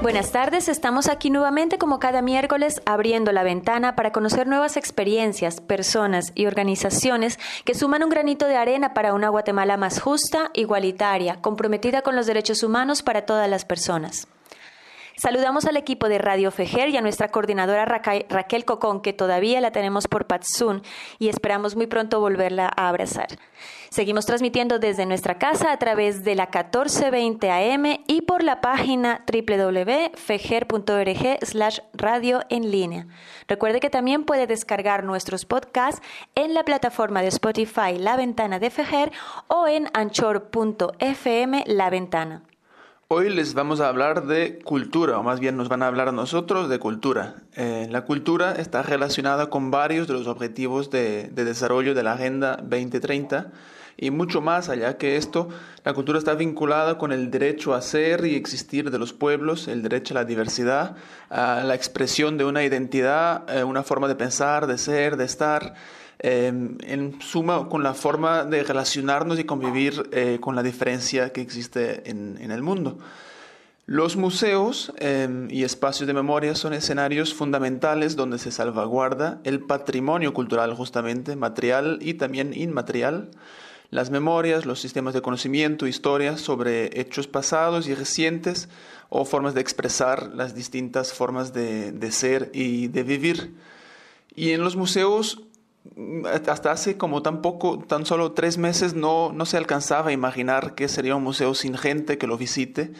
Buenas 0.00 0.30
tardes, 0.30 0.68
estamos 0.68 1.08
aquí 1.08 1.28
nuevamente 1.28 1.76
como 1.76 1.98
cada 1.98 2.22
miércoles 2.22 2.80
abriendo 2.86 3.32
la 3.32 3.42
ventana 3.42 3.96
para 3.96 4.12
conocer 4.12 4.46
nuevas 4.46 4.76
experiencias, 4.76 5.60
personas 5.60 6.30
y 6.36 6.46
organizaciones 6.46 7.36
que 7.64 7.74
suman 7.74 8.04
un 8.04 8.08
granito 8.08 8.46
de 8.46 8.56
arena 8.56 8.94
para 8.94 9.12
una 9.12 9.28
Guatemala 9.28 9.76
más 9.76 10.00
justa, 10.00 10.50
igualitaria, 10.54 11.40
comprometida 11.40 12.02
con 12.02 12.14
los 12.14 12.26
derechos 12.26 12.62
humanos 12.62 13.02
para 13.02 13.26
todas 13.26 13.50
las 13.50 13.64
personas. 13.64 14.28
Saludamos 15.16 15.64
al 15.64 15.76
equipo 15.76 16.08
de 16.08 16.18
Radio 16.18 16.52
Fejer 16.52 16.90
y 16.90 16.96
a 16.96 17.00
nuestra 17.00 17.28
coordinadora 17.32 17.84
Raquel 17.84 18.64
Cocón, 18.64 19.02
que 19.02 19.12
todavía 19.12 19.60
la 19.60 19.72
tenemos 19.72 20.06
por 20.06 20.28
Patsun 20.28 20.82
y 21.18 21.28
esperamos 21.28 21.74
muy 21.74 21.88
pronto 21.88 22.20
volverla 22.20 22.70
a 22.76 22.88
abrazar. 22.88 23.26
Seguimos 23.90 24.26
transmitiendo 24.26 24.78
desde 24.78 25.06
nuestra 25.06 25.38
casa 25.38 25.72
a 25.72 25.78
través 25.78 26.22
de 26.22 26.34
la 26.34 26.44
1420 26.44 27.50
AM 27.50 27.86
y 28.06 28.20
por 28.22 28.42
la 28.42 28.60
página 28.60 29.24
www.fejer.org 29.26 31.38
slash 31.42 31.78
radio 31.94 32.42
en 32.50 32.70
línea. 32.70 33.06
Recuerde 33.46 33.80
que 33.80 33.88
también 33.88 34.24
puede 34.24 34.46
descargar 34.46 35.04
nuestros 35.04 35.46
podcasts 35.46 36.02
en 36.34 36.52
la 36.52 36.64
plataforma 36.64 37.22
de 37.22 37.28
Spotify 37.28 37.96
La 37.98 38.16
Ventana 38.16 38.58
de 38.58 38.68
Fejer 38.68 39.10
o 39.48 39.66
en 39.66 39.88
anchor.fm 39.94 41.64
La 41.66 41.88
Ventana. 41.88 42.42
Hoy 43.10 43.30
les 43.30 43.54
vamos 43.54 43.80
a 43.80 43.88
hablar 43.88 44.26
de 44.26 44.58
cultura, 44.58 45.18
o 45.18 45.22
más 45.22 45.40
bien 45.40 45.56
nos 45.56 45.70
van 45.70 45.82
a 45.82 45.86
hablar 45.86 46.08
a 46.08 46.12
nosotros 46.12 46.68
de 46.68 46.78
cultura. 46.78 47.36
Eh, 47.54 47.88
la 47.90 48.04
cultura 48.04 48.52
está 48.52 48.82
relacionada 48.82 49.48
con 49.48 49.70
varios 49.70 50.08
de 50.08 50.12
los 50.12 50.26
objetivos 50.26 50.90
de, 50.90 51.28
de, 51.28 51.44
desarrollo 51.46 51.94
de 51.94 52.02
la 52.02 52.12
Agenda 52.12 52.58
2030 52.62 53.50
y 53.98 54.10
mucho 54.12 54.40
más 54.40 54.68
allá 54.68 54.96
que 54.96 55.16
esto, 55.16 55.48
la 55.84 55.92
cultura 55.92 56.18
está 56.18 56.34
vinculada 56.34 56.96
con 56.98 57.10
el 57.10 57.30
derecho 57.30 57.74
a 57.74 57.82
ser 57.82 58.24
y 58.24 58.36
existir 58.36 58.92
de 58.92 58.98
los 58.98 59.12
pueblos, 59.12 59.66
el 59.66 59.82
derecho 59.82 60.14
a 60.14 60.22
la 60.22 60.24
diversidad, 60.24 60.96
a 61.28 61.64
la 61.64 61.74
expresión 61.74 62.38
de 62.38 62.44
una 62.44 62.62
identidad, 62.62 63.44
eh, 63.54 63.64
una 63.64 63.82
forma 63.82 64.06
de 64.06 64.14
pensar, 64.14 64.68
de 64.68 64.78
ser, 64.78 65.16
de 65.16 65.24
estar. 65.24 65.74
Em, 66.20 66.78
en 66.82 67.20
suma 67.22 67.68
con 67.68 67.84
la 67.84 67.94
forma 67.94 68.44
de 68.44 68.64
relacionarnos 68.64 69.38
y 69.38 69.44
convivir 69.44 70.08
eh, 70.10 70.38
con 70.40 70.56
la 70.56 70.64
diferencia 70.64 71.32
que 71.32 71.40
existe 71.40 72.10
en, 72.10 72.50
el 72.50 72.60
mundo. 72.60 72.98
Los 73.86 74.16
museos 74.16 74.92
em, 74.96 75.48
y 75.48 75.62
espacios 75.62 76.08
de 76.08 76.14
memoria 76.14 76.56
son 76.56 76.72
escenarios 76.72 77.34
fundamentales 77.34 78.16
donde 78.16 78.38
se 78.38 78.50
salvaguarda 78.50 79.38
el 79.44 79.60
patrimonio 79.60 80.34
cultural 80.34 80.74
justamente, 80.74 81.36
material 81.36 81.98
y 82.00 82.14
también 82.14 82.52
inmaterial, 82.52 83.30
las 83.90 84.10
memorias, 84.10 84.66
los 84.66 84.80
sistemas 84.80 85.14
de 85.14 85.22
conocimiento, 85.22 85.86
historias 85.86 86.40
sobre 86.40 87.00
hechos 87.00 87.26
pasados 87.26 87.88
y 87.88 87.94
recientes 87.94 88.68
o 89.08 89.24
formas 89.24 89.54
de 89.54 89.60
expresar 89.60 90.34
las 90.34 90.54
distintas 90.54 91.12
formas 91.12 91.52
de, 91.52 91.92
de 91.92 92.12
ser 92.12 92.50
y 92.52 92.88
de 92.88 93.02
vivir. 93.02 93.54
Y 94.34 94.50
en 94.50 94.62
los 94.62 94.76
museos 94.76 95.42
hasta 96.32 96.70
hace 96.70 96.96
como 96.96 97.22
tan 97.22 97.42
poco, 97.42 97.78
tan 97.78 98.06
solo 98.06 98.32
tres 98.32 98.58
meses, 98.58 98.94
no, 98.94 99.32
no 99.32 99.46
se 99.46 99.56
alcanzaba 99.56 100.10
a 100.10 100.12
imaginar 100.12 100.74
que 100.74 100.88
sería 100.88 101.16
un 101.16 101.24
museo 101.24 101.54
sin 101.54 101.76
gente 101.76 102.18
que 102.18 102.26
lo 102.26 102.36
visite. 102.36 102.92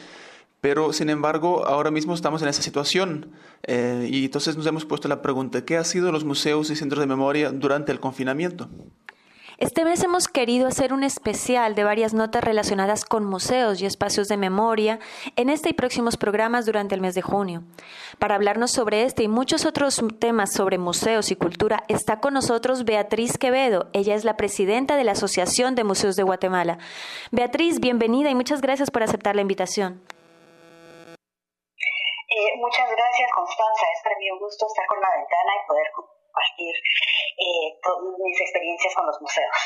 Pero, 0.60 0.92
sin 0.92 1.08
embargo, 1.08 1.66
ahora 1.66 1.90
mismo 1.90 2.14
estamos 2.14 2.42
en 2.42 2.48
esa 2.48 2.62
situación. 2.62 3.30
Eh, 3.62 4.08
y 4.10 4.24
entonces 4.24 4.56
nos 4.56 4.66
hemos 4.66 4.84
puesto 4.84 5.06
la 5.06 5.22
pregunta, 5.22 5.64
¿qué 5.64 5.76
ha 5.76 5.84
sido 5.84 6.10
los 6.10 6.24
museos 6.24 6.70
y 6.70 6.76
centros 6.76 7.00
de 7.00 7.06
memoria 7.06 7.52
durante 7.52 7.92
el 7.92 8.00
confinamiento? 8.00 8.68
Este 9.58 9.84
mes 9.84 10.04
hemos 10.04 10.28
querido 10.28 10.68
hacer 10.68 10.92
un 10.92 11.02
especial 11.02 11.74
de 11.74 11.82
varias 11.82 12.14
notas 12.14 12.44
relacionadas 12.44 13.04
con 13.04 13.24
museos 13.24 13.82
y 13.82 13.86
espacios 13.86 14.28
de 14.28 14.36
memoria 14.36 15.00
en 15.34 15.48
este 15.48 15.70
y 15.70 15.72
próximos 15.72 16.16
programas 16.16 16.64
durante 16.64 16.94
el 16.94 17.00
mes 17.00 17.16
de 17.16 17.22
junio. 17.22 17.64
Para 18.20 18.36
hablarnos 18.36 18.70
sobre 18.70 19.02
este 19.02 19.24
y 19.24 19.28
muchos 19.28 19.66
otros 19.66 20.00
temas 20.20 20.52
sobre 20.52 20.78
museos 20.78 21.32
y 21.32 21.36
cultura 21.36 21.82
está 21.88 22.20
con 22.20 22.34
nosotros 22.34 22.84
Beatriz 22.84 23.36
Quevedo. 23.36 23.88
Ella 23.94 24.14
es 24.14 24.24
la 24.24 24.36
presidenta 24.36 24.94
de 24.94 25.02
la 25.02 25.12
Asociación 25.12 25.74
de 25.74 25.82
Museos 25.82 26.14
de 26.14 26.22
Guatemala. 26.22 26.78
Beatriz, 27.32 27.80
bienvenida 27.80 28.30
y 28.30 28.36
muchas 28.36 28.60
gracias 28.60 28.92
por 28.92 29.02
aceptar 29.02 29.34
la 29.34 29.42
invitación. 29.42 30.00
Eh, 32.30 32.56
muchas 32.58 32.86
gracias, 32.88 33.30
Constanza. 33.34 33.86
Es 33.92 34.02
para 34.04 34.18
mí 34.20 34.30
un 34.30 34.38
gusto 34.38 34.66
estar 34.68 34.86
con 34.86 35.00
la 35.00 35.08
ventana 35.16 35.50
y 35.64 35.66
poder 35.66 35.86
compartir 36.38 36.74
eh, 37.38 37.66
mis 38.22 38.40
experiencias 38.40 38.94
con 38.94 39.06
los 39.06 39.20
museos. 39.20 39.56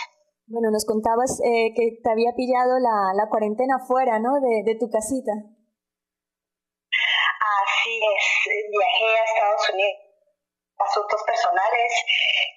Bueno, 0.47 0.71
nos 0.71 0.85
contabas 0.85 1.41
eh, 1.45 1.73
que 1.77 2.01
te 2.03 2.11
había 2.11 2.33
pillado 2.35 2.79
la, 2.81 3.15
la 3.15 3.29
cuarentena 3.29 3.79
fuera, 3.87 4.19
¿no? 4.19 4.41
De, 4.41 4.65
de, 4.65 4.75
tu 4.79 4.91
casita. 4.91 5.33
Así 6.93 7.95
es, 8.01 8.25
viajé 8.69 9.09
a 9.17 9.25
Estados 9.25 9.71
Unidos 9.71 10.13
asuntos 10.83 11.23
personales 11.23 11.91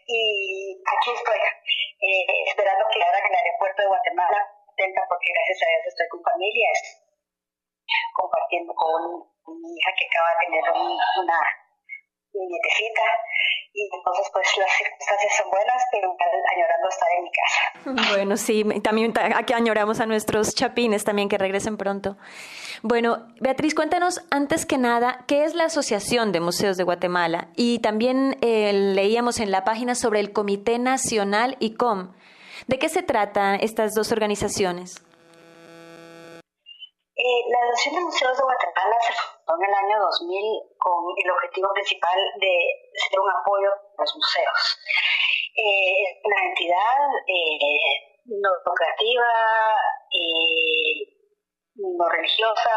y 0.08 0.82
aquí 0.82 1.10
estoy, 1.14 1.38
eh, 1.38 2.26
esperando 2.50 2.86
que 2.90 2.98
ahora 3.06 3.20
en 3.22 3.26
el 3.30 3.38
aeropuerto 3.38 3.84
de 3.84 3.88
Guatemala, 3.88 4.42
atenta 4.66 5.02
porque 5.08 5.30
gracias 5.30 5.62
a 5.62 5.70
Dios 5.70 5.94
estoy 5.94 6.08
con 6.10 6.24
familia, 6.26 6.70
compartiendo 8.18 8.74
con 8.74 9.30
mi 9.62 9.78
hija 9.78 9.92
que 9.94 10.10
acaba 10.10 10.30
de 10.34 10.42
tener 10.42 10.64
una 10.74 11.40
nietecita 12.44 13.02
y 13.74 13.90
entonces 13.94 14.30
pues 14.32 14.48
las 14.58 14.72
circunstancias 14.72 15.34
son 15.38 15.50
buenas, 15.50 15.84
pero 15.92 16.16
añorando 16.56 16.90
estar 16.90 17.10
en 17.18 17.24
mi 17.24 17.32
casa. 17.32 18.12
Bueno, 18.16 18.38
sí, 18.38 18.64
también 18.82 19.14
aquí 19.36 19.54
añoramos 19.54 20.00
a 20.00 20.06
nuestros 20.06 20.56
chapines 20.56 21.04
también 21.04 21.28
que 21.28 21.38
regresen 21.38 21.78
pronto. 21.78 22.18
Bueno, 22.82 23.28
Beatriz, 23.42 23.76
cuéntanos 23.76 24.22
antes 24.32 24.66
que 24.66 24.78
nada, 24.78 25.26
¿qué 25.28 25.44
es 25.44 25.56
la 25.56 25.66
Asociación 25.66 26.32
de 26.32 26.40
Museos 26.40 26.78
de 26.78 26.84
Guatemala? 26.84 27.50
Y 27.56 27.80
también 27.80 28.38
eh, 28.42 28.72
leíamos 28.74 29.40
en 29.40 29.52
la 29.52 29.64
página 29.64 29.96
sobre 29.96 30.20
el 30.22 30.32
Comité 30.32 30.80
Nacional 30.80 31.58
ICOM. 31.60 32.14
¿De 32.68 32.80
qué 32.80 32.90
se 32.90 33.04
tratan 33.04 33.60
estas 33.62 33.94
dos 33.94 34.12
organizaciones? 34.12 35.04
Eh, 37.18 37.42
la 37.50 37.58
Asociación 37.70 37.96
de 37.96 38.06
Museos 38.06 38.38
de 38.38 38.44
Guatemala 38.44 38.96
se 39.06 39.14
en 39.48 39.70
el 39.70 39.74
año 39.74 40.00
2000 40.00 40.78
con 40.80 40.98
el 41.16 41.32
objetivo 41.32 41.72
principal 41.74 42.20
de 42.40 42.54
ser 42.98 43.20
un 43.20 43.30
apoyo 43.30 43.70
a 43.70 44.02
los 44.02 44.16
museos. 44.16 44.80
Eh, 45.56 46.20
una 46.24 46.42
entidad 46.50 46.98
eh, 47.28 48.16
no 48.26 48.50
lucrativa, 48.66 49.32
no 51.76 52.10
religiosa, 52.10 52.76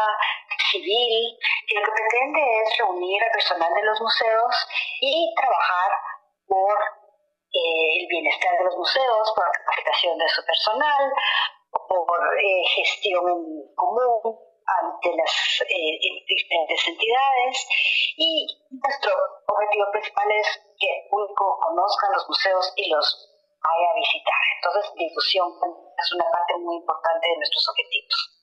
civil, 0.71 1.37
que 1.67 1.75
lo 1.75 1.81
que 1.81 1.91
pretende 1.91 2.61
es 2.61 2.77
reunir 2.77 3.23
al 3.23 3.31
personal 3.31 3.73
de 3.73 3.83
los 3.83 3.99
museos 4.01 4.67
y 5.01 5.33
trabajar 5.35 5.91
por 6.47 6.77
el 7.51 8.07
bienestar 8.07 8.57
de 8.57 8.65
los 8.65 8.77
museos, 8.77 9.33
por 9.35 9.45
la 9.45 9.51
capacitación 9.51 10.17
de 10.17 10.29
su 10.29 10.45
personal, 10.45 11.11
por 11.71 12.19
eh, 12.37 12.63
gestión 12.75 13.23
en 13.27 13.75
común 13.75 14.48
ante 14.81 15.09
las 15.15 15.33
eh, 15.61 16.23
diferentes 16.27 16.87
entidades 16.87 17.67
y 18.17 18.47
nuestro 18.69 19.11
objetivo 19.47 19.85
principal 19.91 20.27
es 20.39 20.47
que 20.79 20.87
el 20.87 21.09
público 21.09 21.59
conozca 21.61 22.07
los 22.13 22.27
museos 22.27 22.73
y 22.75 22.89
los 22.89 23.29
vaya 23.61 23.87
a 23.91 23.95
visitar. 23.95 24.41
Entonces, 24.57 24.91
difusión 24.95 25.47
es 25.97 26.13
una 26.13 26.25
parte 26.31 26.53
muy 26.59 26.75
importante 26.77 27.27
de 27.27 27.37
nuestros 27.37 27.69
objetivos. 27.69 28.39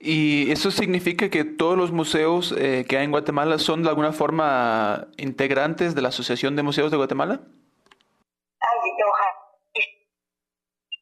¿Y 0.00 0.50
eso 0.50 0.70
significa 0.70 1.30
que 1.30 1.44
todos 1.44 1.78
los 1.78 1.90
museos 1.90 2.52
eh, 2.52 2.84
que 2.86 2.98
hay 2.98 3.04
en 3.04 3.10
Guatemala 3.10 3.58
son 3.58 3.82
de 3.82 3.88
alguna 3.88 4.12
forma 4.12 5.08
integrantes 5.16 5.94
de 5.94 6.02
la 6.02 6.08
Asociación 6.08 6.56
de 6.56 6.62
Museos 6.62 6.90
de 6.90 6.98
Guatemala? 6.98 7.40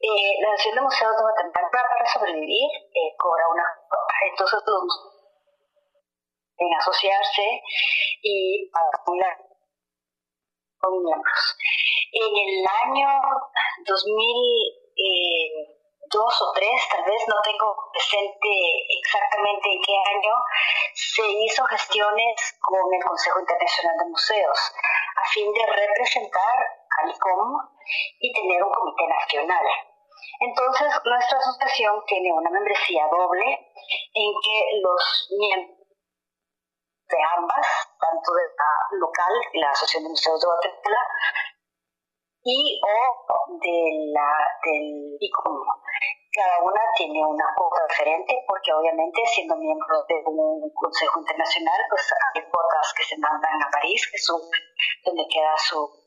Eh, 0.02 0.34
la 0.42 0.50
Asociación 0.50 0.74
de 0.74 0.82
Museos 0.82 1.14
de 1.16 1.22
Guatemala 1.22 1.70
para 1.70 2.06
sobrevivir 2.12 2.70
eh, 2.90 3.14
cobra 3.16 3.46
una 3.48 3.62
entonces 4.30 4.60
en 6.58 6.74
asociarse 6.74 7.62
y 8.22 8.68
acumular 8.74 9.38
con 10.80 11.04
miembros. 11.04 11.56
En 12.12 12.36
el 12.36 12.66
año 12.82 13.08
2002 13.86 16.42
o 16.42 16.52
3, 16.52 16.88
tal 16.90 17.04
vez 17.04 17.28
no 17.28 17.36
tengo 17.44 17.88
presente 17.92 18.48
exactamente 18.98 19.70
en 19.70 19.80
qué 19.82 19.96
año, 19.96 20.34
se 20.94 21.22
hizo 21.46 21.64
gestiones 21.66 22.58
con 22.60 22.92
el 22.92 23.04
Consejo 23.04 23.38
Internacional 23.38 23.98
de 23.98 24.06
Museos 24.10 24.74
a 25.16 25.24
fin 25.30 25.52
de 25.52 25.64
representar 25.66 26.66
al 26.98 27.10
ICOM 27.10 27.70
y 28.18 28.32
tener 28.32 28.64
un 28.64 28.72
comité 28.72 29.06
nacional. 29.06 29.91
Entonces, 30.40 30.88
nuestra 31.04 31.38
asociación 31.38 32.04
tiene 32.06 32.32
una 32.32 32.50
membresía 32.50 33.06
doble 33.10 33.44
en 34.14 34.30
que 34.42 34.58
los 34.82 35.28
miembros 35.38 35.82
de 37.08 37.18
ambas, 37.36 37.66
tanto 38.00 38.32
de 38.32 38.42
la 38.42 38.98
local, 38.98 39.34
la 39.54 39.70
Asociación 39.70 40.04
de 40.04 40.10
Museos 40.10 40.40
de 40.40 40.46
Guatemala, 40.46 41.02
y 42.44 42.80
o 42.82 43.58
de 43.60 44.10
la, 44.14 44.30
del 44.64 45.16
ICOM. 45.20 45.62
Cada 46.32 46.64
una 46.64 46.80
tiene 46.96 47.24
una 47.24 47.44
cuota 47.54 47.86
diferente 47.86 48.34
porque 48.48 48.72
obviamente 48.72 49.20
siendo 49.26 49.54
miembro 49.56 50.02
de 50.08 50.14
un 50.26 50.72
consejo 50.74 51.20
internacional, 51.20 51.80
pues 51.90 52.08
hay 52.34 52.42
cuotas 52.42 52.94
que 52.96 53.04
se 53.04 53.18
mandan 53.18 53.62
a 53.62 53.70
París, 53.70 54.08
que 54.10 54.16
es 54.16 54.26
donde 55.04 55.26
queda 55.28 55.54
su 55.58 56.02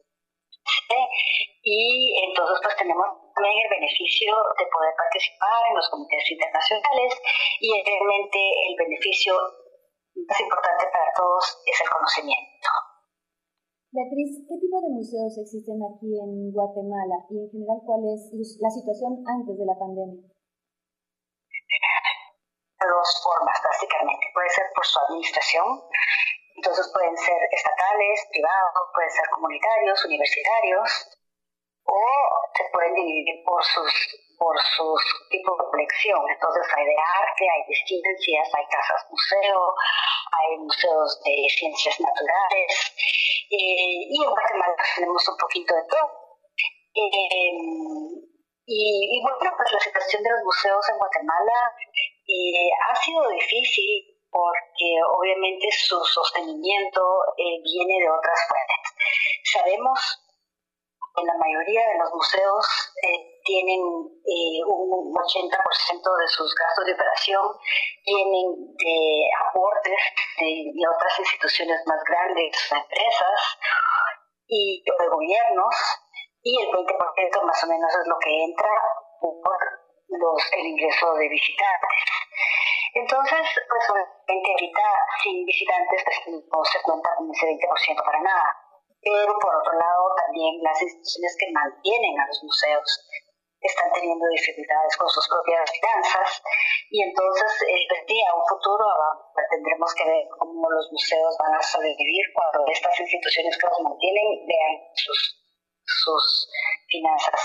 y 1.61 2.23
entonces 2.27 2.57
pues 2.63 2.75
tenemos 2.75 3.25
también 3.35 3.67
el 3.67 3.69
beneficio 3.69 4.31
de 4.31 4.65
poder 4.71 4.95
participar 4.95 5.59
en 5.67 5.75
los 5.75 5.89
comités 5.91 6.23
internacionales 6.31 7.11
y 7.59 7.69
realmente 7.83 8.39
el 8.39 8.73
beneficio 8.79 9.35
más 10.23 10.39
importante 10.39 10.87
para 10.87 11.11
todos 11.11 11.43
es 11.67 11.75
el 11.83 11.89
conocimiento. 11.91 12.69
Beatriz, 13.91 14.43
¿qué 14.47 14.55
tipo 14.55 14.79
de 14.79 14.91
museos 14.91 15.35
existen 15.35 15.79
aquí 15.83 16.15
en 16.15 16.51
Guatemala 16.51 17.27
y 17.31 17.43
en 17.43 17.47
general 17.51 17.79
cuál 17.83 18.07
es 18.07 18.31
la 18.59 18.71
situación 18.71 19.19
antes 19.27 19.55
de 19.55 19.67
la 19.67 19.75
pandemia? 19.75 20.23
Dos 22.79 23.09
formas, 23.23 23.57
básicamente. 23.63 24.31
Puede 24.35 24.49
ser 24.51 24.67
por 24.75 24.85
su 24.85 24.99
administración, 24.99 25.67
entonces 26.55 26.91
pueden 26.91 27.15
ser 27.15 27.39
estatales, 27.51 28.27
privados, 28.31 28.83
pueden 28.93 29.11
ser 29.11 29.27
comunitarios, 29.31 30.05
universitarios, 30.05 30.87
o 31.85 31.99
se 32.55 32.63
pueden 32.71 32.93
dividir 32.95 33.43
por 33.43 33.63
sus 33.63 34.21
por 34.37 34.55
sus 34.75 35.01
tipos 35.29 35.57
de 35.57 35.65
colección. 35.71 36.19
Entonces 36.29 36.63
hay 36.75 36.85
de 36.85 36.95
arte, 36.95 37.43
hay 37.49 37.63
de 37.67 37.75
ciencias, 37.87 38.49
hay 38.53 38.65
casas 38.67 39.05
museo, 39.09 39.73
hay 40.31 40.57
museos 40.57 41.21
de 41.23 41.47
ciencias 41.57 41.99
naturales 42.01 42.93
eh, 43.49 44.11
y 44.11 44.23
en 44.23 44.29
Guatemala 44.29 44.75
tenemos 44.95 45.27
un 45.29 45.37
poquito 45.37 45.73
de 45.75 45.83
todo. 45.87 46.25
Eh, 46.95 47.51
y, 48.67 49.21
bueno, 49.21 49.53
pues 49.57 49.71
la 49.71 49.79
situación 49.79 50.23
de 50.23 50.31
los 50.31 50.43
museos 50.43 50.89
en 50.89 50.97
Guatemala 50.97 51.75
eh, 52.27 52.69
ha 52.89 52.95
sido 52.95 53.29
difícil 53.29 54.15
porque 54.31 54.89
obviamente 55.15 55.67
su 55.71 56.03
sostenimiento 56.03 57.01
eh, 57.37 57.61
viene 57.63 57.99
de 57.99 58.09
otras 58.09 58.39
fuentes. 58.49 58.81
Sabemos 59.53 60.25
que 61.15 61.23
la 61.23 61.38
mayoría 61.38 61.81
de 61.88 61.97
los 62.00 62.12
museos 62.12 62.65
eh, 63.01 63.39
tienen 63.44 63.79
eh, 63.79 64.59
un 64.67 65.13
80% 65.13 65.47
de 65.47 66.27
sus 66.27 66.53
gastos 66.56 66.85
de 66.85 66.94
operación 66.94 67.45
vienen 68.06 68.75
de 68.77 69.29
aportes 69.47 70.01
de, 70.39 70.73
otras 70.85 71.19
instituciones 71.19 71.79
más 71.88 72.03
grandes, 72.07 72.51
empresas 72.71 73.39
y 74.47 74.83
de 74.83 75.07
gobiernos, 75.07 75.75
y 76.44 76.62
el 76.62 76.69
20% 76.69 77.44
más 77.44 77.63
o 77.63 77.68
menos 77.68 77.89
es 77.89 78.07
lo 78.07 78.18
que 78.19 78.44
entra 78.44 78.69
por 79.19 79.59
los, 80.09 80.53
el 80.53 80.65
ingreso 80.68 81.13
de 81.15 81.29
visitantes. 81.29 82.06
Entonces, 82.94 83.44
pues 83.68 83.83
obviamente 83.91 84.51
ahorita 84.51 84.81
sin 85.23 85.45
visitantes 85.45 86.03
pues, 86.06 86.18
no 86.27 86.63
se 86.63 86.81
cuenta 86.81 87.09
con 87.18 87.29
ese 87.31 87.47
20% 87.47 88.06
para 88.06 88.19
nada. 88.21 88.64
Pero 89.06 89.38
por 89.38 89.54
otro 89.54 89.74
lado, 89.78 90.02
también 90.25 90.57
las 90.66 90.81
instituciones 90.81 91.38
que 91.38 91.52
mantienen 91.54 92.19
a 92.19 92.25
los 92.25 92.42
museos 92.42 92.90
están 93.62 93.92
teniendo 93.94 94.25
dificultades 94.34 94.98
con 94.98 95.10
sus 95.10 95.28
propias 95.30 95.69
finanzas 95.72 96.42
y 96.90 97.02
entonces 97.02 97.52
el 97.69 98.06
día 98.06 98.28
un 98.34 98.46
futuro 98.46 98.86
tendremos 99.50 99.94
que 99.96 100.06
ver 100.06 100.25
cómo 100.38 100.69
los 100.69 100.92
museos 100.92 101.36
van 101.40 101.54
a 101.56 101.62
sobrevivir 101.62 102.25
cuando 102.34 102.66
estas 102.72 103.00
instituciones 103.00 103.57
que 103.57 103.68
los 103.68 103.81
mantienen 103.81 104.46
vean 104.46 104.74
sus, 104.94 105.42
sus 105.86 106.50
finanzas 106.90 107.42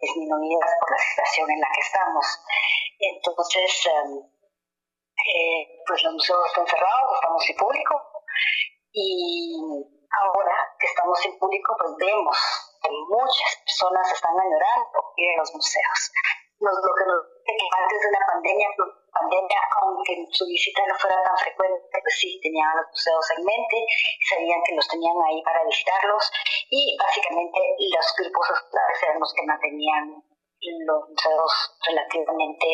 disminuidas 0.00 0.70
por 0.80 0.90
la 0.90 0.98
situación 0.98 1.50
en 1.50 1.60
la 1.60 1.68
que 1.74 1.80
estamos. 1.80 2.26
Entonces, 2.98 3.86
em, 3.86 4.10
eh, 4.24 5.82
pues 5.86 6.02
los 6.04 6.14
museos 6.14 6.46
están 6.46 6.66
cerrados, 6.66 7.14
estamos 7.14 7.44
sin 7.44 7.56
público 7.56 7.94
y 8.92 9.99
ahora 10.10 10.56
que 10.78 10.86
estamos 10.86 11.18
sin 11.20 11.38
público 11.38 11.76
pues 11.78 11.92
vemos 11.98 12.36
que 12.82 12.90
muchas 12.90 13.52
personas 13.64 14.12
están 14.12 14.34
añorando 14.34 15.12
ir 15.16 15.28
a 15.34 15.38
los 15.38 15.54
museos. 15.54 16.00
Lo 16.60 16.70
que 16.70 17.04
nos 17.06 17.40
que 17.44 17.56
antes 17.56 18.00
de 18.00 18.10
la 18.12 18.26
pandemia, 18.26 18.68
pues, 18.76 18.88
pandemia, 19.10 19.60
aunque 19.80 20.12
su 20.30 20.46
visita 20.46 20.82
no 20.86 20.94
fuera 20.94 21.16
tan 21.24 21.36
frecuente, 21.38 21.82
pues 21.90 22.14
sí, 22.20 22.38
tenían 22.42 22.76
los 22.76 22.86
museos 22.90 23.26
en 23.36 23.44
mente, 23.44 23.76
sabían 24.28 24.62
que 24.62 24.74
los 24.76 24.86
tenían 24.88 25.16
ahí 25.26 25.42
para 25.42 25.64
visitarlos 25.64 26.30
y 26.70 26.96
básicamente 26.98 27.58
los 27.78 28.06
grupos 28.18 28.50
escolares 28.50 29.02
eran 29.02 29.20
los 29.20 29.34
que 29.34 29.46
mantenían 29.46 30.22
los 30.86 31.08
museos 31.08 31.52
relativamente 31.86 32.66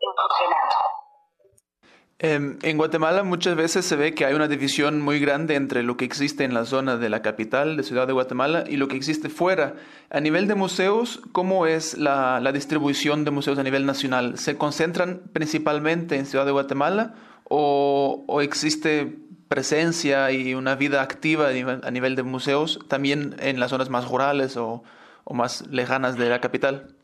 funcionando. 0.00 1.01
Em, 2.24 2.56
en 2.62 2.76
Guatemala 2.76 3.24
muchas 3.24 3.56
veces 3.56 3.84
se 3.84 3.96
ve 3.96 4.14
que 4.14 4.24
hay 4.24 4.34
una 4.34 4.46
división 4.46 5.00
muy 5.00 5.18
grande 5.18 5.56
entre 5.56 5.82
lo 5.82 5.96
que 5.96 6.04
existe 6.04 6.44
en 6.44 6.54
la 6.54 6.64
zona 6.64 6.96
de 6.96 7.10
la 7.10 7.20
capital, 7.20 7.76
de 7.76 7.82
Ciudad 7.82 8.06
de 8.06 8.12
Guatemala, 8.12 8.62
y 8.68 8.76
lo 8.76 8.86
que 8.86 8.96
existe 8.96 9.28
fuera. 9.28 9.74
A 10.08 10.20
nivel 10.20 10.46
de 10.46 10.54
museos, 10.54 11.20
¿cómo 11.32 11.66
es 11.66 11.98
la, 11.98 12.40
distribución 12.52 13.24
de 13.24 13.32
museos 13.32 13.58
a 13.58 13.64
nivel 13.64 13.86
nacional? 13.86 14.38
¿Se 14.38 14.56
concentran 14.56 15.22
principalmente 15.32 16.14
en 16.16 16.26
Ciudad 16.26 16.46
de 16.46 16.52
Guatemala 16.52 17.14
o, 17.42 18.38
existe 18.40 19.18
presencia 19.48 20.30
y 20.30 20.54
una 20.54 20.76
vida 20.76 21.02
activa 21.02 21.48
a 21.48 21.90
nivel, 21.90 22.14
de 22.14 22.22
museos 22.22 22.78
también 22.86 23.34
en 23.40 23.58
las 23.58 23.70
zonas 23.70 23.90
más 23.90 24.08
rurales 24.08 24.56
o 24.56 24.84
más 25.28 25.66
lejanas 25.66 26.16
de 26.16 26.28
la 26.28 26.40
capital? 26.40 26.94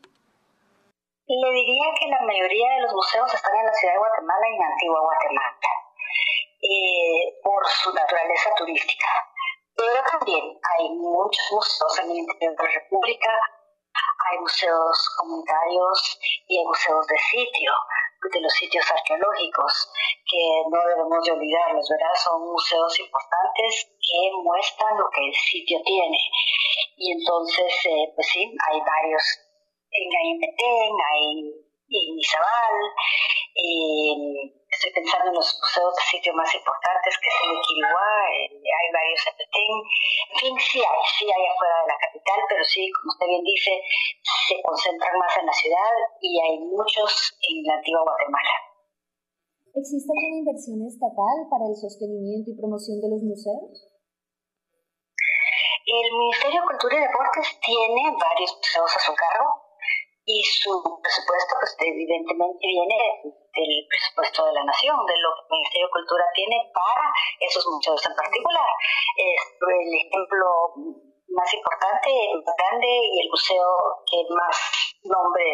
Le 1.29 1.51
diría 1.51 1.93
que 1.93 2.07
la 2.07 2.21
mayoría 2.25 2.73
de 2.73 2.81
los 2.81 2.93
museos 2.95 3.31
están 3.31 3.55
en 3.55 3.67
la 3.67 3.73
ciudad 3.73 3.93
de 3.93 3.99
Guatemala 3.99 4.49
y 4.49 4.55
en 4.55 4.63
Antigua 4.63 4.99
Guatemala, 4.99 5.57
eh, 6.57 7.37
por 7.43 7.61
su 7.69 7.93
naturaleza 7.93 8.49
turística. 8.57 9.05
Pero 9.77 10.01
también 10.09 10.57
hay 10.57 10.89
muchos 10.89 11.45
museos 11.51 11.99
en 11.99 12.09
el 12.09 12.17
interior 12.17 12.57
de 12.57 12.63
la 12.63 12.71
República, 12.81 13.29
hay 14.25 14.39
museos 14.39 15.09
comunitarios 15.19 16.19
y 16.47 16.57
hay 16.57 16.65
museos 16.65 17.05
de 17.05 17.17
sitio, 17.19 17.73
de 18.33 18.41
los 18.41 18.53
sitios 18.53 18.91
arqueológicos, 18.91 19.93
que 20.25 20.63
no 20.65 20.81
debemos 20.81 21.23
de 21.25 21.31
olvidarlos, 21.31 21.87
¿verdad? 21.89 22.15
Son 22.23 22.41
museos 22.41 22.99
importantes 22.99 23.85
que 24.01 24.31
muestran 24.41 24.97
lo 24.97 25.07
que 25.11 25.27
el 25.27 25.35
sitio 25.35 25.77
tiene. 25.85 26.17
Y 26.97 27.11
entonces, 27.21 27.85
eh, 27.85 28.13
pues 28.15 28.27
sí, 28.33 28.51
hay 28.67 28.81
varios 28.81 29.48
en 29.91 30.09
Ayempetén, 30.13 30.91
hay 30.93 31.69
en 31.89 32.19
Izabal, 32.21 32.77
eh, 33.57 34.53
estoy 34.69 34.91
pensando 34.93 35.33
en 35.33 35.41
los 35.41 35.49
museos 35.57 35.89
de 35.97 36.03
sitios 36.05 36.35
más 36.37 36.53
importantes 36.53 37.17
que 37.17 37.29
es 37.33 37.37
el 37.41 37.49
de 37.49 37.61
Quiriguá, 37.65 38.13
hay 38.29 38.87
varios 38.93 39.21
en 39.25 39.35
Petén, 39.41 39.73
en 40.29 40.37
fin, 40.37 40.53
sí 40.61 40.77
hay, 40.85 41.01
sí 41.17 41.25
hay 41.25 41.45
afuera 41.49 41.81
de 41.81 41.89
la 41.89 41.97
capital, 41.97 42.39
pero 42.45 42.63
sí, 42.63 42.85
como 42.93 43.09
usted 43.09 43.25
bien 43.25 43.41
dice, 43.41 43.73
se 44.21 44.61
concentran 44.61 45.17
más 45.17 45.33
en 45.41 45.45
la 45.49 45.53
ciudad 45.53 45.93
y 46.21 46.31
hay 46.37 46.55
muchos 46.61 47.09
en 47.41 47.63
la 47.65 47.73
antigua 47.81 48.05
Guatemala. 48.05 48.55
¿Existe 49.73 50.13
alguna 50.13 50.45
inversión 50.45 50.85
estatal 50.85 51.37
para 51.49 51.65
el 51.65 51.75
sostenimiento 51.77 52.53
y 52.53 52.57
promoción 52.57 53.01
de 53.01 53.09
los 53.09 53.21
museos? 53.25 53.89
El 55.89 56.09
Ministerio 56.13 56.61
de 56.61 56.67
Cultura 56.69 56.95
y 56.97 57.01
Deportes 57.01 57.59
tiene 57.65 58.13
varios 58.13 58.53
museos 58.61 58.91
a 58.93 58.99
su 58.99 59.13
cargo, 59.17 59.58
y 60.29 60.43
su 60.43 60.69
presupuesto 61.01 61.55
pues 61.59 61.75
evidentemente 61.81 62.61
viene 62.61 62.97
del 63.25 63.73
presupuesto 63.89 64.45
de 64.45 64.53
la 64.53 64.63
nación, 64.63 64.93
de 65.09 65.17
lo 65.17 65.29
que 65.33 65.41
el 65.41 65.57
Ministerio 65.57 65.87
de 65.87 65.97
Cultura 65.97 66.25
tiene 66.35 66.57
para 66.69 67.05
esos 67.41 67.65
museos 67.65 67.97
en 68.05 68.13
particular. 68.13 68.69
el 69.17 69.93
ejemplo 70.05 70.45
más 71.33 71.49
importante, 71.53 72.09
más 72.45 72.55
grande 72.61 72.87
y 72.87 73.25
el 73.25 73.29
museo 73.29 73.65
que 74.05 74.21
más 74.29 74.55
nombre 75.01 75.45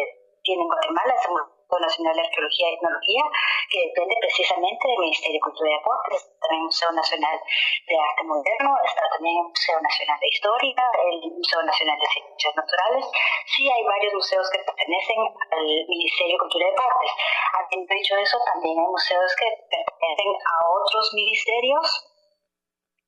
tiene 0.42 0.60
en 0.60 0.68
Guatemala 0.68 1.14
es 1.16 1.24
el 1.24 1.55
Nacional 1.74 2.14
de 2.14 2.22
Arqueología 2.22 2.70
y 2.70 2.74
Etnología, 2.74 3.22
que 3.70 3.80
depende 3.90 4.14
precisamente 4.20 4.88
del 4.88 4.98
Ministerio 4.98 5.34
de 5.34 5.46
Cultura 5.46 5.70
y 5.70 5.74
Deportes, 5.74 6.20
también 6.40 6.62
el 6.62 6.70
Museo 6.70 6.92
Nacional 6.92 7.36
de 7.36 7.94
Arte 7.98 8.22
Moderno, 8.22 8.70
está 8.86 9.02
también 9.10 9.34
el 9.42 9.48
Museo 9.50 9.78
Nacional 9.82 10.18
de 10.20 10.28
Historia, 10.30 10.76
el 11.10 11.32
Museo 11.34 11.62
Nacional 11.62 11.98
de 11.98 12.06
Ciencias 12.06 12.54
Naturales. 12.56 13.04
Sí 13.50 13.68
hay 13.68 13.82
varios 13.82 14.14
museos 14.14 14.46
que 14.50 14.62
pertenecen 14.62 15.20
al 15.50 15.66
Ministerio 15.90 16.34
de 16.34 16.42
Cultura 16.46 16.64
y 16.64 16.70
Deportes. 16.70 17.12
Habiendo 17.52 17.94
dicho 17.94 18.16
eso, 18.16 18.38
también 18.46 18.78
hay 18.78 18.86
museos 18.86 19.30
que 19.34 19.48
pertenecen 19.66 20.30
a 20.38 20.54
otros 20.70 21.12
ministerios 21.14 21.86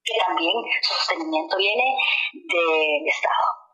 que 0.02 0.18
también 0.24 0.56
su 0.82 0.94
sostenimiento 0.94 1.56
viene 1.56 1.94
del 2.32 3.06
Estado. 3.06 3.67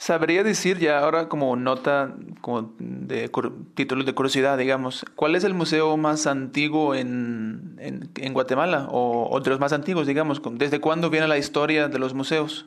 ¿Sabría 0.00 0.42
decir 0.42 0.78
ya 0.78 1.00
ahora 1.00 1.28
como 1.28 1.56
nota, 1.56 2.14
como 2.40 2.70
de 2.78 3.30
títulos 3.74 4.06
de 4.06 4.14
curiosidad, 4.14 4.56
digamos, 4.56 5.04
cuál 5.14 5.36
es 5.36 5.44
el 5.44 5.52
museo 5.52 5.98
más 5.98 6.26
antiguo 6.26 6.94
en, 6.94 7.76
en, 7.78 8.32
Guatemala 8.32 8.88
o, 8.90 9.38
de 9.40 9.50
los 9.50 9.60
más 9.60 9.74
antiguos, 9.74 10.06
digamos? 10.06 10.40
¿Desde 10.52 10.80
cuándo 10.80 11.10
viene 11.10 11.28
la 11.28 11.36
historia 11.36 11.88
de 11.88 11.98
los 11.98 12.14
museos? 12.14 12.64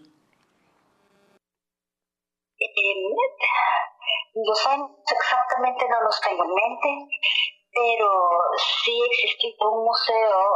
Los 4.36 4.68
años 4.68 4.92
exactamente 5.12 5.86
no 5.90 6.02
los 6.04 6.22
tengo 6.22 6.44
en 6.44 6.54
mente, 6.54 7.18
pero 7.74 8.12
sí 8.58 8.94
existió 9.10 9.72
un 9.72 9.86
museo 9.86 10.54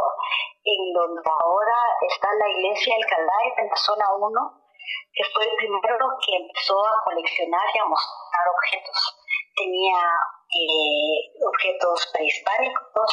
en 0.62 0.92
donde 0.94 1.28
ahora 1.42 1.76
está 2.08 2.28
la 2.38 2.48
iglesia 2.50 2.94
Calais 3.10 3.58
en 3.58 3.66
la 3.66 3.76
zona 3.76 4.04
1 4.20 4.67
que 5.12 5.24
fue 5.32 5.44
el 5.44 5.56
primero 5.56 6.06
que 6.24 6.36
empezó 6.36 6.78
a 6.78 7.04
coleccionar 7.04 7.66
y 7.74 7.78
a 7.78 7.84
mostrar 7.84 8.48
objetos. 8.48 8.98
Tenía 9.56 10.00
eh, 10.54 11.44
objetos 11.46 12.10
prehispánicos 12.12 13.10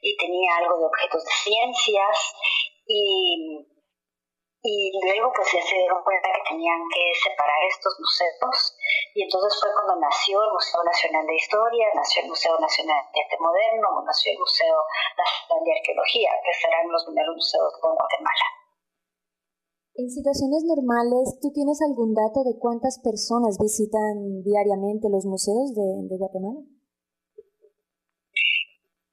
y 0.00 0.16
tenía 0.16 0.56
algo 0.56 0.78
de 0.78 0.86
objetos 0.86 1.24
de 1.24 1.32
ciencias 1.32 2.34
y, 2.86 3.66
y 4.62 4.92
luego 5.04 5.32
pues 5.34 5.48
se 5.48 5.74
dieron 5.74 6.02
cuenta 6.04 6.28
que 6.32 6.48
tenían 6.48 6.80
que 6.94 7.12
separar 7.20 7.58
estos 7.68 7.96
museos 7.98 8.76
y 9.14 9.24
entonces 9.24 9.58
fue 9.60 9.70
cuando 9.74 9.96
nació 9.96 10.42
el 10.42 10.52
Museo 10.52 10.84
Nacional 10.84 11.26
de 11.26 11.34
Historia, 11.34 11.86
nació 11.94 12.22
el 12.22 12.28
Museo 12.28 12.58
Nacional 12.60 13.02
de 13.12 13.20
Arte 13.22 13.36
Moderno, 13.40 14.02
nació 14.06 14.32
el 14.32 14.38
Museo 14.38 14.84
Nacional 15.18 15.64
de 15.64 15.72
Arqueología, 15.78 16.30
que 16.44 16.54
serán 16.54 16.88
los 16.92 17.04
primeros 17.04 17.34
museos 17.34 17.72
de 17.74 17.80
Guatemala. 17.80 18.59
En 19.98 20.06
situaciones 20.06 20.62
normales, 20.70 21.34
¿tú 21.42 21.50
tienes 21.50 21.82
algún 21.82 22.14
dato 22.14 22.46
de 22.46 22.54
cuántas 22.62 23.02
personas 23.02 23.58
visitan 23.58 24.38
diariamente 24.46 25.10
los 25.10 25.26
museos 25.26 25.74
de, 25.74 26.14
Guatemala? 26.14 26.62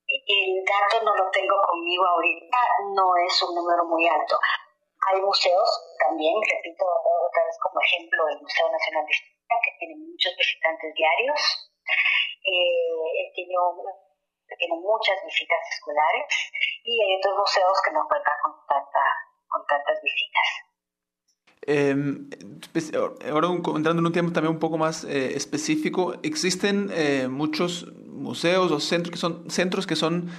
El 0.06 0.52
dato 0.62 1.02
no 1.02 1.18
lo 1.18 1.26
tengo 1.34 1.58
conmigo 1.66 2.06
ahorita, 2.06 2.62
no 2.94 3.10
es 3.26 3.34
un 3.42 3.56
número 3.58 3.90
muy 3.90 4.06
alto. 4.06 4.38
Hay 5.10 5.18
museos 5.22 5.66
también, 5.98 6.38
repito 6.46 6.86
otra 6.86 7.42
vez 7.42 7.58
como 7.58 7.82
ejemplo, 7.82 8.30
el 8.30 8.38
Museo 8.38 8.70
Nacional 8.70 9.06
de 9.06 9.12
Historia, 9.18 9.58
que 9.66 9.74
tiene 9.82 9.96
muchos 9.98 10.34
visitantes 10.38 10.94
diarios. 10.94 11.42
Eh, 12.46 13.34
tiene, 13.34 14.78
muchas 14.78 15.18
visitas 15.26 15.60
escolares 15.74 16.26
y 16.84 17.02
hay 17.02 17.18
otros 17.18 17.38
museos 17.38 17.82
que 17.84 17.92
no 17.92 18.08
cuentan 18.08 18.36
con, 18.42 18.54
con 18.64 19.62
tantas 19.68 20.02
visitas. 20.02 20.67
Pues, 21.68 22.94
ahora 23.30 23.50
entrando 23.50 24.00
en 24.00 24.06
un 24.06 24.14
tiempo 24.14 24.32
también 24.32 24.54
un 24.54 24.60
poco 24.60 24.78
más 24.78 25.04
eh, 25.04 25.36
específico, 25.36 26.16
existen 26.24 26.90
eh, 26.94 27.28
muchos 27.30 27.92
museos 28.08 28.72
o 28.72 28.80
centros 28.80 29.12
que 29.12 29.18
son 29.18 29.44
centros 29.50 29.86
que 29.86 29.98
son 29.98 30.30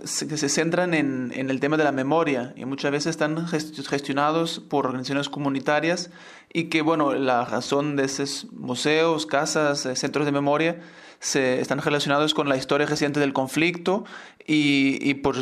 que 0.00 0.36
se 0.38 0.48
centran 0.48 0.94
en, 0.94 1.30
en, 1.34 1.50
el 1.50 1.60
tema 1.60 1.76
de 1.76 1.84
la 1.84 1.92
memoria 1.92 2.54
y 2.56 2.64
muchas 2.64 2.90
veces 2.90 3.10
están 3.10 3.46
gestionados 3.46 4.60
por 4.60 4.86
organizaciones 4.86 5.28
comunitarias 5.28 6.10
y 6.52 6.64
que 6.64 6.80
bueno 6.80 7.12
la 7.12 7.44
razón 7.44 7.94
de 7.96 8.04
esos 8.04 8.46
museos, 8.52 9.26
casas, 9.26 9.84
eh, 9.84 9.94
centros 9.94 10.24
de 10.24 10.32
memoria 10.32 10.80
se 11.22 11.60
están 11.60 11.78
relacionados 11.78 12.34
con 12.34 12.48
la 12.48 12.56
historia 12.56 12.84
reciente 12.84 13.20
del 13.20 13.32
conflicto 13.32 14.04
y, 14.44 15.14
por, 15.14 15.36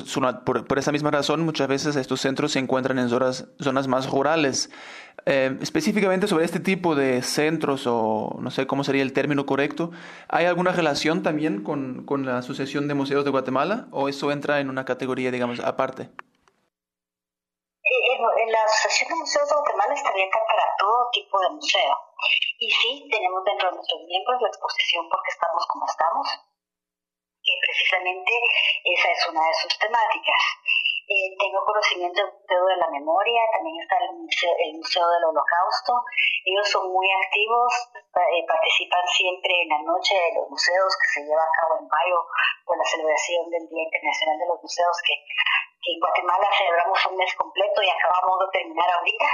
por, 0.44 0.66
por, 0.66 0.78
esa 0.78 0.92
misma 0.92 1.10
razón 1.10 1.42
muchas 1.42 1.68
veces 1.68 1.96
estos 1.96 2.20
centros 2.20 2.52
se 2.52 2.58
encuentran 2.58 2.98
en 2.98 3.08
zonas, 3.08 3.46
zonas 3.58 3.88
más 3.88 4.10
rurales. 4.10 4.68
Eh, 5.24 5.56
específicamente 5.62 6.26
sobre 6.26 6.44
este 6.44 6.60
tipo 6.60 6.94
de 6.94 7.22
centros, 7.22 7.86
o 7.86 8.38
no 8.42 8.50
sé 8.50 8.66
cómo 8.66 8.84
sería 8.84 9.00
el 9.00 9.14
término 9.14 9.46
correcto, 9.46 9.90
¿hay 10.28 10.44
alguna 10.44 10.72
relación 10.72 11.22
también 11.22 11.62
con, 11.62 12.04
con 12.04 12.26
la 12.26 12.38
Asociación 12.38 12.86
de 12.86 12.92
Museos 12.92 13.24
de 13.24 13.30
Guatemala 13.30 13.88
o 13.90 14.10
eso 14.10 14.30
entra 14.32 14.60
en 14.60 14.68
una 14.68 14.84
categoría, 14.84 15.30
digamos, 15.30 15.60
aparte? 15.60 16.10
En 18.20 18.52
la 18.52 18.64
Asociación 18.64 19.08
de 19.08 19.14
Museos 19.16 19.48
de 19.48 19.56
Guatemala 19.56 19.94
está 19.94 20.10
abierta 20.10 20.38
para 20.46 20.76
todo 20.76 21.08
tipo 21.10 21.40
de 21.40 21.48
museo. 21.56 21.96
Y 22.58 22.70
sí, 22.70 23.08
tenemos 23.10 23.42
dentro 23.44 23.70
de 23.70 23.76
nuestros 23.76 24.00
miembros 24.04 24.42
la 24.42 24.48
exposición 24.48 25.08
porque 25.08 25.30
estamos 25.30 25.66
como 25.68 25.86
estamos, 25.86 26.28
que 27.42 27.52
precisamente 27.64 28.32
esa 28.84 29.08
es 29.10 29.28
una 29.28 29.40
de 29.40 29.54
sus 29.54 29.78
temáticas. 29.78 30.42
Eh, 31.10 31.34
tengo 31.42 31.58
conocimiento 31.66 32.22
de 32.22 32.76
la 32.78 32.86
memoria, 32.86 33.42
también 33.50 33.82
está 33.82 33.98
el 33.98 34.14
museo, 34.14 34.54
el 34.62 34.78
museo, 34.78 35.02
del 35.10 35.24
Holocausto. 35.24 36.06
Ellos 36.46 36.70
son 36.70 36.86
muy 36.86 37.10
activos, 37.10 37.66
eh, 38.14 38.46
participan 38.46 39.02
siempre 39.10 39.50
en 39.58 39.68
la 39.74 39.82
noche 39.90 40.14
de 40.14 40.38
los 40.38 40.46
museos 40.48 40.94
que 41.02 41.08
se 41.10 41.26
lleva 41.26 41.42
a 41.42 41.54
cabo 41.58 41.82
en 41.82 41.88
mayo 41.90 42.14
con 42.62 42.78
la 42.78 42.84
celebración 42.84 43.42
del 43.50 43.66
Día 43.66 43.90
Internacional 43.90 44.38
de 44.38 44.46
los 44.54 44.62
Museos 44.62 44.96
que, 45.02 45.14
en 45.90 45.98
Guatemala 45.98 46.46
celebramos 46.56 47.06
un 47.06 47.16
mes 47.16 47.34
completo 47.34 47.82
y 47.82 47.90
acabamos 47.90 48.38
de 48.46 48.46
terminar 48.52 48.90
ahorita. 48.94 49.26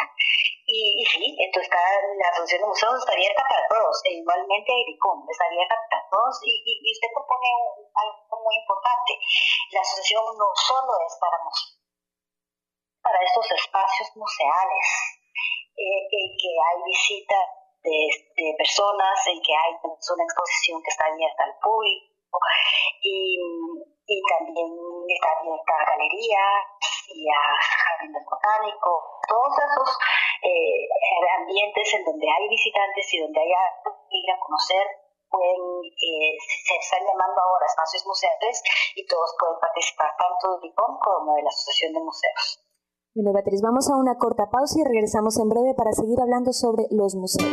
Y, 0.67 1.01
y 1.01 1.05
sí, 1.07 1.37
esto 1.39 1.61
está, 1.61 1.79
la 1.79 2.29
Asociación 2.29 2.63
de 2.63 2.75
Museos 2.75 2.99
está 2.99 3.13
abierta 3.13 3.43
para 3.47 3.69
todos, 3.71 4.03
e 4.05 4.19
igualmente 4.19 4.67
IRICOM 4.67 5.23
está 5.31 5.45
abierta 5.47 5.79
para 5.89 6.03
todos 6.11 6.43
y, 6.43 6.59
y, 6.67 6.91
usted 6.91 7.07
propone 7.15 7.49
algo 7.95 8.43
muy 8.43 8.57
importante. 8.59 9.15
La 9.71 9.81
asociación 9.81 10.27
no 10.37 10.51
solo 10.59 10.93
es 11.07 11.15
para, 11.23 11.39
para 13.03 13.23
estos 13.23 13.47
espacios 13.53 14.11
museales, 14.17 14.87
eh, 15.79 16.03
en 16.11 16.29
que 16.35 16.51
hay 16.51 16.79
visita 16.83 17.39
de, 17.87 17.99
de, 18.35 18.55
personas, 18.59 19.15
en 19.29 19.39
que 19.43 19.55
hay 19.55 19.71
una 19.87 20.25
exposición 20.25 20.83
que 20.83 20.91
está 20.91 21.07
abierta 21.07 21.45
al 21.45 21.55
público 21.63 22.17
y, 23.03 23.39
y 24.07 24.23
también 24.23 24.71
está 25.09 25.29
abierta 25.35 25.73
a 25.75 25.91
galerías 25.91 26.63
y 27.11 27.29
a 27.29 27.43
jardines 27.59 28.25
botánicos, 28.25 28.99
todos 29.29 29.53
esos 29.59 29.99
eh, 30.43 30.89
ambientes 31.39 31.95
en 31.95 32.05
donde 32.05 32.27
hay 32.31 32.49
visitantes 32.49 33.15
y 33.15 33.21
donde 33.21 33.41
hay 33.41 33.51
ir 34.11 34.31
a 34.31 34.39
conocer 34.39 34.87
pueden, 35.29 35.83
eh, 35.85 36.37
se 36.39 36.77
están 36.77 37.03
llamando 37.07 37.41
ahora 37.43 37.67
espacios 37.67 38.07
museales 38.07 38.63
y 38.95 39.07
todos 39.07 39.35
pueden 39.39 39.59
participar 39.61 40.15
tanto 40.17 40.59
de 40.61 40.69
ICOM 40.69 40.99
como 40.99 41.35
de 41.35 41.43
la 41.43 41.49
Asociación 41.49 41.93
de 41.95 42.01
Museos. 42.01 42.63
Bueno, 43.17 43.33
Beatriz, 43.33 43.63
vamos 43.63 43.89
a 43.89 43.97
una 43.97 44.17
corta 44.17 44.51
pausa 44.51 44.79
y 44.79 44.85
regresamos 44.85 45.39
en 45.39 45.49
breve 45.49 45.73
para 45.75 45.91
seguir 45.93 46.21
hablando 46.21 46.53
sobre 46.53 46.85
los 46.91 47.15
museos. 47.15 47.51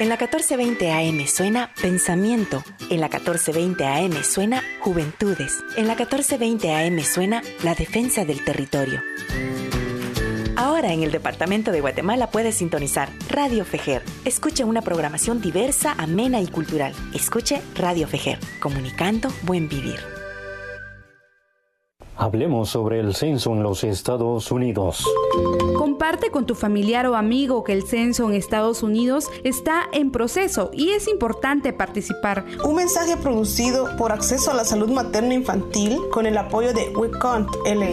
En 0.00 0.08
la 0.08 0.16
1420 0.16 0.90
AM 0.90 1.26
suena 1.26 1.68
Pensamiento. 1.82 2.62
En 2.88 3.02
la 3.02 3.10
1420 3.10 3.84
AM 3.84 4.22
suena 4.24 4.62
Juventudes. 4.80 5.62
En 5.76 5.86
la 5.86 5.96
1420 5.96 6.72
AM 6.72 6.98
suena 7.00 7.42
La 7.62 7.74
Defensa 7.74 8.24
del 8.24 8.42
Territorio. 8.42 9.00
Ahora 10.56 10.94
en 10.94 11.02
el 11.02 11.12
Departamento 11.12 11.72
de 11.72 11.82
Guatemala 11.82 12.30
puedes 12.30 12.54
sintonizar 12.54 13.10
Radio 13.28 13.66
Fejer. 13.66 14.02
Escuche 14.24 14.64
una 14.64 14.80
programación 14.80 15.42
diversa, 15.42 15.94
amena 15.98 16.40
y 16.40 16.46
cultural. 16.46 16.94
Escuche 17.12 17.60
Radio 17.74 18.08
Fejer, 18.08 18.38
comunicando 18.62 19.28
buen 19.42 19.68
vivir. 19.68 20.21
Hablemos 22.16 22.68
sobre 22.68 23.00
el 23.00 23.14
censo 23.14 23.52
en 23.52 23.62
los 23.62 23.84
Estados 23.84 24.50
Unidos. 24.52 25.06
Comparte 25.76 26.30
con 26.30 26.46
tu 26.46 26.54
familiar 26.54 27.06
o 27.06 27.16
amigo 27.16 27.64
que 27.64 27.72
el 27.72 27.84
censo 27.84 28.28
en 28.28 28.34
Estados 28.34 28.82
Unidos 28.82 29.30
está 29.44 29.84
en 29.92 30.12
proceso 30.12 30.70
y 30.74 30.90
es 30.90 31.08
importante 31.08 31.72
participar. 31.72 32.44
Un 32.64 32.76
mensaje 32.76 33.16
producido 33.16 33.96
por 33.96 34.12
Acceso 34.12 34.50
a 34.50 34.54
la 34.54 34.64
Salud 34.64 34.90
Materna 34.90 35.34
Infantil 35.34 35.98
con 36.12 36.26
el 36.26 36.36
apoyo 36.36 36.72
de 36.72 36.90
WeCount 36.90 37.48
LA. 37.64 37.90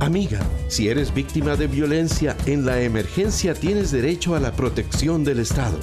Amiga, 0.00 0.40
si 0.68 0.88
eres 0.88 1.14
víctima 1.14 1.56
de 1.56 1.68
violencia, 1.68 2.36
en 2.44 2.66
la 2.66 2.82
emergencia 2.82 3.54
tienes 3.54 3.90
derecho 3.92 4.34
a 4.34 4.40
la 4.40 4.52
protección 4.52 5.24
del 5.24 5.38
Estado. 5.38 5.78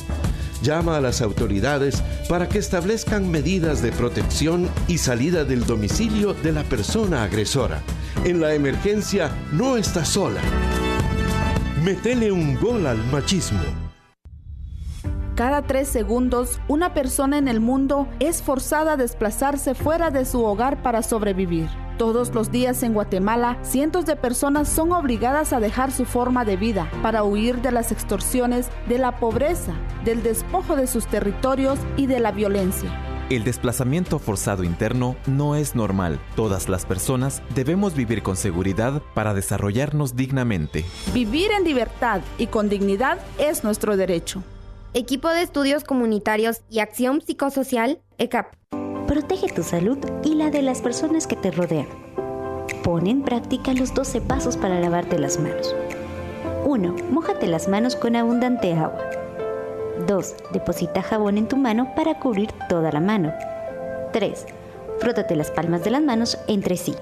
Llama 0.61 0.97
a 0.97 1.01
las 1.01 1.21
autoridades 1.21 2.03
para 2.27 2.49
que 2.49 2.59
establezcan 2.59 3.29
medidas 3.31 3.81
de 3.81 3.91
protección 3.91 4.69
y 4.87 4.97
salida 4.97 5.45
del 5.45 5.65
domicilio 5.65 6.33
de 6.33 6.51
la 6.51 6.63
persona 6.63 7.23
agresora. 7.23 7.81
En 8.25 8.41
la 8.41 8.53
emergencia 8.53 9.31
no 9.51 9.77
estás 9.77 10.09
sola. 10.09 10.41
Metele 11.83 12.31
un 12.31 12.55
gol 12.59 12.85
al 12.87 12.97
machismo. 13.11 13.61
Cada 15.35 15.61
tres 15.61 15.87
segundos, 15.87 16.59
una 16.67 16.93
persona 16.93 17.37
en 17.37 17.47
el 17.47 17.61
mundo 17.61 18.09
es 18.19 18.41
forzada 18.41 18.93
a 18.93 18.97
desplazarse 18.97 19.73
fuera 19.73 20.11
de 20.11 20.25
su 20.25 20.43
hogar 20.43 20.83
para 20.83 21.01
sobrevivir. 21.01 21.69
Todos 21.99 22.33
los 22.33 22.49
días 22.49 22.81
en 22.83 22.93
Guatemala, 22.93 23.59
cientos 23.61 24.05
de 24.05 24.15
personas 24.15 24.69
son 24.69 24.93
obligadas 24.93 25.51
a 25.51 25.59
dejar 25.59 25.91
su 25.91 26.05
forma 26.05 26.45
de 26.45 26.55
vida 26.55 26.89
para 27.03 27.25
huir 27.25 27.61
de 27.61 27.73
las 27.73 27.91
extorsiones, 27.91 28.69
de 28.87 28.97
la 28.97 29.19
pobreza, 29.19 29.73
del 30.05 30.23
despojo 30.23 30.77
de 30.77 30.87
sus 30.87 31.07
territorios 31.07 31.77
y 31.97 32.07
de 32.07 32.21
la 32.21 32.31
violencia. 32.31 32.89
El 33.29 33.43
desplazamiento 33.43 34.17
forzado 34.17 34.63
interno 34.63 35.17
no 35.27 35.55
es 35.57 35.75
normal. 35.75 36.21
Todas 36.37 36.69
las 36.69 36.85
personas 36.85 37.41
debemos 37.53 37.95
vivir 37.95 38.23
con 38.23 38.37
seguridad 38.37 39.01
para 39.13 39.33
desarrollarnos 39.33 40.15
dignamente. 40.15 40.85
Vivir 41.13 41.51
en 41.51 41.65
libertad 41.65 42.21
y 42.37 42.47
con 42.47 42.69
dignidad 42.69 43.19
es 43.39 43.65
nuestro 43.65 43.97
derecho. 43.97 44.41
Equipo 44.93 45.27
de 45.27 45.41
Estudios 45.41 45.83
Comunitarios 45.83 46.61
y 46.69 46.79
Acción 46.79 47.19
Psicosocial, 47.19 47.99
ECAP. 48.17 48.55
Protege 49.09 49.47
tu 49.47 49.63
salud 49.63 49.97
y 50.23 50.35
la 50.35 50.51
de 50.51 50.61
las 50.61 50.83
personas 50.83 51.25
que 51.25 51.35
te 51.35 51.49
rodean. 51.49 51.87
Pon 52.83 53.07
en 53.07 53.23
práctica 53.23 53.73
los 53.73 53.95
12 53.95 54.21
pasos 54.21 54.55
para 54.55 54.79
lavarte 54.79 55.17
las 55.17 55.39
manos. 55.39 55.75
1. 56.63 56.95
Mójate 57.09 57.47
las 57.47 57.67
manos 57.67 57.95
con 57.95 58.15
abundante 58.15 58.71
agua. 58.73 59.01
2. 60.05 60.35
Deposita 60.53 61.01
jabón 61.01 61.39
en 61.39 61.47
tu 61.47 61.57
mano 61.57 61.91
para 61.95 62.19
cubrir 62.19 62.51
toda 62.69 62.91
la 62.91 62.99
mano. 62.99 63.33
3. 64.13 64.45
Frótate 64.99 65.35
las 65.35 65.49
palmas 65.49 65.83
de 65.83 65.89
las 65.89 66.03
manos 66.03 66.37
entre 66.47 66.77
sí. 66.77 66.93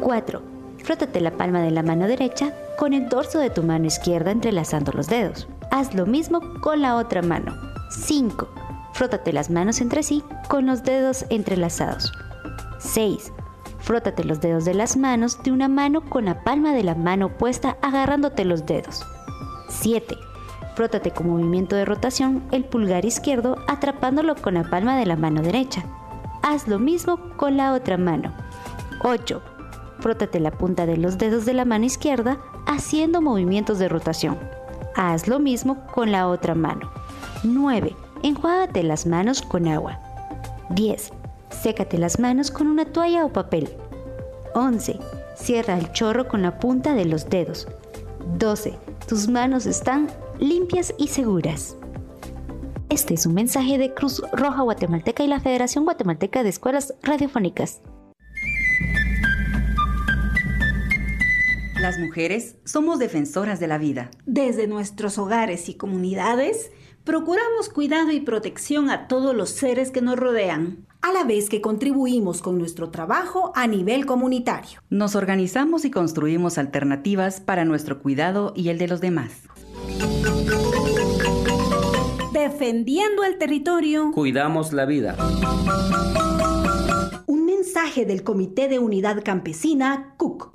4. 0.00 0.40
Frótate 0.78 1.20
la 1.20 1.32
palma 1.32 1.60
de 1.60 1.72
la 1.72 1.82
mano 1.82 2.06
derecha 2.06 2.54
con 2.78 2.94
el 2.94 3.10
dorso 3.10 3.38
de 3.38 3.50
tu 3.50 3.62
mano 3.62 3.84
izquierda 3.84 4.30
entrelazando 4.30 4.92
los 4.92 5.08
dedos. 5.08 5.46
Haz 5.70 5.94
lo 5.94 6.06
mismo 6.06 6.40
con 6.62 6.80
la 6.80 6.96
otra 6.96 7.20
mano. 7.20 7.54
5. 7.90 8.61
Frótate 9.02 9.32
las 9.32 9.50
manos 9.50 9.80
entre 9.80 10.04
sí 10.04 10.22
con 10.46 10.64
los 10.64 10.84
dedos 10.84 11.26
entrelazados. 11.28 12.12
6. 12.78 13.32
Frótate 13.80 14.22
los 14.22 14.40
dedos 14.40 14.64
de 14.64 14.74
las 14.74 14.96
manos 14.96 15.42
de 15.42 15.50
una 15.50 15.66
mano 15.66 16.08
con 16.08 16.26
la 16.26 16.44
palma 16.44 16.72
de 16.72 16.84
la 16.84 16.94
mano 16.94 17.26
opuesta 17.26 17.76
agarrándote 17.82 18.44
los 18.44 18.64
dedos. 18.64 19.04
7. 19.68 20.16
Frótate 20.76 21.10
con 21.10 21.30
movimiento 21.30 21.74
de 21.74 21.84
rotación 21.84 22.44
el 22.52 22.64
pulgar 22.64 23.04
izquierdo 23.04 23.56
atrapándolo 23.66 24.36
con 24.36 24.54
la 24.54 24.70
palma 24.70 24.96
de 24.96 25.06
la 25.06 25.16
mano 25.16 25.42
derecha. 25.42 25.82
Haz 26.44 26.68
lo 26.68 26.78
mismo 26.78 27.18
con 27.36 27.56
la 27.56 27.72
otra 27.72 27.98
mano. 27.98 28.32
8. 29.02 29.42
Frótate 29.98 30.38
la 30.38 30.52
punta 30.52 30.86
de 30.86 30.96
los 30.96 31.18
dedos 31.18 31.44
de 31.44 31.54
la 31.54 31.64
mano 31.64 31.86
izquierda 31.86 32.38
haciendo 32.68 33.20
movimientos 33.20 33.80
de 33.80 33.88
rotación. 33.88 34.38
Haz 34.94 35.26
lo 35.26 35.40
mismo 35.40 35.84
con 35.88 36.12
la 36.12 36.28
otra 36.28 36.54
mano. 36.54 36.88
9. 37.42 37.96
Enjuágate 38.22 38.84
las 38.84 39.04
manos 39.04 39.42
con 39.42 39.66
agua. 39.66 39.98
10. 40.70 41.12
Sécate 41.50 41.98
las 41.98 42.20
manos 42.20 42.52
con 42.52 42.68
una 42.68 42.84
toalla 42.84 43.24
o 43.24 43.32
papel. 43.32 43.68
11. 44.54 44.98
Cierra 45.34 45.76
el 45.76 45.90
chorro 45.90 46.28
con 46.28 46.42
la 46.42 46.60
punta 46.60 46.94
de 46.94 47.04
los 47.04 47.28
dedos. 47.28 47.66
12. 48.38 48.78
Tus 49.08 49.26
manos 49.26 49.66
están 49.66 50.08
limpias 50.38 50.94
y 50.98 51.08
seguras. 51.08 51.76
Este 52.90 53.14
es 53.14 53.26
un 53.26 53.34
mensaje 53.34 53.76
de 53.76 53.92
Cruz 53.92 54.22
Roja 54.32 54.62
Guatemalteca 54.62 55.24
y 55.24 55.26
la 55.26 55.40
Federación 55.40 55.84
Guatemalteca 55.84 56.44
de 56.44 56.50
Escuelas 56.50 56.94
Radiofónicas. 57.02 57.80
Las 61.80 61.98
mujeres 61.98 62.54
somos 62.64 63.00
defensoras 63.00 63.58
de 63.58 63.66
la 63.66 63.78
vida. 63.78 64.12
Desde 64.26 64.68
nuestros 64.68 65.18
hogares 65.18 65.68
y 65.68 65.74
comunidades, 65.74 66.70
procuramos 67.04 67.68
cuidado 67.68 68.10
y 68.12 68.20
protección 68.20 68.90
a 68.90 69.08
todos 69.08 69.34
los 69.34 69.50
seres 69.50 69.90
que 69.90 70.00
nos 70.00 70.16
rodean, 70.16 70.86
a 71.00 71.12
la 71.12 71.24
vez 71.24 71.48
que 71.48 71.60
contribuimos 71.60 72.42
con 72.42 72.58
nuestro 72.58 72.90
trabajo 72.90 73.52
a 73.56 73.66
nivel 73.66 74.06
comunitario. 74.06 74.80
Nos 74.88 75.16
organizamos 75.16 75.84
y 75.84 75.90
construimos 75.90 76.58
alternativas 76.58 77.40
para 77.40 77.64
nuestro 77.64 78.00
cuidado 78.00 78.52
y 78.54 78.68
el 78.68 78.78
de 78.78 78.88
los 78.88 79.00
demás. 79.00 79.32
Defendiendo 82.32 83.24
el 83.24 83.36
territorio, 83.38 84.10
cuidamos 84.12 84.72
la 84.72 84.86
vida. 84.86 85.16
Un 87.26 87.44
mensaje 87.46 88.04
del 88.06 88.22
Comité 88.22 88.68
de 88.68 88.78
Unidad 88.78 89.22
Campesina, 89.24 90.14
CUC. 90.16 90.52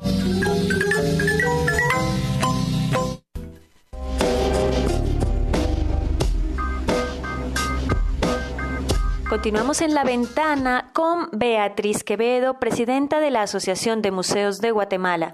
Continuamos 9.29 9.81
en 9.81 9.93
la 9.93 10.05
ventana 10.05 10.89
con 10.93 11.27
Beatriz 11.33 12.05
Quevedo, 12.05 12.59
presidenta 12.59 13.19
de 13.19 13.29
la 13.29 13.41
Asociación 13.41 14.01
de 14.01 14.11
Museos 14.11 14.59
de 14.59 14.71
Guatemala. 14.71 15.33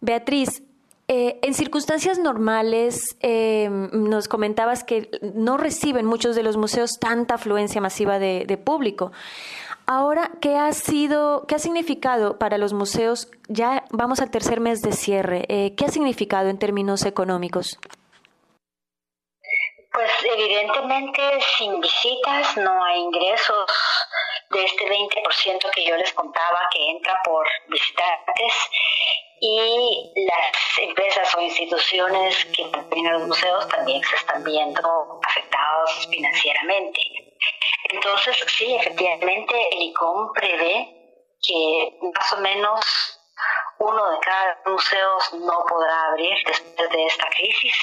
Beatriz, 0.00 0.64
eh, 1.06 1.38
en 1.42 1.54
circunstancias 1.54 2.18
normales, 2.18 3.16
eh, 3.20 3.68
nos 3.92 4.26
comentabas 4.26 4.82
que 4.82 5.10
no 5.32 5.58
reciben 5.58 6.06
muchos 6.06 6.34
de 6.34 6.42
los 6.42 6.56
museos 6.56 6.98
tanta 6.98 7.34
afluencia 7.34 7.80
masiva 7.80 8.18
de, 8.18 8.60
público. 8.64 9.12
Ahora, 9.86 10.32
¿qué 10.40 10.56
ha 10.56 10.72
sido, 10.72 11.44
qué 11.46 11.54
ha 11.54 11.60
significado 11.60 12.36
para 12.40 12.58
los 12.58 12.72
museos? 12.72 13.28
Ya 13.46 13.84
vamos 13.92 14.20
al 14.22 14.30
tercer 14.32 14.58
mes 14.58 14.82
de 14.82 14.90
cierre. 14.90 15.44
Eh, 15.48 15.76
¿Qué 15.76 15.84
ha 15.84 15.88
significado 15.88 16.48
en 16.48 16.58
términos 16.58 17.04
económicos? 17.04 17.78
Pues 19.94 20.10
evidentemente 20.24 21.22
sin 21.56 21.80
visitas 21.80 22.56
no 22.56 22.82
hay 22.84 22.98
ingresos 22.98 23.70
de 24.50 24.64
este 24.64 24.90
20% 24.90 25.70
que 25.70 25.86
yo 25.86 25.96
les 25.96 26.12
contaba 26.12 26.68
que 26.72 26.90
entra 26.90 27.20
por 27.24 27.46
visitantes 27.68 28.54
y 29.40 30.12
las 30.26 30.78
empresas 30.80 31.32
o 31.36 31.40
instituciones 31.40 32.44
que 32.46 32.64
mantienen 32.64 33.12
los 33.12 33.28
museos 33.28 33.68
también 33.68 34.02
se 34.02 34.16
están 34.16 34.42
viendo 34.42 35.20
afectados 35.28 36.08
financieramente. 36.10 37.00
Entonces, 37.90 38.36
sí, 38.48 38.74
efectivamente, 38.74 39.54
el 39.74 39.82
ICOM 39.82 40.32
prevé 40.32 40.88
que 41.40 41.98
más 42.16 42.32
o 42.32 42.38
menos 42.38 43.20
uno 43.78 44.10
de 44.10 44.18
cada 44.18 44.58
museo 44.66 45.18
no 45.34 45.64
podrá 45.68 46.06
abrir 46.06 46.36
después 46.46 46.90
de 46.90 47.06
esta 47.06 47.28
crisis 47.28 47.74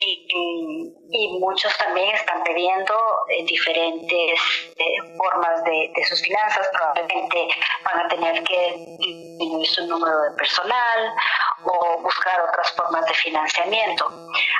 y, 0.00 1.38
muchos 1.40 1.76
también 1.78 2.14
están 2.14 2.42
pidiendo 2.44 2.94
eh, 3.28 3.44
diferentes 3.44 4.40
eh, 4.76 5.16
formas 5.16 5.64
de, 5.64 5.92
sus 6.08 6.20
finanzas. 6.22 6.68
Probablemente 6.72 7.48
van 7.84 8.04
a 8.04 8.08
tener 8.08 8.42
que 8.44 8.74
disminuir 8.98 9.66
su 9.66 9.86
número 9.86 10.20
de 10.22 10.30
personal 10.36 11.14
o 11.64 12.02
buscar 12.02 12.40
otras 12.40 12.72
formas 12.72 13.06
de 13.06 13.14
financiamiento. 13.14 14.10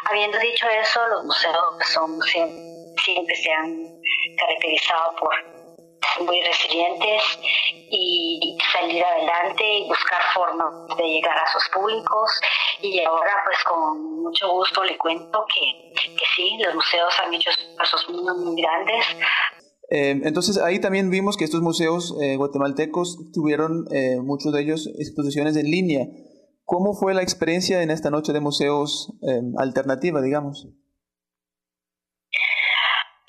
Habiendo 0.09 0.39
dicho 0.39 0.69
eso, 0.69 1.07
los 1.09 1.25
museos 1.25 1.57
son 1.93 2.21
siempre 2.23 3.37
se 3.37 3.53
han 3.53 3.85
caracterizado 4.37 5.15
por 5.17 5.58
muy 6.21 6.41
resilientes 6.43 7.23
y 7.91 8.59
salir 8.73 9.05
adelante 9.05 9.65
y 9.65 9.89
buscar 9.89 10.21
formas 10.35 10.97
de 10.97 11.05
llegar 11.05 11.39
a 11.39 11.47
sus 11.53 11.69
públicos. 11.71 12.41
Y 12.83 13.01
ahora, 13.05 13.33
pues 13.45 13.59
con 13.65 14.23
mucho 14.23 14.51
gusto 14.51 14.85
le 14.85 14.97
cuento 14.99 15.45
que, 15.53 15.93
que 15.95 16.27
sí, 16.35 16.59
los 16.65 16.75
museos 16.75 17.15
han 17.25 17.35
hecho 17.35 17.51
esfuerzos 17.51 18.09
muy, 18.11 18.35
muy 18.45 18.61
grandes. 18.61 19.05
Eh, 19.91 20.21
entonces 20.25 20.59
ahí 20.59 20.81
también 20.81 21.11
vimos 21.11 21.37
que 21.39 21.45
estos 21.45 21.63
museos 21.63 22.15
eh, 22.21 22.37
guatemaltecos 22.37 23.31
tuvieron 23.33 23.87
eh, 23.91 24.21
muchos 24.21 24.53
de 24.53 24.61
ellos 24.61 24.89
exposiciones 24.99 25.57
en 25.57 25.71
línea. 25.71 26.07
¿Cómo 26.65 26.93
fue 26.93 27.15
la 27.15 27.23
experiencia 27.23 27.83
en 27.83 27.91
esta 27.91 28.11
noche 28.11 28.35
de 28.35 28.41
museos 28.41 29.15
alternativa, 29.57 30.21
digamos? 30.21 30.69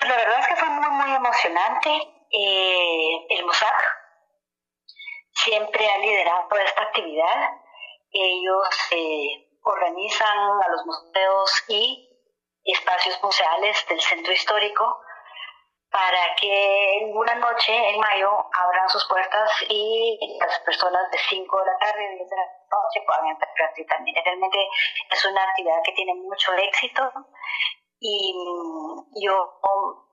La 0.00 0.14
verdad 0.14 0.40
es 0.40 0.48
que 0.48 0.56
fue 0.56 0.68
muy, 0.68 0.90
muy 0.90 1.16
emocionante 1.16 2.19
eh, 2.30 3.26
el 3.30 3.44
MUSAC 3.44 4.00
siempre 5.32 5.86
ha 5.88 5.98
liderado 5.98 6.48
esta 6.64 6.82
actividad. 6.82 7.50
Ellos 8.12 8.68
eh, 8.92 9.48
organizan 9.62 10.62
a 10.62 10.68
los 10.68 10.86
museos 10.86 11.64
y 11.68 12.08
espacios 12.64 13.20
museales 13.22 13.86
del 13.88 14.00
centro 14.00 14.32
histórico 14.32 15.00
para 15.90 16.34
que 16.36 16.98
en 16.98 17.16
una 17.16 17.34
noche 17.34 17.72
en 17.74 17.98
mayo 17.98 18.30
abran 18.52 18.88
sus 18.88 19.04
puertas 19.08 19.50
y 19.68 20.18
las 20.40 20.60
personas 20.60 21.10
de 21.10 21.18
5 21.18 21.58
de 21.58 21.66
la 21.66 21.78
tarde 21.78 22.04
y 22.12 22.16
10 22.16 22.30
de 22.30 22.36
la 22.36 22.46
noche 22.70 23.02
puedan 23.04 23.26
entrar 23.26 23.50
gratuitamente. 23.56 24.22
Realmente 24.24 24.68
es 25.10 25.24
una 25.24 25.42
actividad 25.42 25.82
que 25.84 25.92
tiene 25.92 26.14
mucho 26.14 26.52
éxito 26.54 27.12
y 28.00 28.34
yo 29.22 29.60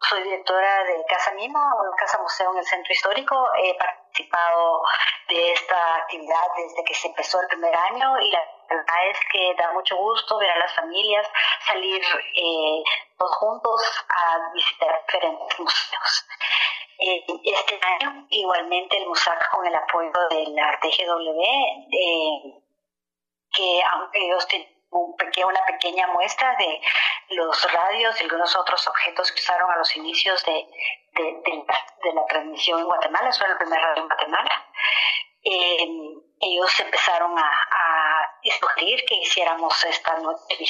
soy 0.01 0.23
directora 0.23 0.83
de 0.83 1.05
Casa 1.07 1.31
Mima, 1.31 1.73
una 1.79 1.95
casa 1.95 2.21
museo 2.21 2.51
en 2.51 2.59
el 2.59 2.65
centro 2.65 2.91
histórico. 2.91 3.47
He 3.63 3.73
participado 3.75 4.81
de 5.29 5.53
esta 5.53 5.95
actividad 5.95 6.47
desde 6.57 6.83
que 6.83 6.93
se 6.93 7.07
empezó 7.07 7.41
el 7.41 7.47
primer 7.47 7.73
año 7.73 8.19
y 8.19 8.31
la 8.31 8.41
verdad 8.69 9.09
es 9.09 9.17
que 9.31 9.55
da 9.57 9.71
mucho 9.71 9.95
gusto 9.95 10.37
ver 10.37 10.49
a 10.49 10.59
las 10.59 10.73
familias 10.75 11.25
salir 11.65 12.01
eh, 12.35 12.83
todos 13.17 13.35
juntos 13.37 13.81
a 14.09 14.51
visitar 14.53 15.01
diferentes 15.05 15.59
museos. 15.59 16.25
Eh, 16.99 17.25
este 17.45 17.79
año, 17.85 18.25
igualmente, 18.29 18.97
el 18.97 19.07
MUSAC, 19.07 19.49
con 19.51 19.65
el 19.65 19.75
apoyo 19.75 20.11
de 20.29 20.47
la 20.47 20.77
TGW, 20.79 21.41
eh, 21.41 22.63
que 23.55 23.81
aunque 23.83 24.25
ellos 24.25 24.47
tienen 24.47 24.76
una 24.91 25.65
pequeña 25.65 26.07
muestra 26.07 26.55
de 26.57 26.81
los 27.29 27.73
radios 27.73 28.19
y 28.19 28.23
algunos 28.23 28.55
otros 28.55 28.87
objetos 28.87 29.31
que 29.31 29.41
usaron 29.41 29.69
a 29.71 29.77
los 29.77 29.95
inicios 29.95 30.43
de, 30.45 30.65
de, 31.13 32.13
la, 32.13 32.25
transmisión 32.25 32.79
en 32.79 32.85
Guatemala, 32.85 33.29
eso 33.29 33.43
era 33.43 33.53
el 33.53 33.59
primer 33.59 33.81
radio 33.81 34.01
en 34.03 34.07
Guatemala. 34.07 34.65
Eh, 35.43 35.87
ellos 36.39 36.79
empezaron 36.79 37.37
a, 37.37 37.41
a 37.41 38.07
que 39.07 39.15
hiciéramos 39.15 39.83
esta 39.83 40.17
noche 40.19 40.65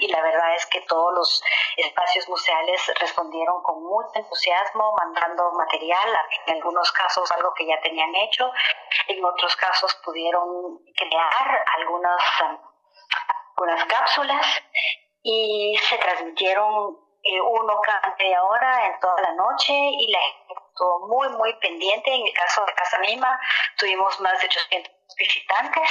y 0.00 0.08
la 0.08 0.22
verdad 0.22 0.54
es 0.54 0.66
que 0.66 0.80
todos 0.82 1.14
los 1.14 1.42
espacios 1.76 2.28
museales 2.28 2.92
respondieron 3.00 3.62
con 3.62 3.82
mucho 3.82 4.10
entusiasmo, 4.14 4.92
mandando 4.92 5.50
material, 5.52 6.08
en 6.46 6.56
algunos 6.56 6.92
casos 6.92 7.30
algo 7.32 7.54
que 7.54 7.66
ya 7.66 7.80
tenían 7.80 8.14
hecho, 8.16 8.50
en 9.08 9.24
otros 9.24 9.56
casos 9.56 9.94
pudieron 10.04 10.78
crear 10.94 11.64
algunas, 11.78 12.22
algunas 13.56 13.84
cápsulas 13.86 14.46
y 15.22 15.74
se 15.88 15.96
transmitieron 15.98 16.96
eh, 17.22 17.40
uno 17.40 17.74
cada 17.86 18.14
media 18.18 18.42
hora 18.42 18.86
en 18.86 18.98
toda 19.00 19.14
la 19.22 19.34
noche 19.34 19.72
y 19.72 20.10
la 20.10 20.18
gente 20.18 20.54
estuvo 20.70 21.06
muy, 21.06 21.28
muy 21.38 21.54
pendiente. 21.60 22.12
En 22.12 22.26
el 22.26 22.32
caso 22.32 22.62
de 22.66 22.72
Casa 22.74 22.98
Misma 22.98 23.38
tuvimos 23.78 24.20
más 24.20 24.40
de 24.40 24.46
800 24.46 24.92
visitantes, 25.16 25.88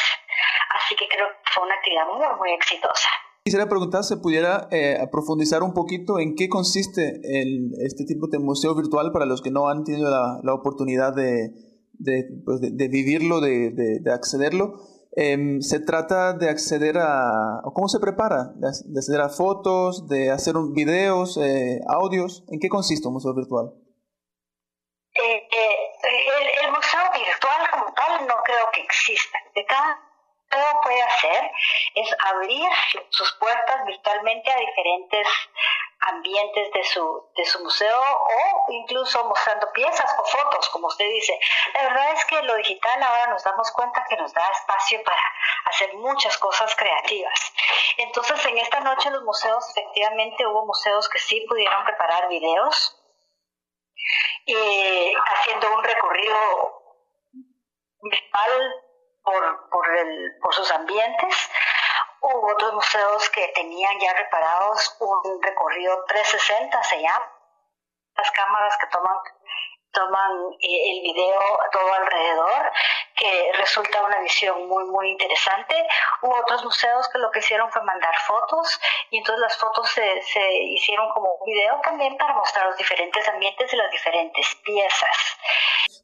así 0.75 0.95
que 0.95 1.07
creo 1.07 1.27
que 1.27 1.51
fue 1.53 1.63
una 1.63 1.75
actividad 1.75 2.05
muy, 2.07 2.27
muy 2.37 2.51
exitosa. 2.51 3.09
Quisiera 3.45 3.67
preguntar 3.67 4.03
si 4.03 4.17
pudiera 4.17 4.67
eh, 4.71 4.99
profundizar 5.11 5.63
un 5.63 5.73
poquito 5.73 6.19
en 6.19 6.35
qué 6.35 6.47
consiste 6.47 7.21
el, 7.23 7.71
este 7.79 8.05
tipo 8.05 8.27
de 8.27 8.37
museo 8.37 8.75
virtual 8.75 9.11
para 9.11 9.25
los 9.25 9.41
que 9.41 9.49
no 9.49 9.67
han 9.67 9.83
tenido 9.83 10.11
la, 10.11 10.39
la 10.43 10.53
oportunidad 10.53 11.15
de, 11.15 11.49
de, 11.93 12.25
pues 12.45 12.59
de, 12.61 12.87
vivirlo, 12.87 13.39
de, 13.39 13.71
de 13.71 14.13
accederlo. 14.13 14.75
Eh, 15.15 15.57
se 15.59 15.79
trata 15.81 16.33
de 16.33 16.49
acceder 16.49 16.97
a, 16.97 17.61
¿cómo 17.73 17.87
se 17.89 17.99
prepara? 17.99 18.51
De, 18.55 18.67
acceder 18.67 19.21
a 19.21 19.29
fotos, 19.29 20.07
de 20.07 20.31
hacer 20.31 20.55
un, 20.55 20.73
videos, 20.73 21.37
eh, 21.37 21.81
audios. 21.87 22.43
¿En 22.49 22.59
qué 22.59 22.69
consiste 22.69 23.07
un 23.07 23.15
museo 23.15 23.33
virtual? 23.33 23.71
Eh, 25.13 25.47
el, 26.03 26.65
el, 26.65 26.71
museo 26.71 27.01
virtual 27.13 27.69
como 27.71 27.93
tal 27.93 28.25
no 28.25 28.35
creo 28.43 28.69
que 28.73 28.81
exista. 28.81 29.37
De 29.53 29.65
cada 29.65 29.99
puede 30.83 31.01
hacer 31.01 31.51
es 31.95 32.09
abrir 32.33 32.69
sus 33.09 33.31
puertas 33.39 33.85
virtualmente 33.85 34.51
a 34.51 34.57
diferentes 34.57 35.27
ambientes 36.01 36.71
de 36.71 36.83
su, 36.83 37.31
de 37.35 37.45
su 37.45 37.63
museo 37.63 37.99
o 37.99 38.71
incluso 38.71 39.23
mostrando 39.25 39.71
piezas 39.71 40.11
o 40.17 40.25
fotos, 40.25 40.69
como 40.69 40.87
usted 40.87 41.07
dice. 41.09 41.39
La 41.73 41.83
verdad 41.83 42.13
es 42.13 42.25
que 42.25 42.41
lo 42.41 42.55
digital 42.55 43.03
ahora 43.03 43.27
nos 43.27 43.43
damos 43.43 43.71
cuenta 43.71 44.03
que 44.09 44.17
nos 44.17 44.33
da 44.33 44.47
espacio 44.49 45.03
para 45.03 45.21
hacer 45.65 45.93
muchas 45.95 46.37
cosas 46.37 46.75
creativas. 46.75 47.53
Entonces, 47.97 48.43
en 48.45 48.57
esta 48.57 48.79
noche 48.79 49.11
los 49.11 49.23
museos, 49.23 49.69
efectivamente, 49.69 50.45
hubo 50.47 50.65
museos 50.65 51.07
que 51.09 51.19
sí 51.19 51.45
pudieron 51.47 51.83
preparar 51.85 52.27
videos, 52.29 52.97
eh, 54.47 55.13
haciendo 55.35 55.75
un 55.75 55.83
recorrido 55.83 56.35
virtual 58.01 58.73
por, 59.23 59.69
por, 59.69 59.97
el, 59.97 60.37
por 60.41 60.53
sus 60.53 60.71
ambientes. 60.71 61.51
Hubo 62.21 62.51
otros 62.53 62.73
museos 62.73 63.29
que 63.31 63.47
tenían 63.55 63.99
ya 63.99 64.13
reparados 64.13 64.95
un 64.99 65.41
recorrido 65.41 66.05
360, 66.05 66.83
se 66.83 67.01
llama, 67.01 67.31
las 68.15 68.31
cámaras 68.31 68.77
que 68.77 68.87
toman 68.87 69.17
toman 69.91 70.31
eh, 70.61 70.91
el 70.91 71.01
video 71.03 71.39
todo 71.71 71.93
alrededor, 71.93 72.71
que 73.15 73.51
resulta 73.57 74.03
una 74.05 74.19
visión 74.21 74.67
muy, 74.67 74.85
muy 74.85 75.11
interesante. 75.11 75.75
Hubo 76.23 76.35
otros 76.39 76.63
museos 76.63 77.07
que 77.09 77.19
lo 77.19 77.29
que 77.31 77.39
hicieron 77.39 77.69
fue 77.71 77.83
mandar 77.83 78.13
fotos 78.25 78.79
y 79.09 79.17
entonces 79.17 79.41
las 79.41 79.57
fotos 79.57 79.89
se, 79.89 80.21
se 80.21 80.63
hicieron 80.75 81.09
como 81.13 81.35
un 81.35 81.45
video 81.45 81.79
también 81.83 82.17
para 82.17 82.33
mostrar 82.35 82.67
los 82.67 82.77
diferentes 82.77 83.27
ambientes 83.27 83.71
y 83.73 83.75
las 83.75 83.91
diferentes 83.91 84.45
piezas. 84.63 85.17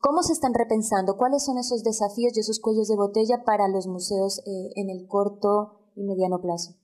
¿Cómo 0.02 0.22
se 0.22 0.34
están 0.34 0.54
repensando? 0.54 1.18
¿Cuáles 1.18 1.46
son 1.46 1.58
esos 1.58 1.84
desafíos 1.84 2.36
y 2.36 2.42
esos 2.42 2.60
cuellos 2.60 2.88
de 2.88 2.96
botella 2.96 3.44
para 3.46 3.68
los 3.68 3.88
museos 3.88 4.40
eh, 4.46 4.74
en 4.76 4.90
el 4.90 5.08
corto 5.08 5.87
y 5.98 6.04
mediano 6.04 6.40
plazo? 6.40 6.78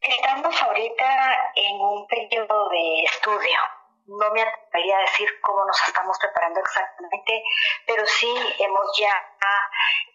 Estamos 0.00 0.62
ahorita 0.62 1.52
en 1.54 1.76
un 1.80 2.06
periodo 2.06 2.68
de 2.70 3.02
estudio 3.04 3.58
no 4.06 4.30
me 4.30 4.42
atrevería 4.42 4.98
a 4.98 5.00
decir 5.02 5.28
cómo 5.40 5.64
nos 5.64 5.82
estamos 5.84 6.18
preparando 6.18 6.60
exactamente, 6.60 7.44
pero 7.86 8.04
sí 8.06 8.34
hemos 8.58 8.98
ya 8.98 9.12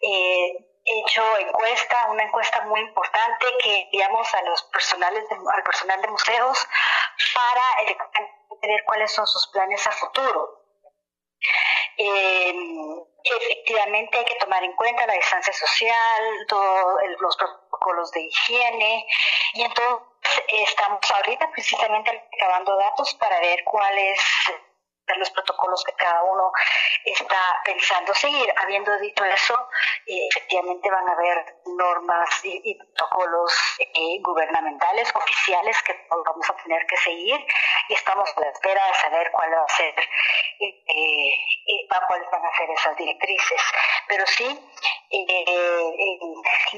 eh, 0.02 0.58
hecho 0.84 1.38
encuesta, 1.38 2.08
una 2.10 2.24
encuesta 2.24 2.62
muy 2.66 2.82
importante 2.82 3.46
que 3.62 3.82
enviamos 3.82 4.34
a 4.34 4.42
los 4.44 4.64
personales 4.64 5.24
al 5.32 5.64
personal 5.64 6.02
de 6.02 6.08
museos 6.08 6.68
para 7.34 7.98
ver 8.62 8.84
cuáles 8.86 9.12
son 9.12 9.28
sus 9.28 9.48
planes 9.48 9.86
a 9.88 9.92
futuro. 9.92 10.67
Eh, 11.98 12.54
efectivamente 13.24 14.18
hay 14.18 14.26
que 14.26 14.36
tomar 14.36 14.64
en 14.64 14.76
cuenta 14.76 15.08
la 15.08 15.14
distancia 15.14 15.54
social, 15.54 16.46
todos 16.48 17.02
los 17.20 17.38
protocolos 17.38 18.12
de 18.12 18.22
higiene 18.22 19.06
y 19.54 19.64
entonces 19.64 20.00
estamos 20.48 21.00
ahorita 21.12 21.50
precisamente 21.52 22.12
recabando 22.32 22.78
datos 22.78 23.14
para 23.16 23.40
ver 23.40 23.64
cuáles 25.08 25.20
los 25.20 25.30
protocolos 25.32 25.84
que 25.84 25.94
cada 25.94 26.22
uno 26.24 26.52
está 27.06 27.62
pensando 27.64 28.14
seguir. 28.14 28.54
Habiendo 28.58 28.98
dicho 29.00 29.24
eso, 29.24 29.70
eh, 30.06 30.28
efectivamente 30.30 30.90
van 30.92 31.08
a 31.08 31.14
haber 31.14 31.56
normas 31.66 32.30
y, 32.44 32.76
protocolos 32.76 33.54
eh, 33.80 34.20
gubernamentales, 34.22 35.12
oficiales 35.16 35.82
que 35.84 36.08
vamos 36.10 36.50
a 36.50 36.56
tener 36.64 36.86
que 36.86 36.98
seguir 36.98 37.40
y 37.90 37.94
estamos 37.94 38.30
a 38.36 38.42
la 38.42 38.50
espera 38.50 38.86
de 38.86 38.94
saber 38.96 39.32
cuál 39.32 39.54
va 39.54 39.64
a 39.64 39.76
ser, 39.76 39.94
eh, 40.60 41.88
cuáles 42.08 42.30
van 42.30 42.46
a 42.46 42.58
ser 42.58 42.70
esas 42.70 42.98
directrices. 42.98 43.62
Pero 44.08 44.26
sí, 44.28 44.60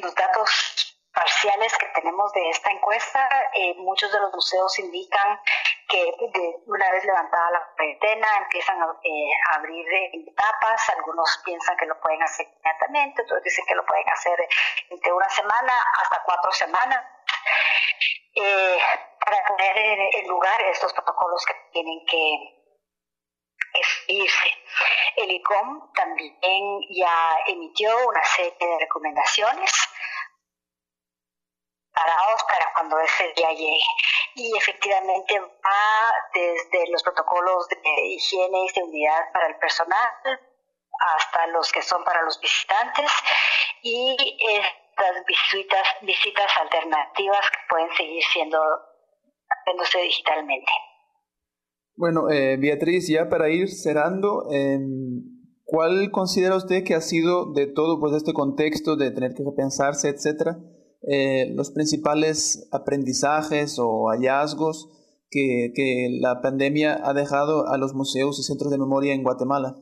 los 0.01 0.15
datos 0.15 0.95
parciales 1.13 1.75
que 1.77 1.87
tenemos 1.87 2.31
de 2.33 2.49
esta 2.49 2.71
encuesta, 2.71 3.29
muchos 3.77 4.11
de 4.11 4.19
los 4.19 4.33
museos 4.33 4.79
indican 4.79 5.39
que 5.89 6.13
una 6.67 6.91
vez 6.91 7.03
levantada 7.03 7.51
la 7.51 7.71
cuarentena 7.75 8.27
empiezan 8.37 8.81
a, 8.81 8.85
eh, 9.03 9.31
abrir 9.55 9.85
etapas, 10.27 10.89
algunos 10.89 11.41
piensan 11.43 11.75
que 11.77 11.87
lo 11.87 11.99
pueden 11.99 12.21
hacer 12.21 12.47
inmediatamente, 12.47 13.23
otros 13.23 13.43
dicen 13.43 13.65
que 13.67 13.75
lo 13.75 13.85
pueden 13.85 14.07
hacer 14.09 14.47
entre 14.89 15.11
una 15.11 15.29
semana 15.29 15.73
hasta 16.01 16.21
cuatro 16.23 16.51
semanas. 16.51 17.03
Eh, 18.35 18.79
para 19.19 19.43
poner 19.47 19.77
en 19.77 20.27
lugar 20.27 20.61
estos 20.61 20.93
protocolos 20.93 21.43
que 21.45 21.53
tienen 21.73 22.05
que 22.05 22.59
seguirse. 23.83 24.49
El 25.17 25.31
ICOM 25.31 25.91
también 25.93 26.79
ya 26.89 27.39
emitió 27.47 27.89
una 28.07 28.23
serie 28.23 28.55
de 28.59 28.79
recomendaciones 28.79 29.71
para 32.47 32.71
cuando 32.73 32.99
ese 32.99 33.33
día 33.35 33.51
llegue. 33.51 33.83
Y 34.39 34.55
efectivamente 34.55 35.37
va 35.37 36.11
desde 36.33 36.89
los 36.91 37.03
protocolos 37.03 37.67
de 37.67 38.05
higiene 38.05 38.65
y 38.65 38.69
seguridad 38.69 39.31
para 39.33 39.47
el 39.47 39.57
personal 39.57 40.39
hasta 40.99 41.47
los 41.47 41.69
que 41.71 41.81
son 41.81 42.03
para 42.05 42.23
los 42.23 42.39
visitantes 42.39 43.11
y 43.83 44.15
estas 44.17 45.25
visitas, 45.27 45.83
visitas 46.01 46.51
alternativas 46.61 47.45
que 47.51 47.57
pueden 47.69 47.89
seguir 47.97 48.23
siendo 48.31 48.59
haciéndose 49.49 49.99
digitalmente. 50.03 50.71
Bueno, 51.95 52.29
eh, 52.29 52.55
Beatriz, 52.57 53.09
ya 53.09 53.27
para 53.27 53.49
ir 53.49 53.67
cerrando, 53.67 54.47
em, 54.51 55.21
¿cuál 55.65 56.11
considera 56.11 56.55
usted 56.55 56.85
que 56.85 56.95
ha 56.95 57.01
sido 57.01 57.51
de 57.51 57.67
todo 57.67 57.99
pues 57.99 58.13
este 58.13 58.31
contexto 58.31 58.95
de 58.95 59.11
tener 59.11 59.33
que 59.33 59.43
repensarse, 59.43 60.07
etcétera? 60.07 60.57
Eh, 61.01 61.47
los 61.55 61.71
principales 61.71 62.67
aprendizajes 62.71 63.77
o 63.79 64.09
hallazgos 64.09 64.89
que, 65.31 65.71
que, 65.73 66.09
la 66.19 66.41
pandemia 66.41 66.99
ha 67.03 67.13
dejado 67.13 67.69
a 67.69 67.77
los 67.77 67.93
museos 67.93 68.37
y 68.39 68.43
centros 68.43 68.71
de 68.71 68.77
memoria 68.77 69.13
en 69.13 69.23
Guatemala? 69.23 69.75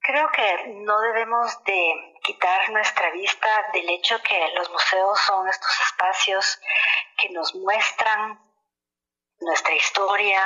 Creo 0.00 0.28
que 0.34 0.74
no 0.84 1.00
debemos 1.02 1.52
de 1.64 1.80
quitar 2.24 2.70
nuestra 2.72 3.12
vista 3.12 3.48
del 3.72 3.88
hecho 3.90 4.16
que 4.26 4.54
los 4.56 4.68
museos 4.70 5.20
son 5.20 5.48
estos 5.48 5.70
espacios 5.86 6.60
que 7.16 7.30
nos 7.30 7.54
muestran 7.54 8.40
nuestra 9.40 9.74
historia, 9.74 10.40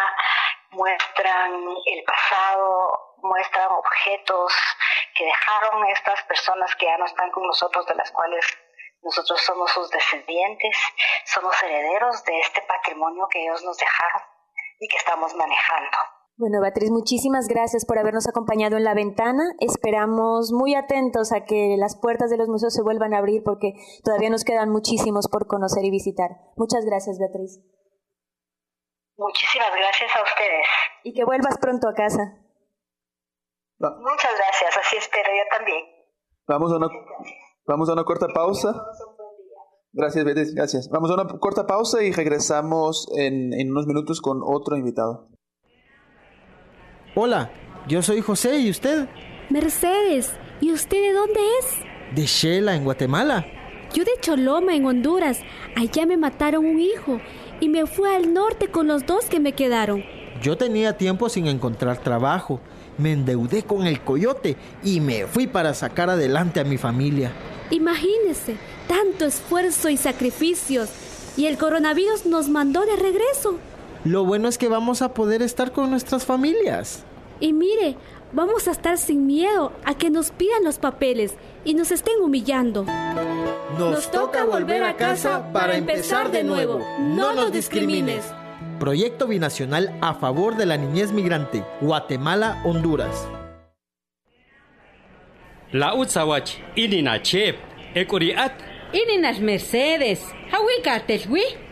muestran 0.75 1.53
el 1.87 2.05
pasado, 2.05 3.17
muestran 3.23 3.71
objetos 3.73 4.53
que 5.17 5.25
dejaron 5.25 5.87
estas 5.89 6.23
personas 6.25 6.75
que 6.77 6.87
ya 6.87 6.99
no 6.99 7.07
están 7.07 7.31
con 7.31 7.47
nosotros, 7.47 7.87
de 7.87 7.95
las 7.95 8.11
cuales 8.11 8.45
nosotros 9.03 9.41
somos 9.41 9.71
sus 9.71 9.91
descendientes, 9.91 10.77
somos 11.27 11.55
herederos 11.63 12.25
de 12.25 12.39
este 12.41 12.63
patrimonio 12.63 13.27
que 13.31 13.43
ellos 13.43 13.63
nos 13.65 13.77
dejaron 13.77 14.23
y 14.81 14.89
que 14.89 14.97
estamos 14.97 15.35
manejando. 15.35 15.99
Bueno, 16.37 16.61
Beatriz, 16.61 16.91
muchísimas 16.91 17.47
gracias 17.47 17.87
por 17.87 17.99
habernos 17.99 18.27
acompañado 18.27 18.77
en 18.77 18.83
la 18.83 18.95
ventana. 18.95 19.45
Esperamos 19.61 20.51
muy 20.53 20.75
atentos 20.75 21.33
a 21.33 21.45
que 21.45 21.77
las 21.79 21.97
puertas 21.97 22.29
de 22.29 22.39
los 22.39 22.49
museos 22.49 22.75
se 22.75 22.83
vuelvan 22.83 23.15
a 23.15 23.19
abrir 23.19 23.43
porque 23.45 23.75
todavía 24.03 24.31
nos 24.31 24.43
quedan 24.43 24.71
muchísimos 24.71 25.29
por 25.29 25.47
conocer 25.47 25.85
y 25.85 25.91
visitar. 25.91 26.31
Muchas 26.57 26.85
gracias, 26.85 27.21
Beatriz. 27.21 27.61
Muchísimas 29.17 29.71
gracias 29.71 30.11
a 30.17 30.23
ustedes. 30.23 30.67
Y 31.05 31.15
que 31.15 31.25
vuelvas 31.25 31.59
pronto 31.59 31.89
a 31.89 31.95
casa. 31.95 32.23
Muchas 33.79 34.33
gracias, 34.37 34.77
así 34.77 34.97
espero 34.97 35.29
yo 35.29 35.57
también. 35.57 35.85
Vamos 36.47 36.73
a 36.73 36.77
una, 36.77 36.89
vamos 37.67 37.89
a 37.89 37.93
una 37.93 38.05
corta 38.05 38.27
pausa. 38.29 38.75
Gracias, 39.93 40.25
Beatriz, 40.25 40.55
gracias. 40.55 40.89
Vamos 40.91 41.11
a 41.11 41.15
una 41.15 41.39
corta 41.39 41.67
pausa 41.67 42.03
y 42.03 42.13
regresamos 42.13 43.07
en, 43.17 43.53
en 43.53 43.71
unos 43.71 43.87
minutos 43.87 44.21
con 44.21 44.41
otro 44.43 44.77
invitado. 44.77 45.29
Hola, 47.15 47.53
yo 47.87 48.03
soy 48.03 48.21
José 48.21 48.59
y 48.59 48.71
usted. 48.71 49.09
Mercedes, 49.51 50.37
¿y 50.61 50.73
usted 50.73 51.01
de 51.01 51.13
dónde 51.13 51.41
es? 51.61 52.17
De 52.17 52.27
Shela, 52.27 52.75
en 52.75 52.85
Guatemala. 52.85 53.47
Yo 53.93 54.03
de 54.03 54.19
Choloma, 54.21 54.75
en 54.75 54.87
Honduras. 54.87 55.41
Allá 55.77 56.07
me 56.07 56.17
mataron 56.17 56.67
un 56.67 56.81
hijo 56.81 57.21
y 57.61 57.69
me 57.69 57.87
fui 57.87 58.09
al 58.09 58.33
norte 58.33 58.69
con 58.69 58.87
los 58.87 59.07
dos 59.07 59.27
que 59.27 59.41
me 59.41 59.53
quedaron. 59.53 60.05
Yo 60.43 60.57
tenía 60.57 60.97
tiempo 60.97 61.29
sin 61.29 61.47
encontrar 61.47 61.99
trabajo. 61.99 62.61
Me 62.99 63.13
endeudé 63.13 63.63
con 63.63 63.87
el 63.87 64.01
coyote 64.01 64.57
y 64.83 65.01
me 65.01 65.27
fui 65.27 65.47
para 65.47 65.75
sacar 65.75 66.11
adelante 66.11 66.61
a 66.61 66.65
mi 66.65 66.77
familia. 66.77 67.33
Imagínese, 67.71 68.57
tanto 68.87 69.25
esfuerzo 69.25 69.89
y 69.89 69.97
sacrificios. 69.97 70.91
Y 71.37 71.47
el 71.47 71.59
coronavirus 71.59 72.27
nos 72.27 72.49
mandó 72.49 72.85
de 72.85 72.97
regreso. 72.97 73.59
Lo 74.05 74.25
bueno 74.25 74.49
es 74.49 74.59
que 74.59 74.69
vamos 74.69 75.03
a 75.03 75.15
poder 75.15 75.43
estar 75.43 75.73
con 75.73 75.91
nuestras 75.91 76.25
familias. 76.25 77.05
Y 77.41 77.53
mire, 77.53 77.97
vamos 78.35 78.69
a 78.69 78.73
estar 78.73 78.99
sin 78.99 79.27
miedo 79.27 79.73
a 79.85 79.95
que 79.95 80.11
nos 80.11 80.31
pidan 80.31 80.65
los 80.65 80.79
papeles 80.79 81.37
y 81.65 81.75
nos 81.75 81.91
estén 81.91 82.21
humillando. 82.21 82.85
Nos, 83.79 84.11
toca 84.11 84.45
volver 84.45 84.85
a 84.85 84.97
casa 84.97 85.53
para 85.53 85.77
empezar 85.77 86.31
de 86.31 86.45
nuevo. 86.45 86.81
No 87.01 87.33
nos 87.33 87.53
discrimines. 87.53 88.33
Proyecto 88.79 89.27
Binacional 89.27 89.97
a 90.01 90.15
favor 90.15 90.57
de 90.57 90.67
la 90.67 90.77
niñez 90.77 91.13
migrante, 91.13 91.65
Guatemala, 91.81 92.61
Honduras. 92.65 93.29
La 95.73 95.95
Utsawach, 95.95 96.53
Inina 96.77 97.23
Chep, 97.23 97.57
Ekuriat. 97.95 98.53
Ininas 98.93 99.41
Mercedes, 99.41 100.23
Hawi 100.53 100.83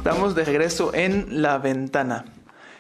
Estamos 0.02 0.34
de 0.34 0.46
regreso 0.46 0.96
en 0.96 1.44
La 1.44 1.60
Ventana. 1.60 2.26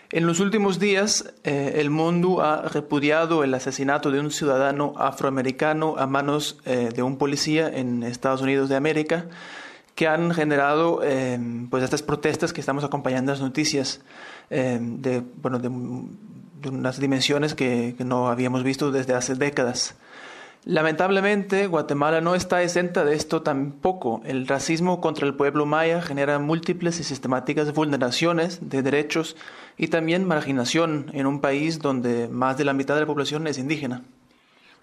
En 0.09 0.25
los 0.25 0.39
últimos 0.39 0.79
días, 0.79 1.31
eh, 1.43 1.73
el 1.75 1.91
mundo 1.91 2.41
ha 2.41 2.63
repudiado 2.63 3.43
el 3.43 3.53
asesinato 3.53 4.09
de 4.09 4.19
un 4.19 4.31
ciudadano 4.31 4.93
afroamericano 4.97 5.93
a 5.99 6.07
manos 6.07 6.57
eh, 6.65 6.89
de 6.91 7.03
un 7.03 7.19
policía 7.19 7.69
en 7.69 8.01
Estados 8.01 8.41
Unidos 8.41 8.69
de 8.69 8.75
América, 8.75 9.27
que 9.93 10.07
han 10.07 10.31
generado 10.33 11.01
eh, 11.03 11.39
pues 11.69 11.83
estas 11.83 12.01
protestas 12.01 12.53
que 12.53 12.59
estamos 12.59 12.83
acompañando 12.83 13.31
las 13.31 13.41
noticias 13.41 14.01
de, 14.49 15.21
bueno, 15.43 15.59
de, 15.59 15.67
unas 15.67 16.99
dimensiones 16.99 17.53
que 17.53 17.93
no 17.99 18.29
habíamos 18.29 18.63
visto 18.63 18.91
desde 18.91 19.13
hace 19.13 19.35
décadas. 19.35 19.93
Lamentablemente, 20.63 21.65
Guatemala 21.65 22.21
no 22.21 22.35
está 22.35 22.61
exenta 22.61 23.03
de 23.03 23.15
esto 23.15 23.41
tampoco. 23.41 24.21
El 24.25 24.47
racismo 24.47 25.01
contra 25.01 25.25
el 25.25 25.33
pueblo 25.33 25.65
maya 25.65 26.03
genera 26.03 26.37
múltiples 26.37 26.99
y 26.99 27.03
sistemáticas 27.03 27.73
vulneraciones 27.73 28.69
de 28.69 28.83
derechos 28.83 29.35
y 29.75 29.87
también 29.87 30.27
marginación 30.27 31.09
en 31.13 31.25
un 31.25 31.41
país 31.41 31.79
donde 31.79 32.27
más 32.27 32.59
de 32.59 32.65
la 32.65 32.73
mitad 32.73 32.93
de 32.93 33.01
la 33.01 33.07
población 33.07 33.47
es 33.47 33.57
indígena. 33.57 34.03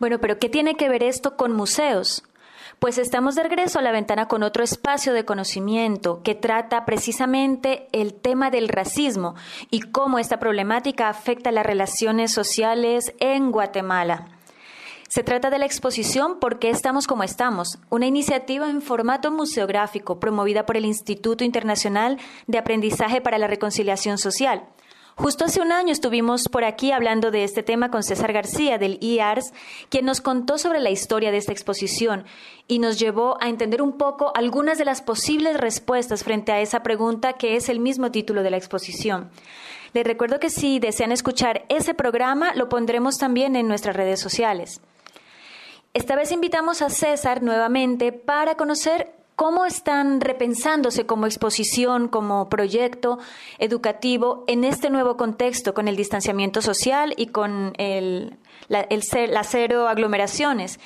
Bueno, 0.00 0.18
pero 0.18 0.40
¿qué 0.40 0.48
tiene 0.48 0.74
que 0.74 0.88
ver 0.88 1.04
esto 1.04 1.36
con 1.36 1.52
museos? 1.52 2.24
Pues 2.80 2.98
estamos 2.98 3.36
de 3.36 3.44
regreso 3.44 3.78
a 3.78 3.82
la 3.82 3.92
ventana 3.92 4.26
con 4.26 4.42
otro 4.42 4.64
espacio 4.64 5.12
de 5.12 5.24
conocimiento 5.24 6.22
que 6.24 6.34
trata 6.34 6.84
precisamente 6.86 7.86
el 7.92 8.14
tema 8.14 8.50
del 8.50 8.68
racismo 8.68 9.36
y 9.70 9.80
cómo 9.80 10.18
esta 10.18 10.40
problemática 10.40 11.08
afecta 11.08 11.52
las 11.52 11.66
relaciones 11.66 12.32
sociales 12.32 13.14
en 13.20 13.52
Guatemala. 13.52 14.37
Se 15.08 15.22
trata 15.22 15.48
de 15.48 15.58
la 15.58 15.64
exposición 15.64 16.38
¿Por 16.38 16.58
qué 16.58 16.68
estamos 16.68 17.06
como 17.06 17.22
estamos? 17.22 17.78
Una 17.88 18.04
iniciativa 18.04 18.68
en 18.68 18.82
formato 18.82 19.30
museográfico 19.30 20.20
promovida 20.20 20.66
por 20.66 20.76
el 20.76 20.84
Instituto 20.84 21.44
Internacional 21.44 22.18
de 22.46 22.58
Aprendizaje 22.58 23.22
para 23.22 23.38
la 23.38 23.46
Reconciliación 23.46 24.18
Social. 24.18 24.64
Justo 25.14 25.46
hace 25.46 25.62
un 25.62 25.72
año 25.72 25.92
estuvimos 25.92 26.50
por 26.50 26.62
aquí 26.62 26.92
hablando 26.92 27.30
de 27.30 27.42
este 27.42 27.62
tema 27.62 27.90
con 27.90 28.02
César 28.02 28.34
García 28.34 28.76
del 28.76 28.98
IARS, 29.00 29.54
quien 29.88 30.04
nos 30.04 30.20
contó 30.20 30.58
sobre 30.58 30.78
la 30.78 30.90
historia 30.90 31.30
de 31.30 31.38
esta 31.38 31.52
exposición 31.52 32.26
y 32.66 32.78
nos 32.78 32.98
llevó 32.98 33.38
a 33.40 33.48
entender 33.48 33.80
un 33.80 33.96
poco 33.96 34.30
algunas 34.36 34.76
de 34.76 34.84
las 34.84 35.00
posibles 35.00 35.56
respuestas 35.56 36.22
frente 36.22 36.52
a 36.52 36.60
esa 36.60 36.82
pregunta 36.82 37.32
que 37.32 37.56
es 37.56 37.70
el 37.70 37.80
mismo 37.80 38.10
título 38.10 38.42
de 38.42 38.50
la 38.50 38.58
exposición. 38.58 39.30
Les 39.94 40.04
recuerdo 40.04 40.38
que 40.38 40.50
si 40.50 40.78
desean 40.80 41.12
escuchar 41.12 41.64
ese 41.70 41.94
programa, 41.94 42.54
lo 42.54 42.68
pondremos 42.68 43.16
también 43.16 43.56
en 43.56 43.68
nuestras 43.68 43.96
redes 43.96 44.20
sociales. 44.20 44.82
Esta 45.98 46.14
vez 46.14 46.30
invitamos 46.30 46.80
a 46.80 46.90
César 46.90 47.42
nuevamente 47.42 48.12
para 48.12 48.54
conocer 48.54 49.10
cómo 49.34 49.66
están 49.66 50.20
repensándose 50.20 51.06
como 51.06 51.26
exposición, 51.26 52.06
como 52.06 52.48
proyecto 52.48 53.18
educativo 53.58 54.44
en 54.46 54.62
este 54.62 54.90
nuevo 54.90 55.16
contexto 55.16 55.74
con 55.74 55.88
el 55.88 55.96
distanciamiento 55.96 56.62
social 56.62 57.14
y 57.16 57.26
con 57.26 57.72
el, 57.78 58.36
la, 58.68 58.86
las 59.28 59.48
cero 59.50 59.88
aglomeraciones. 59.88 60.78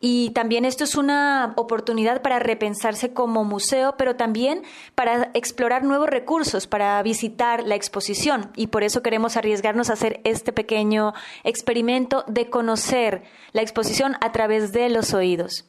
Y 0.00 0.30
también 0.32 0.64
esto 0.64 0.84
es 0.84 0.94
una 0.94 1.54
oportunidad 1.56 2.22
para 2.22 2.38
repensarse 2.38 3.12
como 3.12 3.44
museo, 3.44 3.96
pero 3.98 4.14
también 4.14 4.62
para 4.94 5.30
explorar 5.34 5.82
nuevos 5.82 6.08
recursos, 6.08 6.68
para 6.68 7.02
visitar 7.02 7.64
la 7.64 7.74
exposición. 7.74 8.52
Y 8.54 8.68
por 8.68 8.84
eso 8.84 9.02
queremos 9.02 9.36
arriesgarnos 9.36 9.90
a 9.90 9.94
hacer 9.94 10.20
este 10.22 10.52
pequeño 10.52 11.14
experimento 11.42 12.24
de 12.28 12.48
conocer 12.48 13.22
la 13.52 13.62
exposición 13.62 14.14
a 14.20 14.30
través 14.30 14.72
de 14.72 14.88
los 14.88 15.14
oídos. 15.14 15.68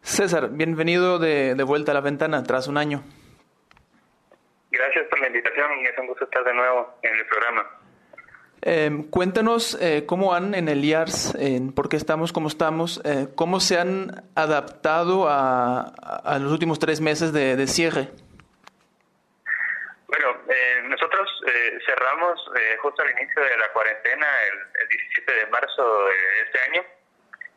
César, 0.00 0.50
bienvenido 0.52 1.18
de, 1.18 1.54
de 1.54 1.64
vuelta 1.64 1.90
a 1.90 1.94
la 1.94 2.00
ventana 2.00 2.42
tras 2.44 2.66
un 2.66 2.78
año. 2.78 3.04
Gracias 4.70 5.06
por 5.10 5.20
la 5.20 5.26
invitación 5.26 5.66
y 5.82 5.86
es 5.86 5.98
un 5.98 6.06
gusto 6.06 6.24
estar 6.24 6.44
de 6.44 6.54
nuevo 6.54 6.94
en 7.02 7.14
el 7.14 7.26
programa. 7.26 7.77
Eh, 8.70 8.90
cuéntanos 9.08 9.78
eh, 9.80 10.04
cómo 10.04 10.34
han 10.34 10.54
en 10.54 10.68
el 10.68 10.84
IARS, 10.84 11.34
en 11.36 11.72
por 11.72 11.88
qué 11.88 11.96
estamos 11.96 12.34
como 12.34 12.48
estamos, 12.48 13.00
eh, 13.02 13.28
cómo 13.34 13.60
se 13.60 13.78
han 13.78 14.28
adaptado 14.36 15.26
a, 15.26 15.88
a 15.88 16.38
los 16.38 16.52
últimos 16.52 16.78
tres 16.78 17.00
meses 17.00 17.32
de, 17.32 17.66
cierre. 17.66 18.10
Bueno, 20.06 20.36
nosotros 20.84 21.30
cerramos 21.86 22.38
justo 22.82 23.02
al 23.02 23.10
inicio 23.12 23.42
de 23.42 23.56
la 23.56 23.72
cuarentena 23.72 24.26
el, 24.52 24.82
el 24.82 24.88
17 24.88 25.32
de 25.32 25.46
marzo 25.46 26.04
de 26.04 26.42
este 26.44 26.60
año. 26.68 26.84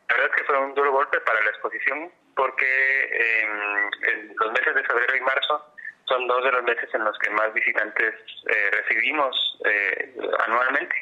La 0.08 0.16
verdad 0.16 0.30
es 0.30 0.36
que 0.40 0.44
fue 0.46 0.58
un 0.60 0.74
duro 0.74 0.92
golpe 0.92 1.20
para 1.20 1.42
la 1.42 1.50
exposición 1.50 2.10
porque 2.34 3.42
en 3.42 4.34
los 4.34 4.52
meses 4.52 4.74
de 4.74 4.84
febrero 4.84 5.14
y 5.14 5.20
marzo 5.20 5.74
son 6.06 6.26
dos 6.26 6.44
de 6.44 6.52
los 6.52 6.62
meses 6.64 6.88
en 6.94 7.04
los 7.04 7.18
que 7.18 7.30
más 7.30 7.52
visitantes 7.54 8.14
eh, 8.46 8.70
recibimos 8.72 9.58
eh, 9.64 10.14
anualmente, 10.46 10.94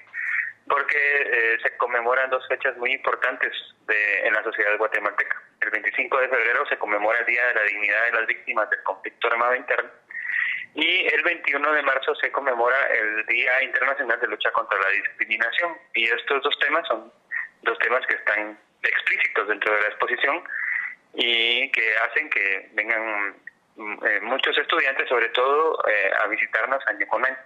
porque 0.69 0.97
eh, 0.97 1.59
se 1.63 1.77
conmemoran 1.77 2.31
dos 2.31 2.47
fechas 2.49 2.77
muy 2.77 2.93
importantes 2.93 3.53
de, 3.87 4.27
en 4.27 4.35
la 4.35 4.43
sociedad 4.43 4.77
guatemalteca. 4.79 5.43
El 5.61 5.71
25 5.71 6.19
de 6.19 6.29
febrero 6.29 6.67
se 6.67 6.79
conmemora 6.79 7.19
el 7.19 7.27
Día 7.27 7.47
de 7.47 7.55
la 7.55 7.63
Dignidad 7.63 8.05
de 8.07 8.13
las 8.13 8.27
Víctimas 8.27 8.71
del 8.71 8.83
Conflicto 8.83 9.29
Armado 9.29 9.55
Interno 9.55 9.91
y 10.75 11.07
el 11.13 11.23
21 11.23 11.73
de 11.73 11.83
marzo 11.83 12.15
se 12.15 12.31
conmemora 12.31 12.77
el 12.87 13.27
Día 13.27 13.63
Internacional 13.63 14.21
de 14.21 14.29
Lucha 14.29 14.53
contra 14.53 14.79
la 14.79 14.89
Discriminación. 14.91 15.77
Y 15.95 16.05
estos 16.05 16.43
dos 16.43 16.57
temas 16.61 16.87
son 16.87 17.13
dos 17.63 17.79
temas 17.81 18.07
que 18.07 18.15
están 18.15 18.59
explícitos 18.83 19.49
dentro 19.49 19.75
de 19.75 19.83
la 19.83 19.89
exposición 19.89 20.43
y 21.15 21.71
que 21.73 21.97
hacen 21.97 22.31
que 22.31 22.71
vengan 22.73 23.35
eh, 24.07 24.21
muchos 24.23 24.57
estudiantes, 24.59 25.09
sobre 25.09 25.29
todo, 25.31 25.79
eh, 25.89 26.11
a 26.23 26.27
visitarnos 26.29 26.83
con 27.09 27.25
año. 27.25 27.37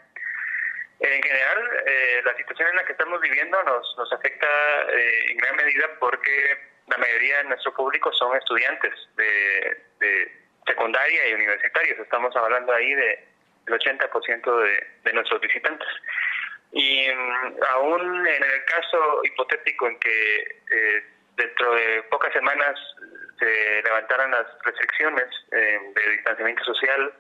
En 1.01 1.23
general, 1.23 1.59
eh, 1.87 2.23
la 2.25 2.35
situación 2.37 2.69
en 2.71 2.77
la 2.77 2.85
que 2.85 2.93
estamos 2.93 3.21
viviendo 3.21 3.63
nos, 3.65 3.95
nos 3.99 4.13
afecta 4.13 4.47
eh, 4.91 5.33
en 5.33 5.37
gran 5.39 5.57
medida 5.57 5.89
porque 5.99 6.57
la 6.87 6.99
mayoría 6.99 7.39
de 7.39 7.45
nuestro 7.45 7.75
público 7.75 8.13
son 8.13 8.37
estudiantes 8.37 8.93
de, 9.17 10.33
secundaria 10.67 11.29
y 11.29 11.35
universitarios. 11.35 11.99
Estamos 11.99 12.35
hablando 12.37 12.73
ahí 12.73 12.95
de 12.95 13.25
del 13.67 13.79
80% 13.79 14.63
de, 14.63 14.87
de 15.05 15.13
nuestros 15.13 15.41
visitantes. 15.41 15.89
Y 16.73 17.09
um, 17.11 17.55
aún 17.75 18.27
en 18.27 18.43
el 18.43 18.65
caso 18.65 19.21
hipotético 19.25 19.89
en 19.89 19.99
que 20.01 20.41
eh, 20.71 21.05
dentro 21.37 21.75
de 21.75 22.03
pocas 22.05 22.33
semanas 22.33 22.79
se 23.45 23.83
levantaran 23.83 24.31
las 24.31 24.47
restricciones 24.65 25.27
eh, 25.53 25.79
de 25.95 26.11
distanciamiento 26.13 26.65
social 26.65 27.13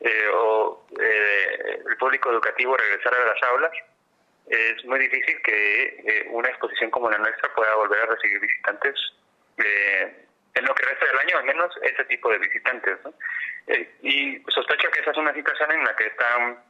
eh, 0.00 0.28
o 0.34 0.86
eh, 1.00 1.82
el 1.88 1.96
público 1.96 2.30
educativo 2.30 2.76
regresara 2.76 3.22
a 3.22 3.34
las 3.34 3.42
aulas, 3.42 3.72
es 4.46 4.82
muy 4.86 4.98
difícil 4.98 5.42
que 5.42 6.26
una 6.30 6.48
exposición 6.48 6.90
como 6.90 7.10
la 7.10 7.18
nuestra 7.18 7.52
pueda 7.54 7.74
volver 7.74 8.00
a 8.00 8.06
recibir 8.06 8.40
visitantes 8.40 8.94
en 9.58 10.64
lo 10.64 10.74
que 10.74 10.86
resta 10.86 11.04
del 11.04 11.18
año, 11.18 11.36
al 11.36 11.44
menos 11.44 11.70
ese 11.82 12.02
tipo 12.06 12.30
de 12.30 12.38
visitantes. 12.38 12.96
y 14.00 14.42
sospecho 14.48 14.90
que 14.90 15.00
esa 15.00 15.10
es 15.10 15.18
una 15.18 15.34
situación 15.34 15.70
en 15.72 15.84
la 15.84 15.94
que 15.94 16.06
están 16.06 16.64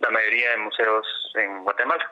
la 0.00 0.10
mayoría 0.10 0.50
de 0.50 0.56
museos 0.56 1.06
en 1.36 1.62
Guatemala. 1.62 2.10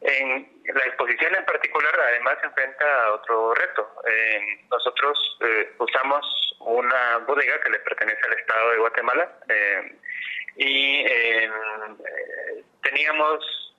En 0.00 0.48
la 0.64 0.84
exposición 0.84 1.34
en 1.34 1.44
particular, 1.44 1.92
además, 2.08 2.38
enfrenta 2.42 3.12
otro 3.14 3.52
reto. 3.54 3.90
Eh, 4.06 4.64
nosotros 4.70 5.38
eh, 5.40 5.72
usamos 5.78 6.56
una 6.60 7.18
bodega 7.26 7.60
que 7.60 7.70
le 7.70 7.80
pertenece 7.80 8.20
al 8.26 8.38
Estado 8.38 8.70
de 8.70 8.78
Guatemala 8.78 9.32
eh, 9.48 9.96
y 10.56 11.04
teníamos 12.82 13.74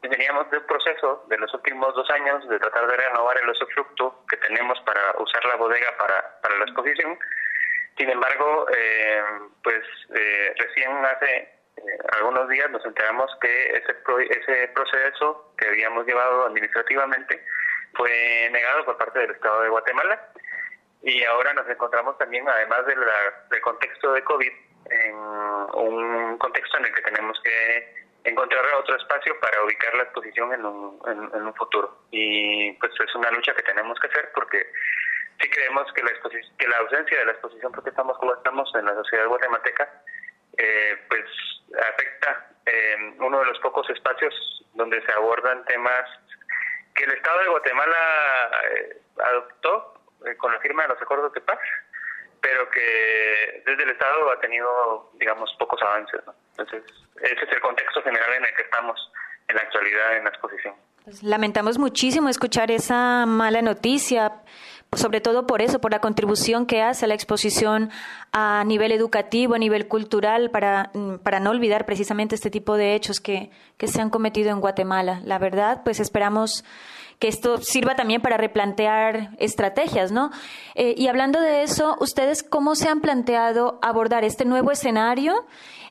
teníamos 0.00 0.46
un 0.52 0.66
proceso 0.66 1.24
de 1.28 1.38
los 1.38 1.52
últimos 1.54 1.94
dos 1.94 2.08
años 2.10 2.46
de 2.48 2.58
tratar 2.58 2.86
de 2.86 2.96
renovar 2.96 3.38
el 3.38 3.48
usufructo 3.48 4.24
que 4.28 4.36
tenemos 4.36 4.78
para 4.82 5.14
usar 5.18 5.44
la 5.46 5.56
bodega 5.56 5.96
para, 5.98 6.40
para 6.42 6.58
la 6.58 6.64
exposición. 6.64 7.18
Sin 7.96 8.10
embargo, 8.10 8.66
pues 9.62 9.82
recién 10.58 10.92
hace 11.06 11.54
eh, 11.76 11.98
algunos 12.18 12.48
días 12.48 12.70
nos 12.70 12.84
enteramos 12.84 13.30
que 13.40 13.70
ese, 13.70 13.94
pro, 14.04 14.18
ese 14.18 14.68
proceso 14.68 15.52
que 15.58 15.68
habíamos 15.68 16.06
llevado 16.06 16.46
administrativamente 16.46 17.44
fue 17.94 18.48
negado 18.52 18.84
por 18.84 18.96
parte 18.96 19.20
del 19.20 19.30
Estado 19.30 19.62
de 19.62 19.68
Guatemala 19.68 20.20
y 21.02 21.22
ahora 21.24 21.52
nos 21.52 21.68
encontramos 21.68 22.16
también, 22.18 22.48
además 22.48 22.86
de 22.86 22.96
la, 22.96 23.44
del 23.50 23.60
contexto 23.60 24.12
de 24.12 24.24
COVID, 24.24 24.52
en 24.90 25.14
un 25.14 26.38
contexto 26.38 26.78
en 26.78 26.86
el 26.86 26.94
que 26.94 27.02
tenemos 27.02 27.38
que 27.42 28.04
encontrar 28.24 28.64
otro 28.78 28.96
espacio 28.96 29.38
para 29.38 29.62
ubicar 29.64 29.94
la 29.94 30.04
exposición 30.04 30.52
en 30.54 30.64
un, 30.64 30.98
en, 31.06 31.42
un 31.42 31.54
futuro. 31.54 32.04
Y 32.10 32.72
pues 32.72 32.92
es 32.98 33.14
una 33.14 33.30
lucha 33.32 33.54
que 33.54 33.62
tenemos 33.62 33.98
que 34.00 34.06
hacer 34.06 34.30
porque 34.34 34.66
sí 35.40 35.50
creemos 35.50 35.92
que 35.92 36.02
la, 36.02 36.10
que 36.58 36.68
la 36.68 36.78
ausencia 36.78 37.18
de 37.18 37.24
la 37.26 37.32
exposición, 37.32 37.72
porque 37.72 37.90
estamos 37.90 38.16
como 38.18 38.34
estamos 38.34 38.70
en 38.74 38.86
la 38.86 38.94
sociedad 38.94 39.26
guatemalteca, 39.26 40.02
eh, 40.56 40.98
pues 41.08 41.24
afecta 41.74 42.46
eh, 42.66 43.14
uno 43.18 43.40
de 43.40 43.46
los 43.46 43.58
pocos 43.58 43.88
espacios 43.90 44.34
donde 44.74 45.04
se 45.04 45.12
abordan 45.12 45.64
temas 45.64 46.04
que 46.94 47.04
el 47.04 47.12
Estado 47.12 47.40
de 47.40 47.48
Guatemala 47.48 48.50
eh, 48.70 49.02
adoptó 49.22 49.94
eh, 50.26 50.36
con 50.36 50.52
la 50.52 50.60
firma 50.60 50.82
de 50.82 50.90
los 50.90 51.02
acuerdos 51.02 51.32
de 51.32 51.40
paz, 51.40 51.58
pero 52.40 52.68
que 52.70 53.62
desde 53.66 53.82
el 53.82 53.90
Estado 53.90 54.30
ha 54.30 54.40
tenido, 54.40 55.10
digamos, 55.14 55.54
pocos 55.58 55.80
avances. 55.82 56.20
Entonces, 56.50 56.84
ese 57.20 57.44
es 57.44 57.52
el 57.52 57.60
contexto 57.60 58.02
general 58.02 58.32
en 58.34 58.44
el 58.44 58.54
que 58.54 58.62
estamos 58.62 59.12
en 59.48 59.56
la 59.56 59.62
actualidad 59.62 60.16
en 60.16 60.24
la 60.24 60.30
exposición. 60.30 60.74
Pues 61.04 61.22
lamentamos 61.22 61.78
muchísimo 61.78 62.28
escuchar 62.28 62.70
esa 62.70 63.26
mala 63.26 63.60
noticia 63.60 64.32
sobre 64.96 65.20
todo 65.20 65.46
por 65.46 65.62
eso, 65.62 65.80
por 65.80 65.92
la 65.92 66.00
contribución 66.00 66.66
que 66.66 66.82
hace 66.82 67.06
la 67.06 67.14
exposición 67.14 67.90
a 68.32 68.64
nivel 68.64 68.92
educativo, 68.92 69.54
a 69.54 69.58
nivel 69.58 69.88
cultural, 69.88 70.50
para, 70.50 70.90
para 71.22 71.40
no 71.40 71.50
olvidar 71.50 71.86
precisamente 71.86 72.34
este 72.34 72.50
tipo 72.50 72.76
de 72.76 72.94
hechos 72.94 73.20
que, 73.20 73.50
que 73.76 73.88
se 73.88 74.00
han 74.00 74.10
cometido 74.10 74.50
en 74.50 74.60
Guatemala. 74.60 75.20
La 75.24 75.38
verdad, 75.38 75.82
pues 75.84 76.00
esperamos 76.00 76.64
que 77.18 77.28
esto 77.28 77.58
sirva 77.58 77.94
también 77.94 78.20
para 78.20 78.36
replantear 78.36 79.30
estrategias, 79.38 80.12
¿no? 80.12 80.30
Eh, 80.74 80.94
y 80.96 81.06
hablando 81.08 81.40
de 81.40 81.62
eso, 81.62 81.96
¿ustedes 82.00 82.42
cómo 82.42 82.74
se 82.74 82.88
han 82.88 83.00
planteado 83.00 83.78
abordar 83.82 84.24
este 84.24 84.44
nuevo 84.44 84.70
escenario 84.70 85.46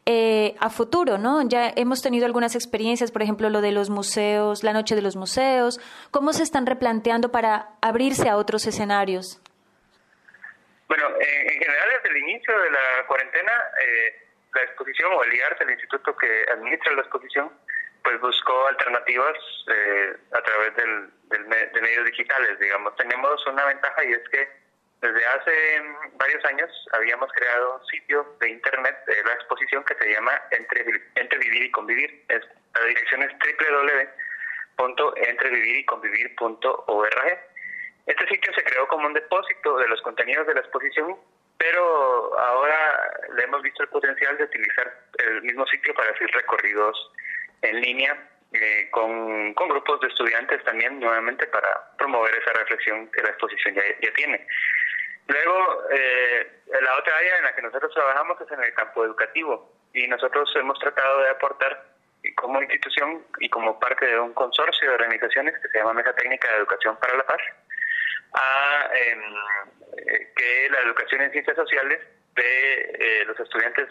eh, 0.05 0.55
a 0.59 0.69
futuro, 0.69 1.17
¿no? 1.17 1.41
Ya 1.47 1.71
hemos 1.75 2.01
tenido 2.01 2.25
algunas 2.25 2.55
experiencias, 2.55 3.11
por 3.11 3.21
ejemplo, 3.21 3.49
lo 3.49 3.61
de 3.61 3.71
los 3.71 3.89
museos, 3.89 4.63
la 4.63 4.73
noche 4.73 4.95
de 4.95 5.01
los 5.01 5.15
museos. 5.15 5.79
¿Cómo 6.11 6.33
se 6.33 6.43
están 6.43 6.65
replanteando 6.65 7.31
para 7.31 7.69
abrirse 7.81 8.27
a 8.27 8.35
otros 8.35 8.67
escenarios? 8.67 9.41
Bueno, 10.87 11.07
en 11.07 11.59
general, 11.59 11.89
desde 11.95 12.09
el 12.09 12.23
inicio 12.23 12.59
de 12.59 12.71
la 12.71 13.07
cuarentena, 13.07 13.51
eh, 13.81 14.27
la 14.53 14.61
exposición 14.63 15.11
o 15.13 15.23
el 15.23 15.33
IARS, 15.33 15.61
el 15.61 15.71
instituto 15.71 16.15
que 16.17 16.45
administra 16.51 16.93
la 16.93 17.01
exposición, 17.01 17.49
pues 18.03 18.19
buscó 18.19 18.67
alternativas 18.67 19.37
eh, 19.69 20.17
a 20.33 20.41
través 20.41 20.75
del, 20.75 21.09
de 21.29 21.81
medios 21.81 22.05
digitales, 22.05 22.59
digamos. 22.59 22.95
Tenemos 22.97 23.47
una 23.47 23.65
ventaja 23.65 24.03
y 24.03 24.11
es 24.11 24.29
que 24.29 24.62
desde 25.03 25.25
hace 25.25 25.81
varios 26.13 26.45
años 26.45 26.71
habíamos 26.93 27.29
creado 27.33 27.75
un 27.75 27.85
sitio 27.87 28.37
de 28.39 28.51
internet 28.51 28.95
de 29.05 29.21
la 29.25 29.33
exposición 29.33 29.83
que 29.83 29.95
se 29.95 30.13
llama 30.13 30.41
Entre, 30.51 30.81
Vivir 31.39 31.63
y 31.63 31.71
Convivir. 31.71 32.23
La 32.29 32.85
dirección 32.85 33.23
es 33.23 33.33
www.entreviviryconvivir.org. 34.77 37.39
Este 38.05 38.27
sitio 38.27 38.53
se 38.53 38.63
creó 38.63 38.87
como 38.87 39.07
un 39.07 39.13
depósito 39.13 39.77
de 39.77 39.89
los 39.89 40.01
contenidos 40.03 40.47
de 40.47 40.53
la 40.53 40.61
exposición, 40.61 41.17
pero 41.57 42.39
ahora 42.39 43.11
le 43.35 43.43
hemos 43.43 43.61
visto 43.61 43.83
el 43.83 43.89
potencial 43.89 44.37
de 44.37 44.45
utilizar 44.45 44.89
el 45.19 45.41
mismo 45.41 45.67
sitio 45.67 45.93
para 45.93 46.11
hacer 46.11 46.31
recorridos 46.31 47.11
en 47.61 47.81
línea 47.81 48.17
eh, 48.53 48.87
con, 48.91 49.53
grupos 49.53 49.99
de 49.99 50.07
estudiantes 50.07 50.63
también 50.63 50.99
nuevamente 50.99 51.45
para 51.47 51.91
promover 51.97 52.33
esa 52.35 52.53
reflexión 52.53 53.09
que 53.11 53.21
la 53.21 53.29
exposición 53.29 53.75
ya 53.75 54.13
tiene. 54.13 54.47
Luego, 55.27 55.83
eh, 55.91 56.61
la 56.81 56.97
otra 56.97 57.17
área 57.17 57.37
en 57.37 57.43
la 57.45 57.55
que 57.55 57.61
nosotros 57.61 57.93
trabajamos 57.93 58.39
es 58.41 58.51
en 58.51 58.63
el 58.63 58.73
campo 58.73 59.05
educativo 59.05 59.71
y 59.93 60.07
nosotros 60.07 60.51
hemos 60.55 60.77
tratado 60.79 61.21
de 61.21 61.29
aportar 61.29 61.93
como 62.35 62.61
institución 62.61 63.25
y 63.39 63.49
como 63.49 63.79
parte 63.79 64.05
de 64.05 64.19
un 64.19 64.33
consorcio 64.33 64.89
de 64.89 64.95
organizaciones 64.95 65.55
que 65.61 65.67
se 65.69 65.77
llama 65.77 65.93
Mesa 65.93 66.13
Técnica 66.15 66.49
de 66.49 66.57
Educación 66.57 66.97
para 66.97 67.17
la 67.17 67.25
Paz, 67.25 67.41
a 68.33 68.89
em, 68.95 69.21
eh, 69.97 70.33
que 70.35 70.69
la 70.71 70.79
educación 70.79 71.21
en 71.21 71.31
ciencias 71.31 71.55
sociales 71.55 71.99
de 72.35 73.23
los 73.27 73.39
estudiantes 73.39 73.87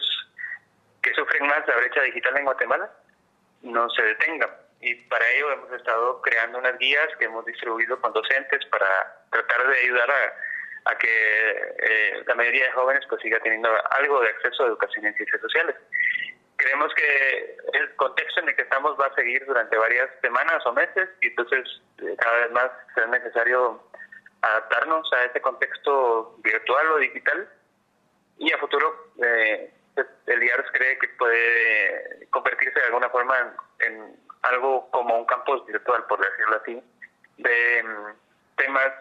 que 1.01 1.13
sufren 1.13 1.47
más 1.47 1.65
la 1.67 1.75
brecha 1.75 2.01
digital 2.01 2.37
en 2.37 2.45
Guatemala 2.45 2.89
no 3.61 3.89
se 3.89 4.03
detengan. 4.03 4.49
Y 4.81 4.95
para 4.95 5.25
ello 5.31 5.51
hemos 5.51 5.71
estado 5.71 6.21
creando 6.21 6.59
unas 6.59 6.77
guías 6.77 7.07
que 7.17 7.25
hemos 7.25 7.45
distribuido 7.45 7.99
con 8.01 8.11
docentes 8.11 8.65
para 8.65 9.15
tratar 9.31 9.67
de 9.67 9.79
ayudar 9.79 10.11
a, 10.11 10.33
a 10.85 10.97
que 10.97 11.73
eh, 11.79 12.23
la 12.25 12.35
mayoría 12.35 12.65
de 12.65 12.71
jóvenes 12.71 13.03
pues 13.09 13.21
siga 13.21 13.39
teniendo 13.39 13.69
algo 13.97 14.21
de 14.21 14.29
acceso 14.29 14.63
a 14.63 14.67
educación 14.67 15.05
en 15.05 15.15
ciencias 15.15 15.41
sociales. 15.41 15.75
Creemos 16.57 16.93
que 16.95 17.57
el 17.73 17.95
contexto 17.95 18.41
en 18.41 18.49
el 18.49 18.55
que 18.55 18.61
estamos 18.61 18.99
va 18.99 19.07
a 19.07 19.15
seguir 19.15 19.45
durante 19.45 19.77
varias 19.77 20.09
semanas 20.21 20.65
o 20.65 20.73
meses 20.73 21.09
y 21.21 21.27
entonces 21.27 21.81
eh, 21.99 22.15
cada 22.17 22.39
vez 22.39 22.51
más 22.51 22.71
será 22.93 23.07
necesario 23.07 23.83
adaptarnos 24.41 25.11
a 25.13 25.25
ese 25.25 25.41
contexto 25.41 26.35
virtual 26.39 26.91
o 26.91 26.97
digital 26.97 27.49
y 28.37 28.51
a 28.51 28.57
futuro 28.57 29.11
eh, 29.23 29.73
el 30.27 30.43
IARS 30.43 30.71
cree 30.71 30.97
que 30.97 31.07
puede 31.09 32.27
convertirse 32.29 32.79
de 32.79 32.85
alguna 32.87 33.09
forma 33.09 33.55
en, 33.79 34.17
algo 34.41 34.89
como 34.91 35.17
un 35.17 35.25
campus 35.25 35.65
virtual, 35.65 36.05
por 36.07 36.19
decirlo 36.19 36.57
así, 36.61 36.83
de 37.37 37.83
mm, 37.83 38.57
temas 38.57 38.91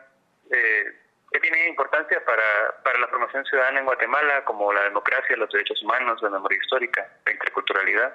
eh, 0.51 1.02
que 1.33 1.41
tienen 1.41 1.69
importancia 1.69 2.23
para, 2.25 2.83
para 2.85 2.99
la 2.99 3.09
formación 3.09 3.45
ciudadana 3.45 3.81
en 3.81 3.87
Guatemala, 3.87 4.45
como 4.45 4.73
la 4.73 4.85
democracia, 4.85 5.37
los 5.37 5.51
derechos 5.51 5.83
humanos, 5.83 6.21
la 6.23 6.31
memoria 6.31 6.59
histórica, 6.59 7.09
la 7.25 7.33
interculturalidad. 7.33 8.13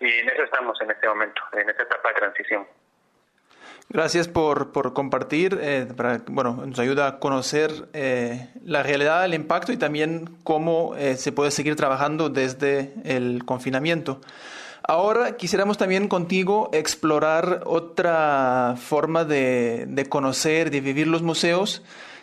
Y 0.00 0.06
en 0.06 0.28
eso 0.28 0.42
estamos 0.42 0.80
en 0.80 0.90
este 0.90 1.08
momento, 1.08 1.42
en 1.52 1.68
esta 1.68 1.82
etapa 1.82 2.08
de 2.08 2.14
transición. 2.14 2.66
Gracias 3.90 4.28
por, 4.28 4.70
por 4.72 4.92
compartir, 4.92 5.58
eh, 5.62 5.86
para, 5.96 6.20
bueno, 6.26 6.62
nos 6.66 6.78
ayuda 6.78 7.06
a 7.06 7.18
conocer 7.18 7.70
eh, 7.94 8.48
la 8.62 8.82
realidad, 8.82 9.24
el 9.24 9.32
impacto 9.32 9.72
y 9.72 9.78
también 9.78 10.36
cómo 10.44 10.94
eh, 10.96 11.16
se 11.16 11.32
puede 11.32 11.50
seguir 11.50 11.74
trabajando 11.74 12.28
desde 12.28 12.92
el 13.04 13.46
confinamiento. 13.46 14.20
Ahora 14.90 15.36
quisiéramos 15.36 15.76
también 15.76 16.08
contigo 16.08 16.70
explorar 16.72 17.60
otra 17.66 18.74
forma 18.78 19.26
de, 19.26 19.84
de 19.86 20.06
conocer, 20.06 20.70
de 20.70 20.80
vivir 20.80 21.06
los 21.06 21.20
museos, 21.20 21.82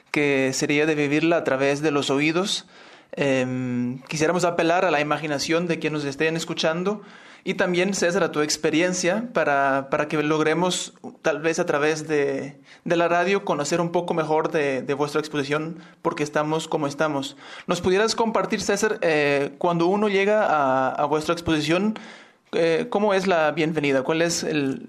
que 0.09 0.51
sería 0.51 0.88
de 0.88 0.95
vivirla 0.95 1.38
a 1.38 1.43
través 1.43 1.84
de 1.84 1.91
los 1.91 2.09
oídos. 2.09 2.66
Em, 3.11 3.99
quisiéramos 4.07 4.45
apelar 4.45 4.84
a 4.84 4.89
la 4.89 4.99
imaginación 4.99 5.68
de 5.68 5.78
quienes 5.78 5.99
nos 5.99 6.09
estén 6.09 6.36
escuchando 6.36 7.03
y 7.43 7.53
también, 7.53 7.93
César, 7.93 8.24
a 8.24 8.32
tu 8.32 8.41
experiencia 8.41 9.30
para, 9.32 9.91
para 9.91 10.07
que 10.07 10.24
logremos, 10.24 10.95
tal 11.22 11.41
vez 11.41 11.59
a 11.59 11.68
través 11.68 12.07
de, 12.07 12.59
de 12.84 12.95
la 12.95 13.07
radio, 13.07 13.45
conocer 13.45 13.80
un 13.80 13.91
poco 13.91 14.16
mejor 14.16 14.49
de, 14.49 14.82
de, 14.82 14.93
vuestra 14.95 15.22
exposición, 15.22 15.78
porque 16.01 16.24
estamos 16.24 16.68
como 16.68 16.88
estamos. 16.88 17.38
¿Nos 17.68 17.80
pudieras 17.82 18.16
compartir, 18.16 18.59
César, 18.59 18.97
eh, 19.01 19.53
cuando 19.59 19.86
uno 19.86 20.09
llega 20.09 20.47
a, 20.47 20.89
a 20.89 21.05
vuestra 21.05 21.34
exposición, 21.34 21.99
eh, 22.54 22.88
cómo 22.89 23.14
es 23.14 23.28
la 23.28 23.52
bienvenida? 23.52 24.04
¿Cuál 24.04 24.22
es 24.22 24.43
el, 24.43 24.86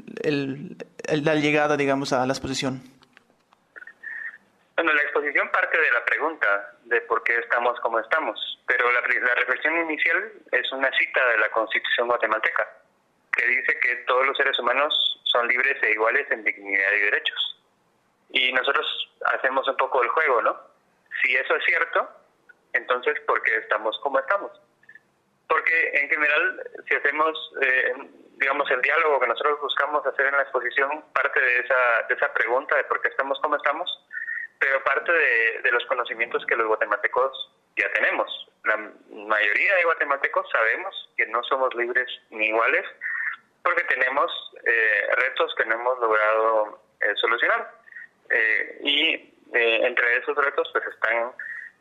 la 1.09 1.35
llegada, 1.35 1.77
digamos, 1.77 2.13
a 2.13 2.27
la 2.27 2.33
exposición? 2.33 2.83
Bueno, 4.77 4.93
la 4.93 5.03
exposición 5.03 5.49
parte 5.51 5.81
de 5.81 5.91
la 5.91 6.05
pregunta 6.05 6.75
de 6.85 7.01
por 7.03 7.23
qué 7.25 7.39
estamos 7.39 7.81
como 7.81 7.99
estamos, 7.99 8.39
pero 8.67 8.91
la, 8.93 9.01
la, 9.01 9.35
reflexión 9.35 9.75
inicial 9.79 10.33
es 10.53 10.71
una 10.73 10.91
cita 10.99 11.27
de 11.29 11.39
la 11.39 11.49
Constitución 11.49 12.09
guatemalteca, 12.09 12.69
que 13.33 13.47
dice 13.47 13.79
que 13.81 13.97
todos 14.07 14.27
los 14.27 14.37
seres 14.37 14.59
humanos 14.59 15.21
son 15.25 15.49
libres 15.49 15.83
e 15.83 15.93
iguales 15.93 16.31
en 16.31 16.45
dignidad 16.45 16.93
y 16.93 17.01
derechos. 17.01 17.63
Y 18.31 18.53
nosotros 18.53 18.87
hacemos 19.35 19.67
un 19.67 19.77
poco 19.77 20.03
el 20.03 20.09
juego, 20.09 20.43
¿no? 20.43 20.57
Si 21.23 21.35
eso 21.35 21.57
es 21.57 21.65
cierto, 21.65 22.09
entonces 22.75 23.19
¿por 23.21 23.43
qué 23.43 23.57
estamos 23.57 23.99
como 24.03 24.19
estamos? 24.19 24.53
Porque 25.49 25.91
en 25.95 26.09
general, 26.09 26.71
si 26.89 26.95
hacemos, 26.95 27.53
eh, 27.63 27.93
digamos, 28.39 28.71
el 28.71 28.83
diálogo 28.83 29.21
que 29.21 29.29
nosotros 29.29 29.61
buscamos 29.61 30.05
hacer 30.07 30.27
en 30.27 30.37
la 30.37 30.43
exposición, 30.43 31.05
parte 31.13 31.41
de 31.41 31.61
esa, 31.61 32.03
de 32.09 32.15
esa 32.15 32.33
pregunta 32.33 32.77
de 32.77 32.85
por 32.85 33.01
qué 33.01 33.09
estamos 33.09 33.39
como 33.41 33.57
estamos, 33.57 33.89
pero 34.59 34.83
parte 34.85 35.13
de, 35.13 35.71
los 35.71 35.85
conocimientos 35.87 36.45
que 36.47 36.57
los 36.57 36.67
guatemaltecos 36.67 37.53
ya 37.77 37.93
tenemos. 37.93 38.49
La 38.65 38.77
mayoría 39.11 39.77
de 39.77 39.85
guatemaltecos 39.85 40.49
sabemos 40.51 41.11
que 41.17 41.27
no 41.27 41.43
somos 41.45 41.75
libres 41.75 42.09
ni 42.31 42.47
iguales 42.47 42.85
porque 43.63 43.85
tenemos 43.85 44.31
eh, 44.65 45.09
retos 45.17 45.55
que 45.57 45.65
no 45.67 45.75
hemos 45.75 45.99
logrado 45.99 46.81
eh, 47.01 47.13
solucionar. 47.17 47.71
Eh, 48.31 48.79
y 48.83 49.33
entre 49.53 50.17
esos 50.17 50.37
retos 50.37 50.69
pues 50.73 50.85
están 50.87 51.33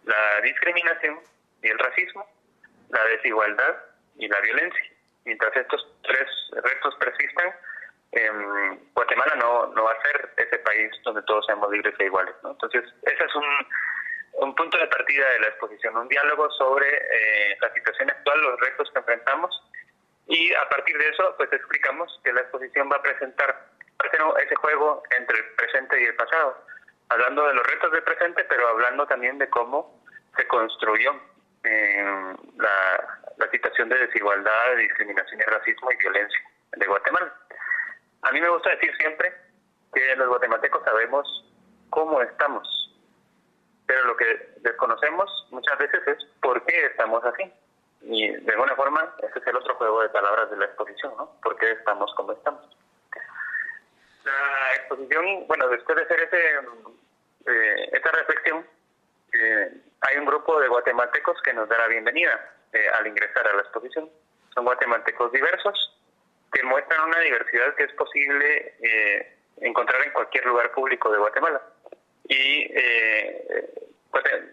la 0.03 0.41
discriminación 0.41 1.19
y 1.61 1.67
el 1.67 1.79
racismo, 1.79 2.27
la 2.89 3.03
desigualdad 3.05 3.77
y 4.17 4.27
la 4.27 4.39
violencia. 4.41 4.83
Mientras 5.25 5.55
estos 5.55 5.87
tres 6.03 6.27
retos 6.51 6.95
persistan, 6.95 7.53
eh, 8.11 8.31
Guatemala 8.93 9.35
no, 9.35 9.67
no 9.67 9.83
va 9.83 9.91
a 9.91 10.01
ser 10.01 10.29
ese 10.37 10.59
país 10.59 10.91
donde 11.03 11.21
todos 11.23 11.45
seamos 11.45 11.71
libres 11.71 11.95
e 11.99 12.05
iguales. 12.05 12.35
¿no? 12.43 12.51
Entonces, 12.51 12.83
ese 13.03 13.23
es 13.23 13.35
un, 13.35 13.45
un 14.33 14.55
punto 14.55 14.77
de 14.77 14.87
partida 14.87 15.29
de 15.29 15.39
la 15.39 15.47
exposición, 15.47 15.97
un 15.97 16.07
diálogo 16.07 16.49
sobre 16.51 16.87
eh, 16.87 17.57
la 17.59 17.73
situación 17.73 18.09
actual, 18.09 18.41
los 18.41 18.59
retos 18.59 18.89
que 18.91 18.99
enfrentamos 18.99 19.63
y 20.27 20.53
a 20.53 20.67
partir 20.69 20.97
de 20.97 21.09
eso 21.09 21.35
pues 21.37 21.51
explicamos 21.53 22.19
que 22.23 22.33
la 22.33 22.41
exposición 22.41 22.89
va 22.91 22.97
a 22.97 23.01
presentar 23.01 23.69
ese 24.43 24.55
juego 24.55 25.03
entre 25.17 25.37
el 25.37 25.45
presente 25.55 26.01
y 26.01 26.05
el 26.05 26.15
pasado, 26.15 26.57
hablando 27.09 27.47
de 27.47 27.53
los 27.53 27.65
retos 27.65 27.91
del 27.91 28.03
presente, 28.03 28.43
pero 28.45 28.67
hablando 28.67 29.05
también 29.07 29.37
de 29.37 29.49
cómo 29.49 30.01
se 30.35 30.47
construyó 30.47 31.13
eh, 31.65 32.35
la, 32.57 33.51
situación 33.51 33.89
de 33.89 33.97
desigualdad, 33.97 34.75
discriminación 34.77 35.39
y 35.39 35.43
racismo 35.43 35.91
y 35.91 35.95
violencia 35.97 36.39
de 36.75 36.87
Guatemala. 36.87 37.33
A 38.23 38.31
mí 38.31 38.41
me 38.41 38.49
gusta 38.49 38.71
decir 38.71 38.93
siempre 38.97 39.33
que 39.93 40.15
los 40.15 40.27
guatemaltecos 40.27 40.83
sabemos 40.83 41.45
cómo 41.89 42.21
estamos, 42.21 42.67
pero 43.85 44.03
lo 44.05 44.17
que 44.17 44.55
desconocemos 44.57 45.47
muchas 45.51 45.77
veces 45.77 46.05
es 46.07 46.17
por 46.41 46.63
qué 46.65 46.85
estamos 46.87 47.23
así. 47.23 47.51
Y 48.01 48.29
de 48.29 48.51
alguna 48.51 48.75
forma, 48.75 49.15
ese 49.19 49.39
es 49.39 49.47
el 49.47 49.55
otro 49.55 49.75
juego 49.75 50.01
de 50.01 50.09
palabras 50.09 50.49
de 50.51 50.57
la 50.57 50.65
exposición, 50.65 51.13
¿no? 51.17 51.31
¿Por 51.41 51.57
qué 51.57 51.71
estamos 51.71 52.13
como 52.15 52.33
estamos? 52.33 52.61
La 54.23 54.75
exposición, 54.75 55.47
bueno, 55.47 55.67
después 55.69 55.97
de 55.97 56.03
hacer 56.03 56.19
ese, 56.19 56.55
eh, 57.47 57.89
esta 57.93 58.11
reflexión, 58.11 58.65
eh, 59.33 59.81
hay 60.07 60.17
un 60.17 60.25
grupo 60.25 60.59
de 60.59 60.67
guatemaltecos 60.67 61.41
que 61.41 61.53
nos 61.53 61.67
da 61.69 61.77
la 61.77 61.87
bienvenida 61.87 62.53
eh, 62.73 62.87
al 62.99 63.07
ingresar 63.07 63.47
a 63.47 63.55
la 63.55 63.61
exposición. 63.61 64.09
Son 64.53 64.65
guatemaltecos 64.65 65.31
diversos, 65.31 65.99
que 66.51 66.63
muestran 66.63 67.09
una 67.09 67.19
diversidad 67.19 67.75
que 67.75 67.83
es 67.83 67.93
posible 67.93 68.75
eh, 68.81 69.37
encontrar 69.61 70.01
en 70.03 70.11
cualquier 70.11 70.45
lugar 70.45 70.71
público 70.71 71.11
de 71.11 71.17
Guatemala. 71.17 71.61
Y 72.27 72.71
eh, 72.73 73.73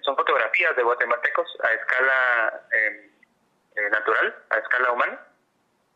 son 0.03 0.17
fotografías 0.17 0.75
de 0.77 0.83
guatemaltecos 0.83 1.59
a 1.63 1.73
escala 1.73 2.67
eh, 2.73 3.11
natural 3.91 4.35
a 4.51 4.59
escala 4.59 4.93
humana, 4.93 5.21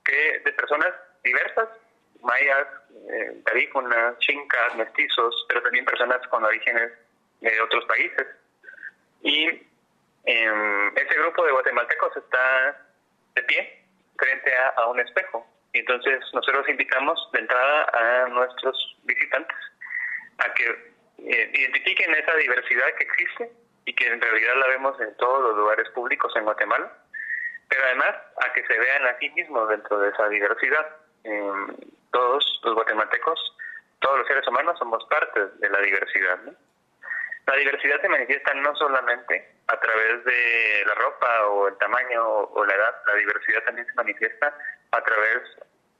que 0.04 0.40
de 0.44 0.52
personas 0.52 0.94
diversas, 1.22 1.68
mayas, 2.22 2.66
eh, 3.10 3.42
tarífunas, 3.44 4.18
chincas, 4.18 4.76
mestizos, 4.76 5.44
pero 5.48 5.62
también 5.62 5.84
personas 5.84 6.26
con 6.28 6.44
orígenes 6.44 6.92
de 7.40 7.60
otros 7.60 7.84
países. 7.86 8.26
Y 9.22 9.66
eh, 10.26 10.92
ese 10.96 11.18
grupo 11.18 11.44
de 11.44 11.52
guatemaltecos 11.52 12.16
está 12.16 12.84
de 13.34 13.42
pie 13.44 13.84
frente 14.18 14.50
a, 14.76 14.86
un 14.86 15.00
espejo. 15.00 15.46
Y 15.72 15.80
entonces 15.80 16.20
nosotros 16.32 16.68
invitamos 16.68 17.28
de 17.32 17.40
entrada 17.40 17.86
a 17.92 18.28
nuestros 18.28 18.96
visitantes 19.04 19.56
a 20.38 20.52
que 20.54 20.64
eh, 21.18 21.50
identifiquen 21.54 22.14
esa 22.14 22.34
diversidad 22.36 22.86
que 22.98 23.04
existe 23.04 23.52
y 23.84 23.94
que 23.94 24.06
en 24.06 24.20
realidad 24.20 24.56
la 24.56 24.66
vemos 24.68 25.00
en 25.00 25.14
todos 25.16 25.42
los 25.42 25.56
lugares 25.56 25.88
públicos 25.90 26.32
en 26.36 26.44
Guatemala, 26.44 26.92
pero 27.68 27.82
además 27.84 28.16
a 28.44 28.52
que 28.52 28.66
se 28.66 28.78
vean 28.78 29.06
a 29.06 29.18
sí 29.18 29.30
mismos 29.30 29.68
dentro 29.68 29.98
de 29.98 30.10
esa 30.10 30.28
diversidad. 30.28 30.86
todos 32.10 32.60
los 32.64 32.74
guatemaltecos, 32.74 33.56
todos 34.00 34.18
los 34.18 34.26
seres 34.26 34.46
humanos 34.48 34.78
somos 34.78 35.04
parte 35.06 35.40
de 35.58 35.70
la 35.70 35.80
diversidad. 35.80 36.38
La 37.46 37.56
diversidad 37.56 38.00
se 38.00 38.08
manifiesta 38.08 38.54
no 38.54 38.74
solamente 38.74 39.48
a 39.68 39.78
través 39.78 40.24
de 40.24 40.84
la 40.86 40.94
ropa 40.94 41.46
o 41.46 41.68
el 41.68 41.78
tamaño 41.78 42.24
o, 42.26 42.64
la 42.64 42.74
edad, 42.74 42.94
la 43.06 43.14
diversidad 43.14 43.62
también 43.64 43.86
se 43.86 43.94
manifiesta 43.94 44.52
a 44.90 45.00
través 45.02 45.42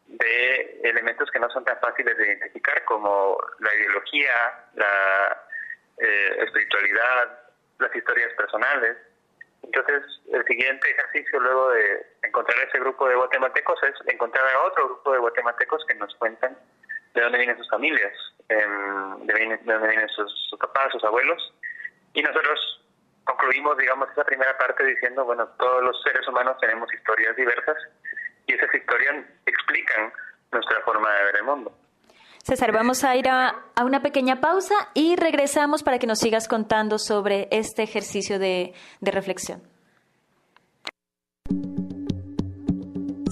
de 0.07 0.80
elementos 0.82 1.30
que 1.30 1.38
no 1.38 1.49
son 1.51 1.64
tan 1.64 1.78
fáciles 1.78 2.16
de 2.16 2.26
identificar 2.26 2.84
como 2.84 3.38
la 3.61 3.74
ideología, 3.74 4.32
la 4.74 5.42
eh, 5.99 6.36
espiritualidad, 6.44 7.38
las 7.78 7.94
historias 7.94 8.32
personales. 8.34 8.97
Entonces, 9.62 10.03
el 10.32 10.44
siguiente 10.47 10.90
ejercicio 10.90 11.40
luego 11.40 11.70
de 11.70 12.07
encontrar 12.22 12.59
ese 12.66 12.78
grupo 12.80 13.09
de 13.09 13.16
guatemaltecos 13.16 13.80
es 13.84 13.94
encontrar 14.12 14.44
a 14.49 14.62
otro 14.62 14.86
grupo 14.86 15.12
de 15.12 15.18
guatemaltecos 15.18 15.84
que 15.86 15.94
nos 15.94 16.14
cuentan 16.16 16.57
de 17.14 17.20
dónde 17.20 17.38
vienen 17.38 17.57
sus 17.57 17.70
familias, 17.70 18.12
em, 18.49 19.26
de, 19.26 19.59
dónde 19.64 19.88
vienen 19.88 20.09
sus, 20.09 20.32
sus 20.49 20.59
papás, 20.59 20.92
sus 20.92 21.05
abuelos. 21.05 21.53
Y 22.14 22.22
nosotros 22.22 22.59
concluimos, 23.24 23.76
digamos, 23.76 24.09
esa 24.11 24.24
primera 24.24 24.57
parte 24.57 24.84
diciendo, 24.84 25.24
bueno, 25.24 25.47
todos 25.59 25.82
los 25.82 26.01
seres 26.03 26.26
humanos 26.28 26.57
tenemos 26.61 26.92
historias 26.94 27.36
diversas 27.36 27.76
y 28.47 28.55
esas 28.55 28.72
historias 28.74 29.24
explican 29.44 30.12
nuestra 30.53 30.80
forma 30.82 31.12
de 31.12 31.24
ver 31.24 31.36
el 31.36 31.44
mundo. 31.44 31.72
César, 32.42 32.70
vamos 32.70 33.03
a 33.03 33.16
ir 33.16 33.28
a, 33.28 33.57
una 33.84 34.03
pequeña 34.03 34.40
pausa 34.40 34.74
y 34.94 35.16
regresamos 35.16 35.82
para 35.82 35.99
que 35.99 36.07
nos 36.07 36.20
sigas 36.20 36.47
contando 36.47 36.97
sobre 36.99 37.49
este 37.51 37.82
ejercicio 37.82 38.38
de, 38.38 38.72
de 39.01 39.11
reflexión. 39.11 39.76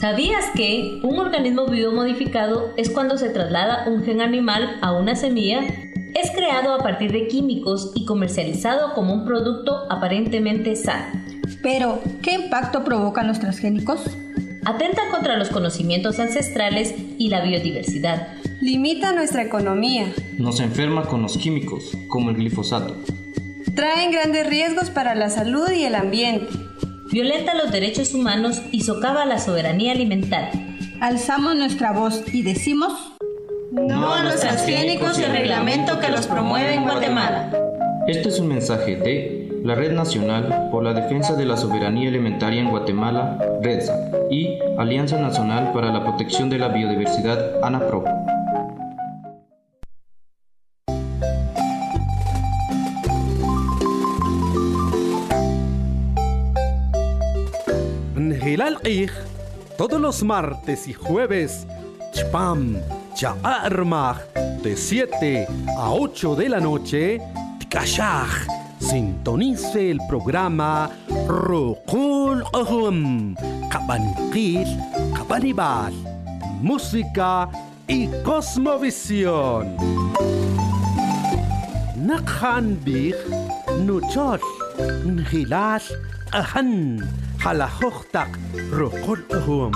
¿Sabías 0.05 0.45
que 0.55 1.01
un 1.03 1.19
organismo 1.19 1.65
vivo 1.65 1.91
modificado 1.91 2.75
es 2.77 2.91
cuando 2.91 3.17
se 3.17 3.31
traslada 3.31 3.89
un 3.89 4.05
gen 4.05 4.21
animal 4.21 4.77
a 4.83 4.93
una 4.93 5.17
semilla 5.17 5.63
es 6.15 6.31
creado 6.31 6.75
a 6.75 6.79
partir 6.81 7.11
de 7.11 7.27
químicos 7.27 7.91
y 7.95 8.05
comercializado 8.05 8.93
como 8.93 9.15
un 9.15 9.25
producto 9.25 9.91
aparentemente 9.91 10.77
sano. 10.77 11.07
Pero, 11.63 12.03
¿qué 12.21 12.35
impacto 12.35 12.85
provocan 12.85 13.29
los 13.29 13.41
transgénicos? 13.41 14.05
Atenta 14.67 15.09
contra 15.11 15.39
los 15.39 15.49
conocimientos 15.49 16.21
ancestrales 16.21 16.95
y 17.17 17.31
la 17.31 17.41
biodiversidad. 17.41 18.29
Limita 18.61 19.13
nuestra 19.15 19.43
economía. 19.43 20.13
Nos 20.37 20.61
enferma 20.61 21.07
con 21.07 21.23
los 21.23 21.39
químicos, 21.39 21.97
como 22.09 22.29
el 22.29 22.37
glifosato. 22.37 22.95
Traen 23.75 24.13
grandes 24.13 24.47
riesgos 24.47 24.91
para 24.91 25.15
la 25.15 25.31
salud 25.31 25.71
y 25.71 25.85
el 25.85 25.95
ambiente. 25.95 26.53
Violenta 27.15 27.55
los 27.55 27.71
derechos 27.71 28.13
humanos 28.13 28.61
y 28.73 28.83
socava 28.83 29.25
la 29.25 29.39
soberanía 29.39 29.93
alimentaria. 29.93 30.51
Alzamos 31.01 31.55
nuestra 31.55 31.93
voz 31.93 32.25
y 32.33 32.43
decimos 32.43 32.93
no 33.71 34.13
a 34.13 34.25
los 34.25 34.41
transgénicos 34.41 35.17
y 35.21 35.23
el 35.23 35.31
reglamento 35.31 36.01
que 36.01 36.09
los 36.09 36.27
promueve 36.27 36.75
en 36.75 36.83
Guatemala. 36.83 37.53
Este 38.09 38.31
es 38.31 38.41
un 38.41 38.49
mensaje 38.49 38.97
de 38.97 39.49
la 39.63 39.77
Red 39.77 39.93
Nacional 39.93 40.71
por 40.73 40.83
la 40.83 40.93
Defensa 40.93 41.37
de 41.37 41.47
la 41.47 41.57
Soberanía 41.57 42.09
Alimentaria 42.09 42.61
en 42.61 42.71
Guatemala, 42.71 43.39
REDSA, 43.63 44.11
y 44.29 44.59
Alianza 44.77 45.17
Nacional 45.17 45.71
para 45.73 45.93
la 45.93 46.03
Protección 46.03 46.51
de 46.51 46.59
la 46.59 46.67
Biodiversidad, 46.67 47.63
ANAPRO. 47.63 48.24
Todos 59.77 60.01
los 60.01 60.23
martes 60.23 60.89
y 60.89 60.93
jueves, 60.93 61.67
Chpam 62.13 62.77
Armag 63.43 64.33
de 64.63 64.77
7 64.77 65.47
a 65.77 65.91
8 65.91 66.37
de 66.37 66.49
la 66.49 66.61
noche, 66.61 67.21
Tikashaj. 67.59 68.29
Sintonice 68.79 69.91
el 69.91 69.99
programa 70.09 70.91
Rokul 71.27 72.45
Ahum, 72.53 73.35
Kabanqil, 73.71 74.67
Kabanibal, 75.17 75.95
Música 76.61 77.49
y 77.89 78.09
Cosmovisión. 78.23 79.77
Nakhan 81.97 82.79
Big, 82.85 83.17
Nuchol, 83.81 84.41
Nhilal, 85.05 85.83
Ahan, 86.33 87.24
Halahochtak, 87.45 88.39
Rokul 88.71 89.25
Ahum 89.33 89.73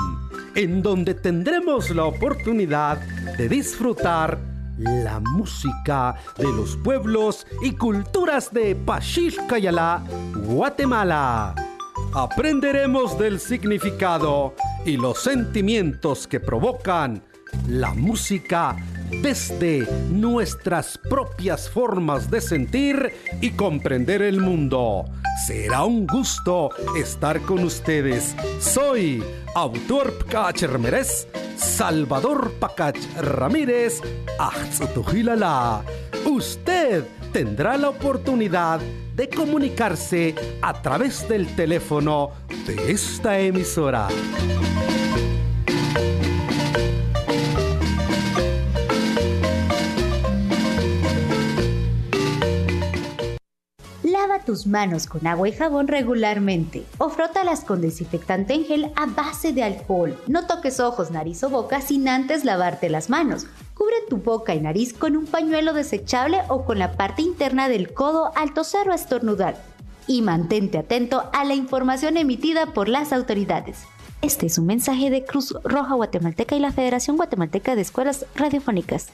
en 0.59 0.83
donde 0.83 1.15
tendremos 1.15 1.91
la 1.91 2.07
oportunidad 2.07 2.99
de 3.37 3.49
disfrutar 3.49 4.39
la 4.77 5.21
música 5.21 6.17
de 6.37 6.45
los 6.53 6.77
pueblos 6.77 7.47
y 7.63 7.73
culturas 7.73 8.53
de 8.53 8.75
Pachilcayala, 8.75 10.03
Guatemala. 10.35 11.55
Aprenderemos 12.13 13.17
del 13.19 13.39
significado 13.39 14.55
y 14.85 14.97
los 14.97 15.23
sentimientos 15.23 16.27
que 16.27 16.41
provocan 16.41 17.23
la 17.69 17.95
música 17.95 18.77
desde 19.11 19.87
nuestras 20.11 20.99
propias 20.99 21.69
formas 21.69 22.31
de 22.31 22.41
sentir 22.41 23.13
y 23.41 23.51
comprender 23.51 24.23
el 24.23 24.41
mundo. 24.41 25.05
Será 25.47 25.85
un 25.85 26.07
gusto 26.07 26.71
estar 26.97 27.41
con 27.43 27.65
ustedes. 27.65 28.35
Soy 28.61 29.23
autor 29.55 30.19
Pacach 30.19 30.63
Salvador 31.57 32.53
Pacach 32.59 32.99
Ramírez, 33.21 34.01
Usted 36.27 37.05
tendrá 37.33 37.77
la 37.77 37.91
oportunidad 37.91 38.81
de 39.15 39.29
comunicarse 39.29 40.35
a 40.63 40.81
través 40.81 41.29
del 41.29 41.47
teléfono 41.57 42.31
de 42.67 42.93
esta 42.93 43.39
emisora. 43.39 44.09
Tus 54.49 54.67
manos 54.67 55.07
con 55.07 55.27
agua 55.27 55.47
y 55.47 55.53
jabón 55.53 55.89
regularmente 55.89 56.83
o 56.97 57.11
frótalas 57.11 57.65
con 57.65 57.83
desinfectante 57.83 58.55
en 58.55 58.65
gel 58.65 58.93
a 58.97 59.05
base 59.05 59.53
de 59.53 59.63
alcohol. 59.63 60.19
No 60.27 60.47
toques 60.47 60.81
ojos, 60.81 61.11
nariz 61.11 61.45
o 61.45 61.51
boca 61.51 61.83
sin 61.83 62.09
antes 62.09 62.47
lavarte 62.47 62.89
las 62.89 63.11
manos. 63.11 63.47
Cubre 63.75 63.97
tu 64.09 64.17
boca 64.17 64.55
y 64.55 64.61
nariz 64.63 64.95
con 64.95 65.19
un 65.19 65.27
pañuelo 65.27 65.75
desechable 65.75 66.39
o 66.49 66.65
con 66.65 66.79
la 66.79 66.93
parte 66.93 67.21
interna 67.21 67.69
del 67.69 67.93
codo 67.93 68.33
al 68.37 68.55
toser 68.55 68.89
o 68.89 68.95
estornudar. 68.95 69.63
Y 70.07 70.23
mantente 70.23 70.79
atento 70.79 71.29
a 71.35 71.45
la 71.45 71.55
información 71.55 72.17
emitida 72.17 72.73
por 72.73 72.89
las 72.89 73.13
autoridades. 73.13 73.83
Este 74.23 74.47
es 74.47 74.57
un 74.57 74.65
mensaje 74.65 75.11
de 75.11 75.27
Cruz 75.27 75.55
Roja 75.63 75.95
Guatemalteca 75.95 76.57
y 76.57 76.61
la 76.61 76.73
Federación 76.73 77.19
Guatemalteca 77.19 77.77
de 77.77 77.83
Escuelas 77.83 78.25
Radiofónicas. 78.35 79.13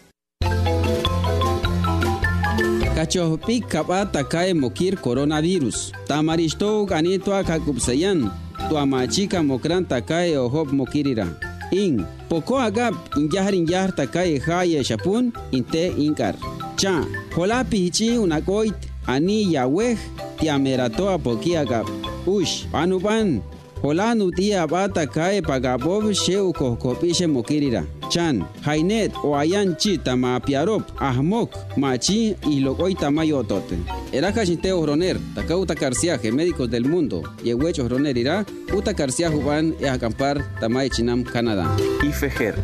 Kachohpi 2.95 3.61
kabata 3.61 4.25
kae 4.25 4.55
mokir 4.55 4.97
coronavirus. 4.97 5.93
Tamaristo 6.07 6.87
ganito 6.87 7.31
kakupsayan. 7.45 8.31
Tuamachika 8.69 9.43
mokranta 9.43 10.01
kae 10.01 10.37
ohop 10.39 10.73
mokirira. 10.73 11.27
In, 11.73 12.05
poko 12.29 12.59
agap 12.59 12.95
injahar 13.17 13.55
injahar 13.55 13.93
takae 13.97 14.39
haye 14.39 14.85
shapun 14.85 15.33
inte 15.51 15.89
inkar. 15.99 16.35
Cha, 16.77 17.05
hola 17.35 17.65
pichi 17.65 18.19
unakoit 18.19 18.75
ani 19.07 19.55
yaweh 19.55 19.99
tiamerato 20.39 21.11
apoki 21.11 21.57
agap. 21.57 21.87
Ush, 22.27 22.67
anuban, 22.73 23.43
Holanu 23.85 24.31
tia 24.33 24.67
bata 24.67 25.07
kae 25.07 25.43
pagabov 25.43 26.11
she 26.15 26.37
ukohkopishe 26.37 27.27
mokirira. 27.27 27.85
Chan, 28.09 28.41
Hainet 28.65 29.13
o 29.23 29.37
ayan 29.37 29.77
chi 29.77 29.99
tama 29.99 30.41
piarop, 30.41 30.83
ahmok, 30.99 31.53
machi 31.77 32.35
y 32.49 32.61
lokoy 32.61 32.95
tamayotote. 32.95 33.77
Eraka 34.11 34.47
chinte 34.47 34.73
oroner, 34.73 35.19
taka 35.35 35.59
utakarsiaje 35.59 36.33
médicos 36.33 36.71
del 36.71 36.87
mundo, 36.87 37.23
y 37.45 37.53
huecho 37.53 37.85
oroner 37.85 38.17
irá, 38.17 38.47
utakarsiaje 38.73 39.37
van 39.37 39.75
e 39.79 39.87
acampar 39.87 40.41
tamay 40.61 40.89
chinam 40.89 41.23
Canadá. 41.23 41.69
Y 42.03 42.11
Fejer. 42.11 42.55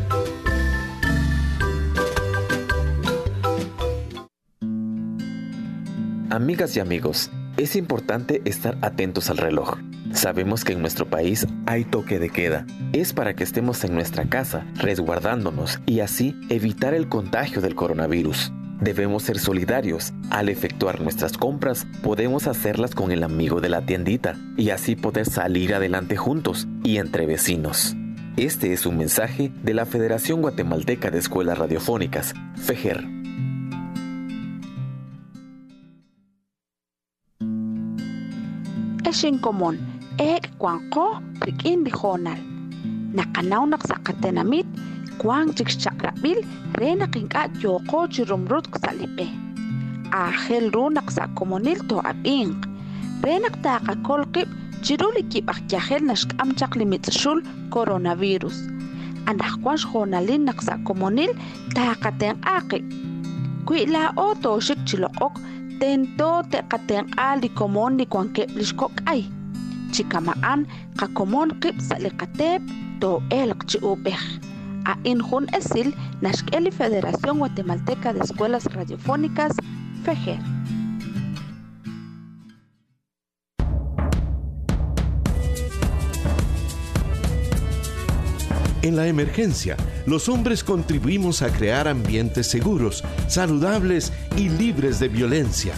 Amigas 6.31 6.75
y 6.75 6.79
amigos, 6.79 7.29
es 7.57 7.75
importante 7.75 8.41
estar 8.43 8.79
atentos 8.81 9.29
al 9.29 9.37
reloj. 9.37 9.77
Sabemos 10.13 10.63
que 10.63 10.73
en 10.73 10.81
nuestro 10.81 11.05
país 11.07 11.47
hay 11.65 11.85
toque 11.85 12.19
de 12.19 12.29
queda. 12.29 12.65
Es 12.93 13.13
para 13.13 13.35
que 13.35 13.43
estemos 13.43 13.83
en 13.83 13.93
nuestra 13.93 14.25
casa, 14.25 14.65
resguardándonos 14.75 15.79
y 15.85 16.01
así 16.01 16.35
evitar 16.49 16.93
el 16.93 17.07
contagio 17.07 17.61
del 17.61 17.75
coronavirus. 17.75 18.51
Debemos 18.81 19.23
ser 19.23 19.37
solidarios. 19.37 20.11
Al 20.31 20.49
efectuar 20.49 21.01
nuestras 21.01 21.37
compras, 21.37 21.85
podemos 22.01 22.47
hacerlas 22.47 22.95
con 22.95 23.11
el 23.11 23.23
amigo 23.23 23.61
de 23.61 23.69
la 23.69 23.85
tiendita 23.85 24.35
y 24.57 24.71
así 24.71 24.95
poder 24.95 25.29
salir 25.29 25.75
adelante 25.75 26.17
juntos 26.17 26.67
y 26.83 26.97
entre 26.97 27.27
vecinos. 27.27 27.95
Este 28.37 28.73
es 28.73 28.85
un 28.85 28.97
mensaje 28.97 29.51
de 29.61 29.73
la 29.73 29.85
Federación 29.85 30.41
Guatemalteca 30.41 31.11
de 31.11 31.19
Escuelas 31.19 31.57
Radiofónicas, 31.57 32.33
FEGER. 32.55 33.20
eshingkomon 39.11 39.75
ek 40.31 40.43
kuanko 40.61 41.05
prikin 41.41 41.83
bijonal 41.85 42.39
nakanaunak 43.17 43.83
sakatenamit 43.89 44.67
kuan 45.21 45.51
chikchaqrabil 45.57 46.39
rena 46.79 47.07
qinqa 47.13 47.41
yoqo 47.63 47.99
chirumrut 48.13 48.65
qsaliqe 48.73 49.27
ajel 50.11 50.65
runak 50.75 51.07
sakomonil 51.17 51.79
to'ab'inq 51.89 52.59
renaq 53.25 53.55
taqa 53.65 53.93
kolqib 54.07 54.49
chirulikib 54.85 55.45
ajyajel 55.53 56.01
naxk'amchaq 56.09 56.71
limitz'xul 56.79 57.39
coronavirus. 57.73 58.57
Anajkuan 59.29 59.77
xjonalin 59.83 60.43
naqsa'komonil 60.49 61.31
tajqatenq'aqib 61.75 62.83
kui'la 63.67 64.03
o 64.25 64.27
toxik 64.43 64.79
chiloq'ok 64.87 65.33
tento 65.81 66.45
te 66.53 66.61
katen 66.69 67.09
ali 67.17 67.49
komon 67.49 67.97
ni 67.97 68.05
kwan 68.05 68.29
ke 68.35 68.45
lishkok 68.53 68.93
ay. 69.09 69.25
Chikamaan 69.93 70.69
ka 70.99 71.09
komon 71.17 71.57
kip 71.61 71.81
sa 71.81 71.97
likatep 71.97 72.61
to 73.01 73.17
elk 73.33 73.65
chi 73.65 73.81
upeh. 73.81 74.21
A 74.85 74.93
injun 75.11 75.49
esil 75.57 75.89
nashkeli 76.21 76.71
Federación 76.71 77.41
Guatemalteca 77.41 78.13
de 78.13 78.21
Escuelas 78.21 78.65
Radiofónicas, 78.77 79.57
FEGER. 80.05 80.60
En 88.83 88.95
la 88.95 89.05
emergencia, 89.05 89.77
los 90.07 90.27
hombres 90.27 90.63
contribuimos 90.63 91.43
a 91.43 91.53
crear 91.53 91.87
ambientes 91.87 92.47
seguros, 92.47 93.03
saludables 93.27 94.11
y 94.35 94.49
libres 94.49 94.99
de 94.99 95.07
violencia. 95.07 95.75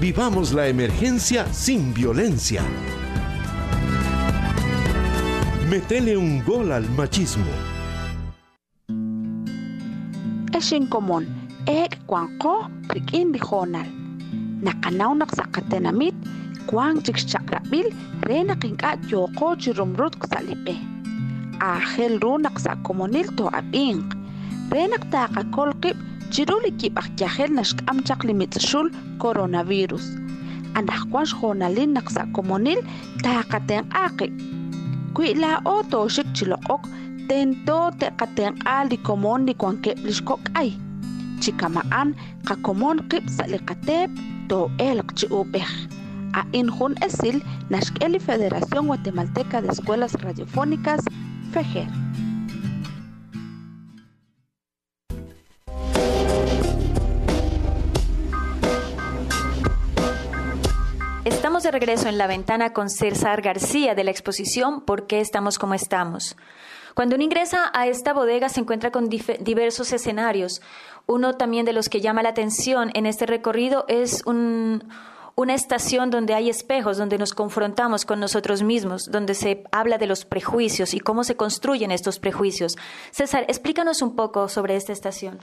Vivamos 0.00 0.54
la 0.54 0.66
emergencia 0.66 1.46
sin 1.52 1.92
violencia. 1.92 2.62
Metele 5.68 6.16
un 6.16 6.42
gol 6.44 6.72
al 6.72 6.88
machismo. 6.96 7.44
Eshin 10.56 10.88
komon, 10.88 11.26
ek 11.66 11.98
kwanko 12.06 12.70
prikin 12.88 13.32
dijonal. 13.36 13.84
Nakanaw 14.64 15.12
naksakatenamit, 15.14 16.14
kwang 16.66 17.02
chikchakrabil, 17.02 17.92
rena 18.22 18.56
kinka 18.56 18.96
yoko 19.10 19.56
chirumrut 19.60 20.16
ksalipe. 20.16 20.95
Ahel 21.60 22.20
ru 22.20 22.36
naksakomonil 22.38 23.32
to 23.36 23.48
abing. 23.52 24.04
Renak 24.68 25.08
taka 25.10 25.44
kolkip, 25.56 25.96
chiruli 26.30 26.70
kip 26.76 26.92
akyahel 27.00 27.48
nashkam 27.56 28.04
chaklimitsashul 28.04 28.92
coronavirus. 29.18 30.20
Anak 30.76 31.08
kwansh 31.08 31.32
honalin 31.32 31.96
naksakomonil 31.96 32.84
takaten 33.24 33.88
aki. 33.94 34.28
Kuila 35.16 35.64
o 35.64 35.80
toshik 35.82 36.28
chilokok, 36.36 36.84
tento 37.28 37.90
te 37.98 38.12
katen 38.20 38.60
ali 38.66 39.00
komon 39.00 39.48
ni 39.48 39.54
kwan 39.54 39.80
kip 39.80 39.96
lishkok 40.04 40.40
ay. 40.54 40.76
Chikamaan 41.40 42.12
kakomon 42.44 43.08
kip 43.08 43.24
salikatep 43.32 44.12
to 44.48 44.68
elk 44.78 45.08
chi 45.16 45.26
upeh. 45.32 45.68
A 46.36 46.44
injun 46.52 46.92
esil 47.00 47.40
nashkeli 47.70 48.20
Federación 48.20 48.86
Guatemalteca 48.86 49.62
de 49.62 49.68
Escuelas 49.72 50.12
Radiofónicas, 50.20 51.00
Estamos 61.24 61.62
de 61.62 61.70
regreso 61.70 62.08
en 62.08 62.18
la 62.18 62.26
ventana 62.26 62.74
con 62.74 62.90
César 62.90 63.40
García 63.40 63.94
de 63.94 64.04
la 64.04 64.10
exposición 64.10 64.82
¿Por 64.82 65.06
qué 65.06 65.20
estamos 65.20 65.58
como 65.58 65.72
estamos? 65.72 66.36
Cuando 66.94 67.14
uno 67.14 67.24
ingresa 67.24 67.70
a 67.72 67.86
esta 67.86 68.12
bodega 68.12 68.50
se 68.50 68.60
encuentra 68.60 68.90
con 68.90 69.08
diversos 69.08 69.92
escenarios. 69.94 70.60
Uno 71.06 71.36
también 71.36 71.64
de 71.64 71.72
los 71.72 71.88
que 71.88 72.02
llama 72.02 72.22
la 72.22 72.30
atención 72.30 72.90
en 72.92 73.06
este 73.06 73.24
recorrido 73.24 73.86
es 73.88 74.22
un, 74.26 74.84
una 75.36 75.54
estación 75.54 76.10
donde 76.10 76.34
hay 76.34 76.48
espejos, 76.48 76.96
donde 76.96 77.18
nos 77.18 77.34
confrontamos 77.34 78.06
con 78.06 78.18
nosotros 78.18 78.62
mismos, 78.62 79.10
donde 79.12 79.34
se 79.34 79.64
habla 79.70 79.98
de 79.98 80.06
los 80.06 80.24
prejuicios 80.24 80.94
y 80.94 81.00
cómo 81.00 81.24
se 81.24 81.36
construyen 81.36 81.90
estos 81.90 82.18
prejuicios. 82.18 82.76
César, 83.10 83.44
explícanos 83.46 84.00
un 84.00 84.16
poco 84.16 84.48
sobre 84.48 84.76
esta 84.76 84.92
estación. 84.94 85.38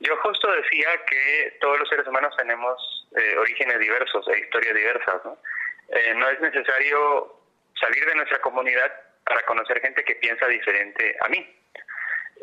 Yo 0.00 0.16
justo 0.16 0.50
decía 0.50 0.88
que 1.08 1.56
todos 1.60 1.78
los 1.78 1.88
seres 1.88 2.04
humanos 2.08 2.34
tenemos 2.36 3.06
eh, 3.16 3.36
orígenes 3.38 3.78
diversos 3.78 4.26
e 4.26 4.40
historias 4.40 4.74
diversas. 4.74 5.24
¿no? 5.24 5.38
Eh, 5.88 6.14
no 6.16 6.28
es 6.30 6.40
necesario 6.40 7.38
salir 7.80 8.04
de 8.06 8.16
nuestra 8.16 8.40
comunidad 8.40 8.90
para 9.24 9.46
conocer 9.46 9.80
gente 9.80 10.02
que 10.02 10.16
piensa 10.16 10.48
diferente 10.48 11.16
a 11.20 11.28
mí. 11.28 11.38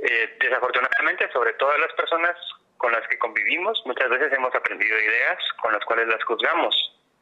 Eh, 0.01 0.38
desafortunadamente, 0.39 1.30
sobre 1.34 1.51
todas 1.53 1.78
las 1.78 1.91
personas 1.91 2.38
con 2.80 2.91
las 2.91 3.05
que 3.07 3.19
convivimos, 3.19 3.82
muchas 3.86 4.09
veces 4.09 4.34
hemos 4.34 4.55
aprendido 4.55 4.97
ideas 4.97 5.38
con 5.61 5.73
las 5.73 5.84
cuales 5.86 6.07
las 6.07 6.23
juzgamos 6.23 6.73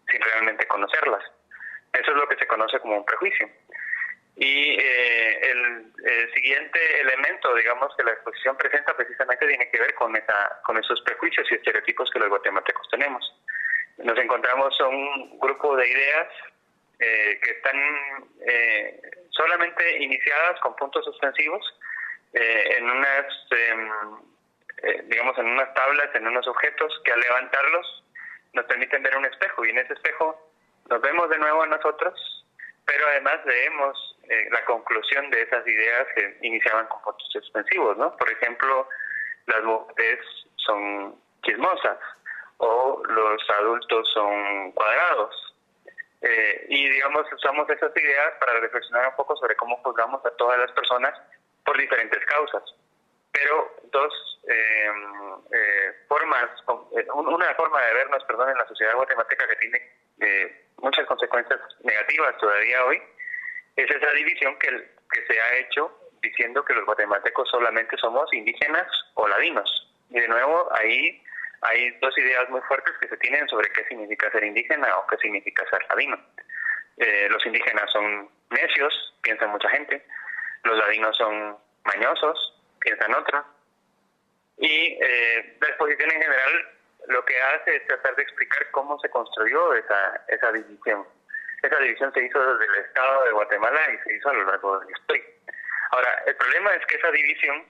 sin 0.09 0.21
realmente 0.21 0.65
conocerlas. 0.67 1.23
Eso 1.93 2.11
es 2.11 2.17
lo 2.17 2.27
que 2.27 2.37
se 2.37 2.47
conoce 2.47 2.79
como 2.79 2.97
un 2.97 3.05
prejuicio. 3.05 3.49
Y 4.35 4.77
eh, 4.79 5.39
el, 5.41 5.91
el, 6.05 6.33
siguiente 6.35 7.01
elemento, 7.01 7.55
digamos, 7.55 7.93
que 7.97 8.03
la 8.03 8.11
exposición 8.11 8.55
presenta 8.55 8.95
precisamente 8.95 9.47
tiene 9.47 9.69
que 9.71 9.79
ver 9.79 9.95
con, 9.95 10.15
esa, 10.15 10.61
con 10.63 10.77
esos 10.77 11.01
prejuicios 11.01 11.51
y 11.51 11.55
estereotipos 11.55 12.11
que 12.11 12.19
los 12.19 12.29
guatemaltecos 12.29 12.87
tenemos. 12.89 13.25
Nos 13.97 14.17
encontramos 14.19 14.79
un 14.81 15.39
grupo 15.39 15.75
de 15.75 15.89
ideas 15.89 16.27
eh, 16.99 17.39
que 17.43 17.51
están 17.51 17.77
eh, 18.47 19.01
solamente 19.31 20.03
iniciadas 20.03 20.59
con 20.61 20.75
puntos 20.75 21.03
suspensivos 21.05 21.63
eh, 22.33 22.75
en 22.77 22.89
unas, 22.89 23.25
eh, 24.83 25.03
digamos, 25.07 25.37
en 25.37 25.47
unas 25.47 25.73
tablas, 25.73 26.13
en 26.13 26.27
unos 26.27 26.47
objetos 26.47 27.01
que 27.03 27.11
al 27.11 27.19
levantarlos 27.19 28.03
nos 28.53 28.65
permiten 28.65 29.03
ver 29.03 29.17
un 29.17 29.25
espejo 29.25 29.65
y 29.65 29.69
en 29.69 29.79
ese 29.79 29.93
espejo 29.93 30.51
nos 30.89 31.01
vemos 31.01 31.29
de 31.29 31.37
nuevo 31.37 31.63
a 31.63 31.67
nosotros, 31.67 32.45
pero 32.85 33.07
además 33.07 33.39
leemos 33.45 34.17
eh, 34.29 34.47
la 34.51 34.63
conclusión 34.65 35.29
de 35.29 35.41
esas 35.41 35.67
ideas 35.67 36.07
que 36.15 36.37
iniciaban 36.41 36.87
con 36.87 37.01
puntos 37.01 37.27
suspensivos, 37.31 37.97
¿no? 37.97 38.15
Por 38.15 38.31
ejemplo, 38.31 38.87
las 39.47 39.63
mujeres 39.63 40.19
son 40.55 41.15
chismosas 41.43 41.97
o 42.57 43.01
los 43.05 43.49
adultos 43.59 44.09
son 44.13 44.71
cuadrados. 44.71 45.55
Eh, 46.21 46.65
y 46.69 46.89
digamos, 46.89 47.31
usamos 47.31 47.69
esas 47.69 47.95
ideas 47.95 48.33
para 48.39 48.59
reflexionar 48.59 49.09
un 49.09 49.15
poco 49.15 49.35
sobre 49.37 49.55
cómo 49.55 49.77
juzgamos 49.77 50.25
a 50.25 50.31
todas 50.31 50.57
las 50.57 50.71
personas 50.71 51.13
por 51.63 51.77
diferentes 51.77 52.25
causas. 52.25 52.63
Pero 53.39 53.75
dos 53.91 54.39
eh, 54.49 54.91
eh, 55.53 55.93
formas, 56.07 56.49
una 57.13 57.53
forma 57.55 57.81
de 57.81 57.93
vernos, 57.93 58.23
perdón, 58.23 58.49
en 58.49 58.57
la 58.57 58.67
sociedad 58.67 58.95
guatemalteca 58.95 59.47
que 59.47 59.55
tiene 59.57 60.67
muchas 60.77 61.05
consecuencias 61.05 61.59
negativas 61.83 62.37
todavía 62.39 62.83
hoy, 62.85 63.01
es 63.75 63.89
esa 63.89 64.11
división 64.13 64.57
que, 64.57 64.97
se 65.27 65.41
ha 65.41 65.55
hecho 65.57 65.91
diciendo 66.21 66.63
que 66.65 66.73
los 66.73 66.85
guatemaltecos 66.85 67.49
solamente 67.49 67.95
somos 67.97 68.31
indígenas 68.33 68.87
o 69.13 69.27
ladinos. 69.27 69.93
Y 70.09 70.19
de 70.19 70.27
nuevo, 70.27 70.67
ahí 70.75 71.23
hay 71.61 71.91
dos 71.99 72.17
ideas 72.17 72.49
muy 72.49 72.61
fuertes 72.61 72.93
que 72.99 73.07
se 73.07 73.17
tienen 73.17 73.47
sobre 73.47 73.69
qué 73.69 73.83
significa 73.85 74.31
ser 74.31 74.43
indígena 74.43 74.95
o 74.97 75.07
qué 75.07 75.17
significa 75.17 75.63
ser 75.69 75.85
ladino. 75.89 76.17
eh, 76.97 77.27
los 77.29 77.45
indígenas 77.45 77.91
son 77.91 78.29
necios, 78.49 79.13
piensa 79.21 79.45
mucha 79.47 79.69
gente, 79.69 80.03
los 80.63 80.77
ladinos 80.77 81.15
son 81.15 81.57
mañosos, 81.85 82.56
piensan 82.87 83.13
otros, 83.15 83.45
y 84.57 84.97
eh, 85.01 85.57
la 85.59 85.67
exposición 85.67 86.09
en 86.09 86.21
general 86.21 86.69
lo 87.07 87.23
que 87.25 87.41
hace 87.41 87.75
es 87.75 87.87
tratar 87.87 88.15
de 88.15 88.23
explicar 88.23 88.71
cómo 88.71 88.97
se 88.99 89.09
construyó 89.09 89.73
esa, 89.73 90.23
esa 90.29 90.51
división. 90.53 91.05
Esa 91.61 91.77
división 91.79 92.13
se 92.13 92.23
hizo 92.23 92.39
desde 92.39 92.65
el 92.65 92.85
Estado 92.85 93.25
de 93.25 93.31
Guatemala 93.31 93.79
y 93.93 93.97
se 94.03 94.15
hizo 94.15 94.29
a 94.29 94.33
lo 94.33 94.45
largo 94.45 94.79
de 94.79 94.85
la 94.85 94.91
historia. 94.91 95.23
Ahora, 95.91 96.23
el 96.25 96.35
problema 96.35 96.73
es 96.75 96.85
que 96.85 96.95
esa 96.95 97.11
división 97.11 97.65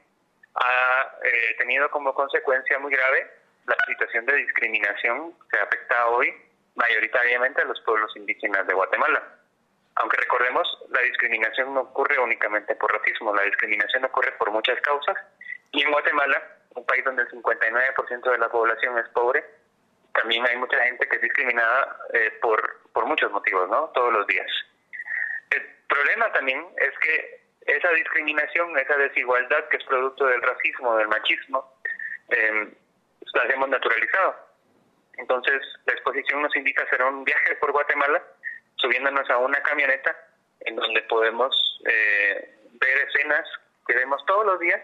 ha 0.56 1.12
eh, 1.24 1.56
tenido 1.58 1.90
como 1.90 2.14
consecuencia 2.14 2.80
muy 2.80 2.92
grave 2.92 3.32
la 3.66 3.76
situación 3.88 4.26
de 4.26 4.36
discriminación 4.36 5.34
que 5.52 5.60
afecta 5.60 6.08
hoy 6.08 6.34
mayoritariamente 6.76 7.62
a 7.62 7.66
los 7.66 7.82
pueblos 7.82 8.16
indígenas 8.16 8.66
de 8.68 8.74
Guatemala. 8.74 9.37
Aunque 10.00 10.18
recordemos, 10.18 10.68
la 10.90 11.02
discriminación 11.02 11.74
no 11.74 11.82
ocurre 11.82 12.20
únicamente 12.20 12.76
por 12.76 12.92
racismo, 12.92 13.34
la 13.34 13.44
discriminación 13.44 14.06
ocurre 14.06 14.32
por 14.34 14.52
muchas 14.52 14.80
causas 14.82 15.18
y 15.72 15.82
en 15.82 15.92
Guatemala, 15.92 16.42
un 16.76 16.86
país 16.86 17.04
donde 17.04 17.24
el 17.24 17.30
59% 17.30 18.32
de 18.32 18.38
la 18.38 18.50
población 18.50 18.98
es 19.00 19.08
pobre, 19.10 19.44
también 20.14 20.46
hay 20.48 20.58
mucha 20.58 20.78
gente 20.84 21.08
que 21.08 21.16
es 21.16 21.22
discriminada 21.22 21.98
eh, 22.14 22.32
por, 22.42 22.82
por 22.94 23.06
muchos 23.06 23.32
motivos, 23.32 23.70
¿no? 23.70 23.90
Todos 23.94 24.14
los 24.14 24.28
días. 24.28 24.48
El 25.52 25.62
problema 25.88 26.32
también 26.32 26.66
es 26.78 26.98
que 27.00 27.42
esa 27.66 27.90
discriminación, 27.92 28.78
esa 28.78 28.98
desigualdad 28.98 29.68
que 29.70 29.78
es 29.78 29.84
producto 29.84 30.26
del 30.26 30.42
racismo, 30.42 30.96
del 30.98 31.08
machismo, 31.08 31.74
eh, 32.30 32.72
la 33.34 33.44
hemos 33.54 33.70
naturalizado. 33.70 34.36
Entonces, 35.18 35.62
la 35.86 35.94
exposición 35.94 36.42
nos 36.42 36.56
invita 36.56 36.82
a 36.82 36.86
hacer 36.86 37.04
un 37.04 37.24
viaje 37.24 37.56
por 37.56 37.72
Guatemala, 37.72 38.24
subiéndonos 38.78 39.30
a 39.30 39.38
una 39.38 39.62
camioneta 39.62 40.16
en 40.62 40.76
donde 40.76 41.02
podemos 41.04 41.82
eh, 41.86 42.56
ver 42.80 42.98
escenas 43.08 43.48
que 43.86 43.94
vemos 43.94 44.26
todos 44.26 44.46
los 44.46 44.60
días, 44.60 44.82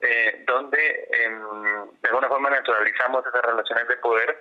eh, 0.00 0.44
donde 0.46 1.08
em, 1.10 1.90
de 2.00 2.08
alguna 2.08 2.28
forma 2.28 2.50
naturalizamos 2.50 3.26
esas 3.26 3.42
relaciones 3.42 3.88
de 3.88 3.96
poder, 3.96 4.40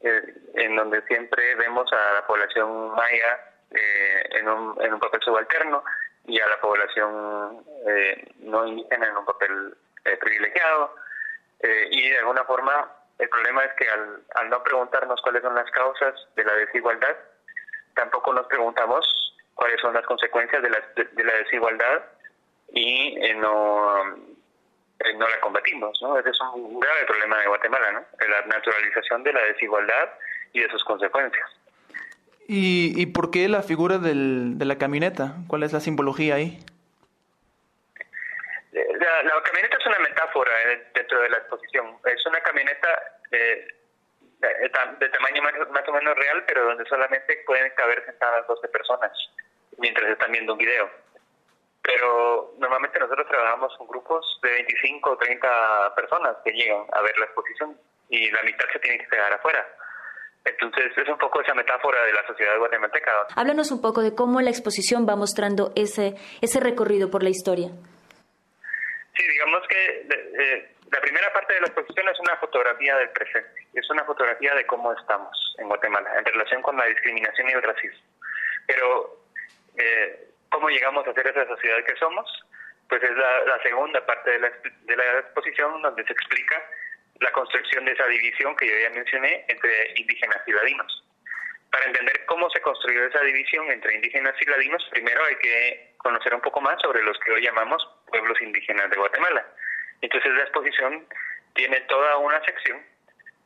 eh, 0.00 0.22
en 0.54 0.76
donde 0.76 1.02
siempre 1.02 1.54
vemos 1.56 1.92
a 1.92 2.14
la 2.14 2.26
población 2.26 2.94
maya 2.94 3.52
en 3.70 4.48
un, 4.48 4.80
en 4.82 4.94
un 4.94 5.00
papel 5.00 5.20
subalterno, 5.22 5.82
y 6.26 6.40
a 6.40 6.46
la 6.48 6.60
población 6.60 7.64
eh, 7.86 8.28
no 8.40 8.66
indígena 8.66 9.06
en 9.08 9.16
un 9.16 9.24
papel 9.24 9.76
eh, 10.04 10.16
privilegiado. 10.16 10.94
Eh, 11.60 11.88
y 11.90 12.10
de 12.10 12.18
alguna 12.18 12.44
forma 12.44 12.92
el 13.18 13.28
problema 13.28 13.64
es 13.64 13.72
que 13.74 13.88
al, 13.88 14.50
no 14.50 14.62
preguntarnos 14.62 15.20
cuáles 15.22 15.42
son 15.42 15.54
las 15.54 15.70
causas 15.70 16.14
de 16.34 16.44
la 16.44 16.52
desigualdad, 16.54 17.16
tampoco 17.96 18.32
nos 18.32 18.46
preguntamos 18.46 19.04
cuáles 19.54 19.80
son 19.80 19.94
las 19.94 20.04
consecuencias 20.06 20.62
de 20.62 20.70
la, 20.70 20.78
de, 20.94 21.24
la 21.24 21.34
desigualdad 21.38 22.04
y 22.72 23.16
no, 23.36 24.04
no 24.04 25.28
la 25.28 25.40
combatimos. 25.40 26.00
¿no? 26.02 26.18
Ese 26.18 26.30
es 26.30 26.40
un 26.54 26.78
grave 26.78 27.04
problema 27.06 27.38
de 27.38 27.48
Guatemala, 27.48 27.92
¿no? 27.92 28.04
la 28.28 28.46
naturalización 28.46 29.24
de 29.24 29.32
la 29.32 29.42
desigualdad 29.44 30.10
y 30.52 30.60
de 30.60 30.68
sus 30.70 30.84
consecuencias. 30.84 31.48
¿Y, 32.46 32.92
¿Y 33.00 33.06
por 33.06 33.30
qué 33.30 33.48
la 33.48 33.62
figura 33.62 33.98
del, 33.98 34.58
de 34.58 34.64
la 34.66 34.78
camioneta? 34.78 35.34
¿Cuál 35.48 35.64
es 35.64 35.72
la 35.72 35.80
simbología 35.80 36.36
ahí? 36.36 36.60
La, 38.72 39.22
la 39.22 39.42
camioneta 39.42 39.78
es 39.78 39.86
una 39.86 39.98
metáfora 39.98 40.50
eh, 40.72 40.86
dentro 40.94 41.20
de 41.22 41.30
la 41.30 41.38
exposición. 41.38 41.96
Es 42.04 42.24
una 42.26 42.40
camioneta 42.40 42.88
eh, 43.32 43.66
de, 44.48 45.06
de, 45.06 45.08
tamaño 45.08 45.42
más, 45.42 45.70
más, 45.70 45.88
o 45.88 45.92
menos 45.92 46.16
real, 46.16 46.44
pero 46.46 46.64
donde 46.64 46.84
solamente 46.86 47.42
pueden 47.46 47.70
caber 47.76 48.04
sentadas 48.04 48.46
12 48.46 48.68
personas 48.68 49.12
mientras 49.78 50.10
están 50.10 50.32
viendo 50.32 50.52
un 50.52 50.58
video. 50.58 50.90
Pero 51.82 52.54
normalmente 52.58 52.98
nosotros 52.98 53.28
trabajamos 53.28 53.76
con 53.78 53.86
grupos 53.86 54.40
de 54.42 54.50
25 54.50 55.10
o 55.10 55.16
30 55.16 55.94
personas 55.94 56.36
que 56.44 56.52
llegan 56.52 56.84
a 56.92 57.00
ver 57.02 57.16
la 57.18 57.26
exposición 57.26 57.78
y 58.08 58.30
la 58.30 58.42
mitad 58.42 58.64
se 58.72 58.78
tiene 58.80 58.98
que 58.98 59.06
quedar 59.08 59.32
afuera. 59.32 59.66
Entonces 60.44 60.92
es 60.96 61.08
un 61.08 61.18
poco 61.18 61.40
esa 61.40 61.54
metáfora 61.54 62.04
de 62.04 62.12
la 62.12 62.26
sociedad 62.26 62.58
guatemalteca. 62.58 63.10
Háblanos 63.34 63.72
un 63.72 63.82
poco 63.82 64.00
de 64.00 64.14
cómo 64.14 64.40
la 64.40 64.50
exposición 64.50 65.06
va 65.08 65.16
mostrando 65.16 65.72
ese, 65.74 66.14
ese 66.40 66.60
recorrido 66.60 67.10
por 67.10 67.22
la 67.22 67.30
historia. 67.30 67.68
Sí, 69.16 69.26
digamos 69.26 69.62
que 69.68 70.06
eh, 70.38 70.75
la 70.96 71.02
primera 71.02 71.30
parte 71.30 71.52
de 71.52 71.60
la 71.60 71.66
exposición 71.66 72.08
es 72.08 72.18
una 72.20 72.36
fotografía 72.38 72.96
del 72.96 73.10
presente, 73.10 73.66
es 73.74 73.90
una 73.90 74.02
fotografía 74.04 74.54
de 74.54 74.66
cómo 74.66 74.94
estamos 74.94 75.54
en 75.58 75.68
Guatemala 75.68 76.10
en 76.16 76.24
relación 76.24 76.62
con 76.62 76.74
la 76.74 76.86
discriminación 76.86 77.50
y 77.50 77.52
el 77.52 77.62
racismo. 77.62 78.00
Pero, 78.66 79.20
eh, 79.76 80.30
¿cómo 80.48 80.70
llegamos 80.70 81.06
a 81.06 81.12
ser 81.12 81.26
esa 81.26 81.46
sociedad 81.48 81.84
que 81.84 81.96
somos? 81.96 82.26
Pues 82.88 83.02
es 83.02 83.10
la, 83.10 83.44
la 83.44 83.62
segunda 83.62 84.06
parte 84.06 84.30
de 84.30 84.38
la, 84.38 84.48
de 84.48 84.96
la 84.96 85.18
exposición 85.18 85.82
donde 85.82 86.02
se 86.02 86.12
explica 86.14 86.64
la 87.20 87.30
construcción 87.32 87.84
de 87.84 87.92
esa 87.92 88.06
división 88.06 88.56
que 88.56 88.66
yo 88.66 88.78
ya 88.78 88.88
mencioné 88.88 89.44
entre 89.48 89.92
indígenas 89.96 90.40
y 90.46 90.52
ladinos. 90.52 91.04
Para 91.72 91.84
entender 91.84 92.24
cómo 92.24 92.48
se 92.48 92.62
construyó 92.62 93.04
esa 93.04 93.20
división 93.20 93.70
entre 93.70 93.96
indígenas 93.96 94.34
y 94.40 94.46
ladinos, 94.46 94.82
primero 94.92 95.22
hay 95.26 95.36
que 95.36 95.94
conocer 95.98 96.34
un 96.34 96.40
poco 96.40 96.62
más 96.62 96.80
sobre 96.80 97.02
los 97.02 97.18
que 97.18 97.32
hoy 97.32 97.42
llamamos 97.42 97.86
pueblos 98.06 98.40
indígenas 98.40 98.88
de 98.88 98.96
Guatemala. 98.96 99.44
Entonces 100.00 100.32
la 100.34 100.42
exposición 100.42 101.06
tiene 101.54 101.80
toda 101.82 102.18
una 102.18 102.42
sección 102.44 102.80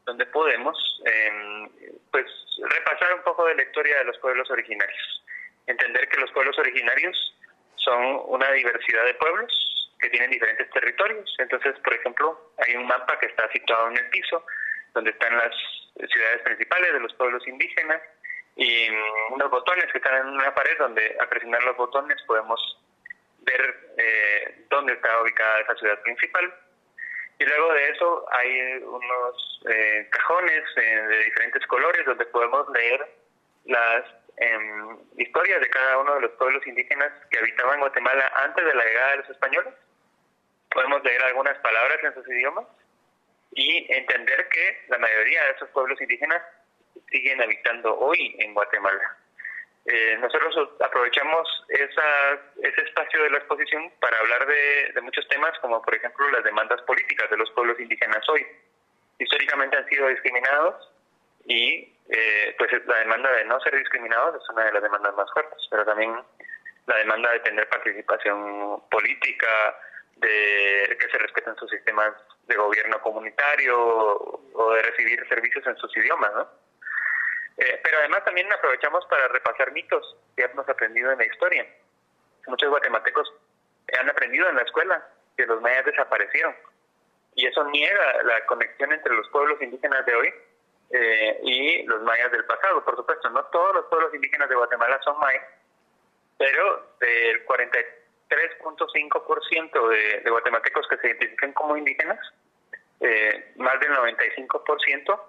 donde 0.04 0.26
podemos 0.26 0.76
eh, 1.06 1.68
pues 2.10 2.26
repasar 2.68 3.14
un 3.14 3.22
poco 3.22 3.46
de 3.46 3.54
la 3.54 3.62
historia 3.62 3.98
de 3.98 4.04
los 4.04 4.18
pueblos 4.18 4.50
originarios, 4.50 5.24
entender 5.66 6.08
que 6.08 6.20
los 6.20 6.30
pueblos 6.32 6.58
originarios 6.58 7.34
son 7.76 8.22
una 8.26 8.50
diversidad 8.52 9.04
de 9.04 9.14
pueblos 9.14 9.96
que 10.00 10.10
tienen 10.10 10.30
diferentes 10.30 10.68
territorios. 10.70 11.34
Entonces, 11.38 11.78
por 11.80 11.94
ejemplo, 11.94 12.52
hay 12.66 12.76
un 12.76 12.86
mapa 12.86 13.18
que 13.18 13.26
está 13.26 13.50
situado 13.52 13.88
en 13.88 13.98
el 13.98 14.08
piso, 14.10 14.44
donde 14.94 15.10
están 15.10 15.36
las 15.36 15.54
ciudades 15.94 16.42
principales 16.42 16.92
de 16.92 17.00
los 17.00 17.14
pueblos 17.14 17.46
indígenas 17.46 18.00
y 18.56 18.88
unos 19.30 19.50
botones 19.50 19.86
que 19.92 19.98
están 19.98 20.26
en 20.26 20.34
una 20.34 20.54
pared 20.54 20.76
donde 20.78 21.16
al 21.20 21.28
presionar 21.28 21.62
los 21.62 21.76
botones 21.76 22.20
podemos 22.26 22.60
ver 23.40 23.92
eh, 23.96 24.39
dónde 24.70 24.94
está 24.94 25.20
ubicada 25.22 25.60
esa 25.60 25.74
ciudad 25.76 26.00
principal. 26.02 26.54
Y 27.38 27.44
luego 27.44 27.72
de 27.72 27.88
eso 27.90 28.26
hay 28.32 28.82
unos 28.82 29.62
eh, 29.68 30.08
cajones 30.10 30.62
eh, 30.76 30.80
de 30.80 31.24
diferentes 31.24 31.66
colores 31.66 32.04
donde 32.06 32.26
podemos 32.26 32.68
leer 32.70 33.06
las 33.66 34.04
em, 34.36 34.98
historias 35.16 35.60
de 35.60 35.68
cada 35.70 35.98
uno 35.98 36.14
de 36.14 36.20
los 36.22 36.30
pueblos 36.32 36.66
indígenas 36.66 37.12
que 37.30 37.38
habitaban 37.38 37.80
Guatemala 37.80 38.32
antes 38.36 38.64
de 38.64 38.74
la 38.74 38.84
llegada 38.84 39.10
de 39.12 39.16
los 39.18 39.30
españoles 39.30 39.74
podemos 40.70 41.02
leer 41.04 41.22
algunas 41.24 41.58
palabras 41.58 41.98
en 42.02 42.14
sus 42.14 42.28
idiomas 42.28 42.66
y 43.52 43.92
entender 43.92 44.48
que 44.48 44.84
la 44.88 44.98
mayoría 44.98 45.44
de 45.44 45.50
esos 45.52 45.68
pueblos 45.70 46.00
indígenas 46.00 46.42
siguen 47.10 47.42
habitando 47.42 47.98
hoy 47.98 48.36
en 48.38 48.54
Guatemala. 48.54 49.16
Eh, 49.92 50.16
nosotros 50.20 50.54
aprovechamos 50.78 51.64
esa, 51.68 52.38
ese 52.62 52.82
espacio 52.82 53.24
de 53.24 53.30
la 53.30 53.38
exposición 53.38 53.90
para 53.98 54.16
hablar 54.18 54.46
de, 54.46 55.00
muchos 55.02 55.26
temas, 55.26 55.58
como 55.58 55.82
por 55.82 55.92
ejemplo 55.96 56.30
las 56.30 56.44
demandas 56.44 56.80
políticas 56.82 57.28
de 57.28 57.36
los 57.36 57.50
pueblos 57.50 57.80
indígenas 57.80 58.22
hoy. 58.28 58.46
Históricamente 59.18 59.76
han 59.76 59.88
sido 59.88 60.06
discriminados 60.06 60.92
y 61.44 61.92
eh, 62.08 62.54
pues 62.56 62.70
la 62.86 62.98
demanda 62.98 63.32
de 63.32 63.44
no 63.46 63.58
ser 63.62 63.76
discriminados 63.76 64.40
es 64.40 64.48
una 64.50 64.66
de 64.66 64.72
las 64.72 64.82
demandas 64.82 65.12
más 65.16 65.32
fuertes, 65.32 65.58
pero 65.68 65.84
también 65.84 66.14
la 66.86 66.96
demanda 66.98 67.32
de 67.32 67.40
tener 67.40 67.68
participación 67.68 68.88
política, 68.90 69.76
de 70.18 70.96
que 71.00 71.08
se 71.08 71.18
respeten 71.18 71.56
sus 71.56 71.68
sistemas 71.68 72.12
de 72.46 72.54
gobierno 72.54 73.00
comunitario 73.00 73.76
o 74.52 74.72
de 74.72 74.82
recibir 74.82 75.26
servicios 75.28 75.66
en 75.66 75.76
sus 75.78 75.96
idiomas, 75.96 76.32
¿no? 76.32 76.59
Eh, 77.60 77.78
pero 77.82 77.98
además 77.98 78.24
también 78.24 78.50
aprovechamos 78.50 79.04
para 79.04 79.28
repasar 79.28 79.70
mitos 79.72 80.16
que 80.34 80.44
hemos 80.44 80.66
aprendido 80.66 81.12
en 81.12 81.18
la 81.18 81.26
historia. 81.26 81.66
Muchos 82.46 82.70
guatemaltecos 82.70 83.30
han 84.00 84.08
aprendido 84.08 84.48
en 84.48 84.56
la 84.56 84.62
escuela 84.62 85.06
que 85.36 85.44
los 85.44 85.60
mayas 85.60 85.84
desaparecieron 85.84 86.56
y 87.34 87.46
eso 87.46 87.62
niega 87.64 88.22
la 88.22 88.46
conexión 88.46 88.92
entre 88.92 89.14
los 89.14 89.28
pueblos 89.28 89.60
indígenas 89.60 90.06
de 90.06 90.14
hoy 90.14 90.32
eh, 90.90 91.40
y 91.42 91.82
los 91.82 92.00
mayas 92.02 92.32
del 92.32 92.46
pasado. 92.46 92.82
Por 92.82 92.96
supuesto, 92.96 93.28
no 93.28 93.44
todos 93.46 93.74
los 93.74 93.84
pueblos 93.86 94.14
indígenas 94.14 94.48
de 94.48 94.54
Guatemala 94.54 94.98
son 95.04 95.18
mayas, 95.18 95.44
pero 96.38 96.94
del 96.98 97.44
40 97.44 97.78
3.5% 98.30 99.88
de, 99.88 100.20
de 100.20 100.30
guatemaltecos 100.30 100.86
que 100.86 100.96
se 100.98 101.08
identifican 101.08 101.52
como 101.52 101.76
indígenas, 101.76 102.18
eh, 103.00 103.52
más 103.56 103.80
del 103.80 103.90
95% 103.90 105.20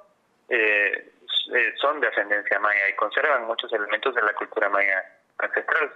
eh, 0.49 1.11
eh, 1.53 1.73
son 1.77 1.99
de 1.99 2.07
ascendencia 2.07 2.59
maya 2.59 2.89
y 2.89 2.95
conservan 2.95 3.45
muchos 3.45 3.71
elementos 3.73 4.13
de 4.15 4.21
la 4.21 4.33
cultura 4.33 4.69
maya 4.69 5.03
ancestral. 5.37 5.91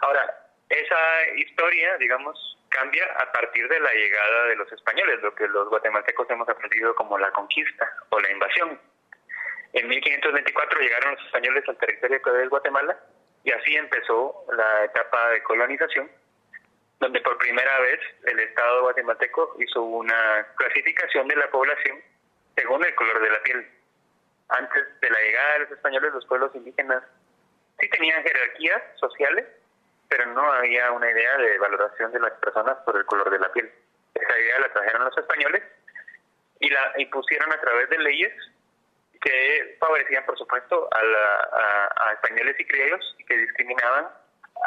Ahora, 0.00 0.46
esa 0.68 1.28
historia, 1.36 1.96
digamos, 1.98 2.58
cambia 2.68 3.04
a 3.18 3.32
partir 3.32 3.68
de 3.68 3.80
la 3.80 3.92
llegada 3.92 4.44
de 4.46 4.56
los 4.56 4.70
españoles, 4.72 5.22
lo 5.22 5.34
que 5.34 5.48
los 5.48 5.68
guatemaltecos 5.68 6.28
hemos 6.30 6.48
aprendido 6.48 6.94
como 6.94 7.18
la 7.18 7.30
conquista 7.30 7.88
o 8.10 8.20
la 8.20 8.30
invasión. 8.30 8.78
En 9.72 9.88
1524 9.88 10.80
llegaron 10.80 11.14
los 11.14 11.24
españoles 11.24 11.64
al 11.68 11.78
territorio 11.78 12.32
de 12.32 12.48
Guatemala 12.48 12.98
y 13.44 13.52
así 13.52 13.76
empezó 13.76 14.44
la 14.56 14.84
etapa 14.84 15.30
de 15.30 15.42
colonización, 15.42 16.10
donde 16.98 17.20
por 17.20 17.38
primera 17.38 17.78
vez 17.80 18.00
el 18.24 18.40
Estado 18.40 18.82
guatemalteco 18.82 19.56
hizo 19.60 19.82
una 19.82 20.46
clasificación 20.56 21.28
de 21.28 21.36
la 21.36 21.50
población 21.50 21.98
según 22.56 22.84
el 22.84 22.94
color 22.94 23.20
de 23.20 23.30
la 23.30 23.42
piel. 23.42 23.75
Antes 24.48 25.00
de 25.00 25.10
la 25.10 25.18
llegada 25.18 25.52
de 25.54 25.58
los 25.60 25.70
españoles, 25.72 26.12
los 26.12 26.26
pueblos 26.26 26.54
indígenas 26.54 27.02
sí 27.80 27.88
tenían 27.90 28.22
jerarquías 28.22 28.82
sociales, 29.00 29.46
pero 30.08 30.26
no 30.26 30.52
había 30.52 30.92
una 30.92 31.10
idea 31.10 31.36
de 31.38 31.58
valoración 31.58 32.12
de 32.12 32.20
las 32.20 32.32
personas 32.34 32.76
por 32.84 32.96
el 32.96 33.04
color 33.06 33.30
de 33.30 33.38
la 33.38 33.50
piel. 33.52 33.70
Esa 34.14 34.38
idea 34.38 34.60
la 34.60 34.72
trajeron 34.72 35.04
los 35.04 35.18
españoles 35.18 35.62
y 36.60 36.70
la 36.70 36.92
impusieron 36.98 37.52
a 37.52 37.60
través 37.60 37.90
de 37.90 37.98
leyes 37.98 38.32
que 39.20 39.76
favorecían, 39.80 40.24
por 40.24 40.38
supuesto, 40.38 40.88
a, 40.92 42.12
españoles 42.12 42.54
y 42.58 42.64
criollos 42.64 43.16
y 43.18 43.24
que 43.24 43.36
discriminaban 43.36 44.08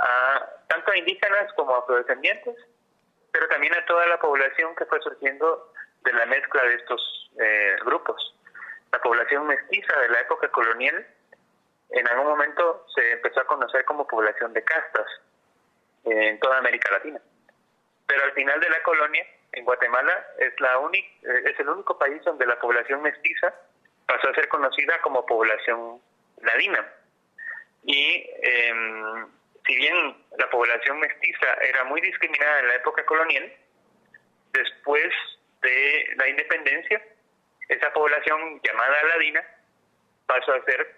a 0.01 0.45
tanto 0.67 0.91
a 0.91 0.97
indígenas 0.97 1.51
como 1.55 1.75
a 1.75 1.79
afrodescendientes, 1.79 2.55
pero 3.31 3.47
también 3.47 3.73
a 3.73 3.85
toda 3.85 4.05
la 4.07 4.19
población 4.19 4.75
que 4.75 4.85
fue 4.85 4.99
surgiendo 5.01 5.71
de 6.03 6.13
la 6.13 6.25
mezcla 6.25 6.61
de 6.63 6.75
estos 6.75 7.31
eh, 7.39 7.77
grupos. 7.85 8.35
La 8.91 8.99
población 9.01 9.47
mestiza 9.47 9.99
de 9.99 10.09
la 10.09 10.21
época 10.21 10.49
colonial 10.49 11.05
en 11.91 12.07
algún 12.07 12.27
momento 12.27 12.85
se 12.93 13.11
empezó 13.11 13.41
a 13.41 13.47
conocer 13.47 13.83
como 13.85 14.07
población 14.07 14.53
de 14.53 14.63
castas 14.63 15.05
en 16.05 16.39
toda 16.39 16.57
América 16.57 16.91
Latina. 16.91 17.19
Pero 18.07 18.23
al 18.23 18.31
final 18.33 18.59
de 18.59 18.69
la 18.69 18.81
colonia, 18.83 19.25
en 19.51 19.65
Guatemala, 19.65 20.27
es, 20.37 20.59
la 20.59 20.79
es 21.21 21.59
el 21.59 21.69
único 21.69 21.97
país 21.97 22.23
donde 22.23 22.45
la 22.45 22.59
población 22.59 23.01
mestiza 23.01 23.53
pasó 24.07 24.29
a 24.29 24.35
ser 24.35 24.47
conocida 24.47 24.99
como 25.01 25.25
población 25.25 26.01
ladina. 26.41 26.87
Y 27.83 28.29
em, 28.41 29.27
si 29.65 29.75
bien 29.75 30.17
la 30.37 30.49
población 30.49 30.99
mestiza 30.99 31.53
era 31.61 31.83
muy 31.85 32.01
discriminada 32.01 32.59
en 32.59 32.67
la 32.67 32.75
época 32.75 33.05
colonial, 33.05 33.51
después 34.53 35.11
de 35.61 36.13
la 36.17 36.27
independencia, 36.27 37.01
esa 37.69 37.93
población 37.93 38.59
llamada 38.61 39.03
ladina 39.03 39.43
pasó 40.25 40.53
a 40.53 40.63
ser 40.65 40.95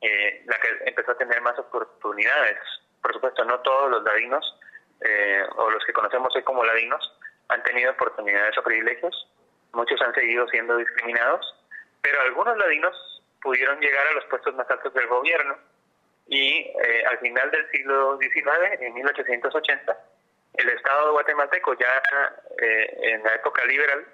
eh, 0.00 0.42
la 0.46 0.58
que 0.58 0.68
empezó 0.86 1.12
a 1.12 1.18
tener 1.18 1.40
más 1.42 1.58
oportunidades. 1.58 2.58
Por 3.02 3.12
supuesto, 3.12 3.44
no 3.44 3.60
todos 3.60 3.90
los 3.90 4.02
ladinos, 4.02 4.58
eh, 5.02 5.44
o 5.56 5.70
los 5.70 5.84
que 5.84 5.92
conocemos 5.92 6.34
hoy 6.34 6.42
como 6.42 6.64
ladinos, 6.64 7.12
han 7.48 7.62
tenido 7.62 7.92
oportunidades 7.92 8.56
o 8.58 8.62
privilegios. 8.62 9.28
Muchos 9.72 10.00
han 10.00 10.14
seguido 10.14 10.48
siendo 10.48 10.76
discriminados 10.78 11.56
pero 12.06 12.20
algunos 12.20 12.56
ladinos 12.56 12.94
pudieron 13.42 13.80
llegar 13.80 14.06
a 14.06 14.12
los 14.12 14.24
puestos 14.26 14.54
más 14.54 14.70
altos 14.70 14.94
del 14.94 15.08
gobierno 15.08 15.58
y 16.28 16.58
eh, 16.58 17.04
al 17.10 17.18
final 17.18 17.50
del 17.50 17.68
siglo 17.72 18.16
XIX, 18.18 18.80
en 18.80 18.94
1880, 18.94 19.98
el 20.54 20.68
Estado 20.68 21.12
guatemalteco 21.12 21.74
ya 21.74 22.00
eh, 22.62 22.96
en 23.02 23.24
la 23.24 23.34
época 23.34 23.64
liberal 23.64 24.06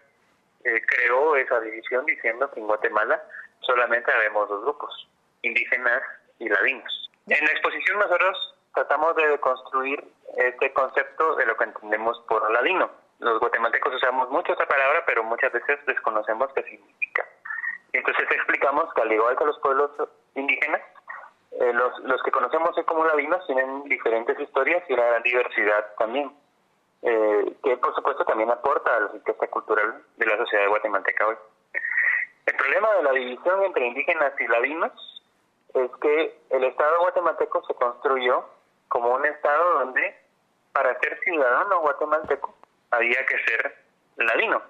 eh, 0.64 0.82
creó 0.86 1.36
esa 1.36 1.60
división 1.60 2.06
diciendo 2.06 2.50
que 2.50 2.60
en 2.60 2.66
Guatemala 2.66 3.22
solamente 3.60 4.12
habemos 4.12 4.48
dos 4.48 4.62
grupos, 4.62 5.08
indígenas 5.42 6.02
y 6.38 6.48
ladinos. 6.48 7.10
En 7.28 7.44
la 7.44 7.52
exposición 7.52 7.98
nosotros 7.98 8.54
tratamos 8.74 9.14
de 9.16 9.38
construir 9.38 10.04
este 10.36 10.72
concepto 10.72 11.36
de 11.36 11.46
lo 11.46 11.56
que 11.56 11.64
entendemos 11.64 12.18
por 12.28 12.50
ladino. 12.50 12.90
Los 13.18 13.38
guatemaltecos 13.38 13.94
usamos 13.94 14.30
mucho 14.30 14.52
esa 14.52 14.66
palabra, 14.66 15.04
pero 15.06 15.22
muchas 15.22 15.52
veces 15.52 15.78
desconocemos 15.86 16.52
qué 16.54 16.62
significa. 16.64 17.24
Entonces 17.92 18.26
explicamos 18.30 18.92
que 18.94 19.02
al 19.02 19.12
igual 19.12 19.36
que 19.36 19.44
los 19.44 19.58
pueblos 19.60 19.90
indígenas, 20.34 20.80
eh, 21.60 21.72
los, 21.72 21.98
los 22.00 22.22
que 22.22 22.30
conocemos 22.30 22.74
como 22.86 23.04
ladinos 23.04 23.46
tienen 23.46 23.84
diferentes 23.84 24.38
historias 24.40 24.82
y 24.88 24.94
una 24.94 25.18
diversidad 25.20 25.94
también, 25.98 26.32
eh, 27.02 27.56
que 27.62 27.76
por 27.76 27.94
supuesto 27.94 28.24
también 28.24 28.50
aporta 28.50 28.96
a 28.96 29.00
la 29.00 29.08
riqueza 29.08 29.46
cultural 29.48 30.02
de 30.16 30.26
la 30.26 30.36
sociedad 30.36 30.68
guatemalteca 30.68 31.26
hoy. 31.26 31.36
El 32.46 32.56
problema 32.56 32.92
de 32.94 33.02
la 33.02 33.12
división 33.12 33.64
entre 33.64 33.86
indígenas 33.86 34.32
y 34.38 34.46
ladinos 34.48 35.22
es 35.74 35.90
que 36.00 36.38
el 36.50 36.64
Estado 36.64 37.00
guatemalteco 37.00 37.64
se 37.66 37.74
construyó 37.74 38.44
como 38.88 39.14
un 39.14 39.24
Estado 39.24 39.80
donde 39.80 40.16
para 40.72 40.98
ser 41.00 41.18
ciudadano 41.20 41.80
guatemalteco 41.80 42.54
había 42.90 43.24
que 43.26 43.38
ser 43.46 43.76
ladino 44.16 44.62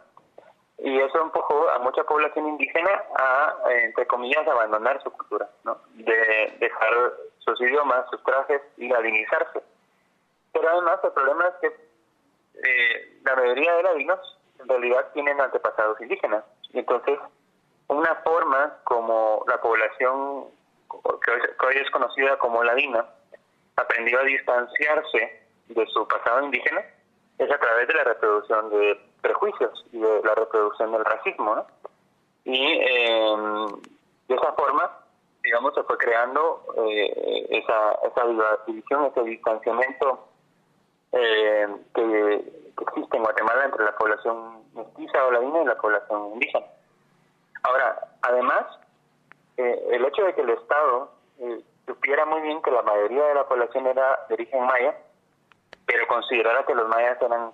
y 0.78 0.98
eso 1.00 1.20
empujó 1.20 1.70
a 1.70 1.78
mucha 1.78 2.02
población 2.04 2.48
indígena 2.48 3.04
a, 3.16 3.54
entre 3.84 4.06
comillas, 4.06 4.46
abandonar 4.48 5.00
su 5.02 5.10
cultura, 5.12 5.48
¿no? 5.64 5.78
de 5.94 6.56
dejar 6.58 7.12
sus 7.38 7.60
idiomas, 7.60 8.04
sus 8.10 8.22
trajes 8.24 8.60
y 8.78 8.88
ladinizarse. 8.88 9.62
Pero 10.52 10.68
además 10.68 10.98
el 11.04 11.12
problema 11.12 11.46
es 11.48 11.54
que 11.60 11.91
eh, 12.62 13.20
la 13.24 13.36
mayoría 13.36 13.74
de 13.76 13.82
ladinos 13.82 14.38
en 14.58 14.68
realidad 14.68 15.08
tienen 15.12 15.40
antepasados 15.40 16.00
indígenas. 16.00 16.44
Entonces, 16.72 17.18
una 17.88 18.14
forma 18.24 18.78
como 18.84 19.44
la 19.48 19.60
población 19.60 20.46
que 21.24 21.66
hoy, 21.66 21.76
es 21.76 21.90
conocida 21.90 22.38
como 22.38 22.62
ladina 22.62 23.06
aprendió 23.76 24.20
a 24.20 24.24
distanciarse 24.24 25.42
de 25.68 25.86
su 25.86 26.06
pasado 26.06 26.44
indígena 26.44 26.84
es 27.38 27.50
a 27.50 27.58
través 27.58 27.88
de 27.88 27.94
la 27.94 28.04
reproducción 28.04 28.70
de 28.70 29.00
prejuicios 29.20 29.84
y 29.92 29.98
de 29.98 30.22
la 30.22 30.34
reproducción 30.34 30.92
del 30.92 31.04
racismo, 31.04 31.54
¿no? 31.56 31.66
Y 32.44 32.78
em, 32.80 33.66
de 34.28 34.34
esa 34.34 34.52
forma, 34.52 34.98
digamos, 35.42 35.74
se 35.74 35.82
fue 35.84 35.96
creando 35.96 36.64
eh, 36.88 37.46
esa, 37.50 37.92
esa 38.04 38.56
división, 38.66 39.06
ese 39.06 39.22
distanciamiento 39.22 40.28
eh, 41.12 41.68
que, 41.94 42.62
existe 42.80 43.16
en 43.16 43.22
Guatemala 43.22 43.64
entre 43.66 43.84
la 43.84 43.96
población 43.96 44.64
mestiza 44.74 45.24
o 45.26 45.30
ladina 45.30 45.62
y 45.62 45.66
la 45.66 45.76
población 45.76 46.32
indígena. 46.34 46.66
Ahora, 47.62 48.08
además, 48.22 48.64
eh, 49.56 49.88
el 49.92 50.04
hecho 50.04 50.24
de 50.24 50.34
que 50.34 50.40
el 50.40 50.50
Estado 50.50 51.12
supiera 51.86 52.24
muy 52.24 52.40
bien 52.40 52.62
que 52.62 52.70
la 52.70 52.82
mayoría 52.82 53.24
de 53.24 53.34
la 53.34 53.46
población 53.46 53.86
era 53.86 54.18
de 54.28 54.34
origen 54.34 54.64
maya, 54.64 54.96
pero 55.86 56.06
considerara 56.06 56.64
que 56.64 56.74
los 56.74 56.88
mayas 56.88 57.20
eran 57.20 57.52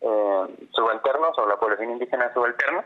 eh, 0.00 0.68
subalternos 0.72 1.38
o 1.38 1.46
la 1.46 1.56
población 1.56 1.90
indígena 1.90 2.32
subalterna, 2.32 2.84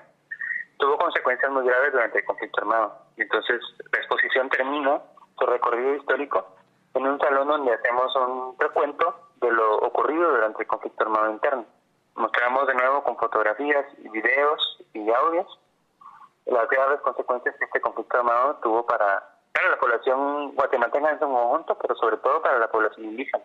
tuvo 0.79 0.97
consecuencias 0.97 1.51
muy 1.53 1.65
graves 1.67 1.93
durante 1.93 2.19
el 2.19 2.25
conflicto 2.25 2.61
armado. 2.61 2.99
Entonces 3.17 3.61
la 3.93 3.99
exposición 3.99 4.49
termina 4.49 5.01
su 5.39 5.47
recorrido 5.47 5.95
histórico 5.97 6.47
en 6.95 7.07
un 7.07 7.19
salón 7.21 7.49
donde 7.49 7.73
hacemos 7.73 8.15
un 8.17 8.57
recuento 8.59 9.30
de 9.41 9.51
lo 9.51 9.78
ocurrido 9.78 10.30
durante 10.30 10.62
el 10.62 10.68
conflicto 10.68 11.05
armado 11.05 11.30
interno. 11.30 11.64
Mostramos 12.14 12.66
de 12.66 12.74
nuevo 12.74 13.03
con 13.03 13.16
fotografías 13.16 13.86
videos 13.99 14.78
y 14.93 15.11
audios 15.11 15.59
las 16.47 16.68
graves 16.68 17.01
consecuencias 17.01 17.55
que 17.57 17.64
este 17.64 17.80
conflicto 17.80 18.16
armado 18.18 18.57
tuvo 18.62 18.84
para, 18.84 19.24
para 19.53 19.70
la 19.70 19.78
población 19.78 20.55
guatemalteca 20.55 21.11
en 21.11 21.18
su 21.18 21.26
conjunto, 21.26 21.76
pero 21.76 21.95
sobre 21.97 22.16
todo 22.18 22.43
para 22.43 22.59
la 22.59 22.70
población 22.70 23.07
indígena. 23.07 23.45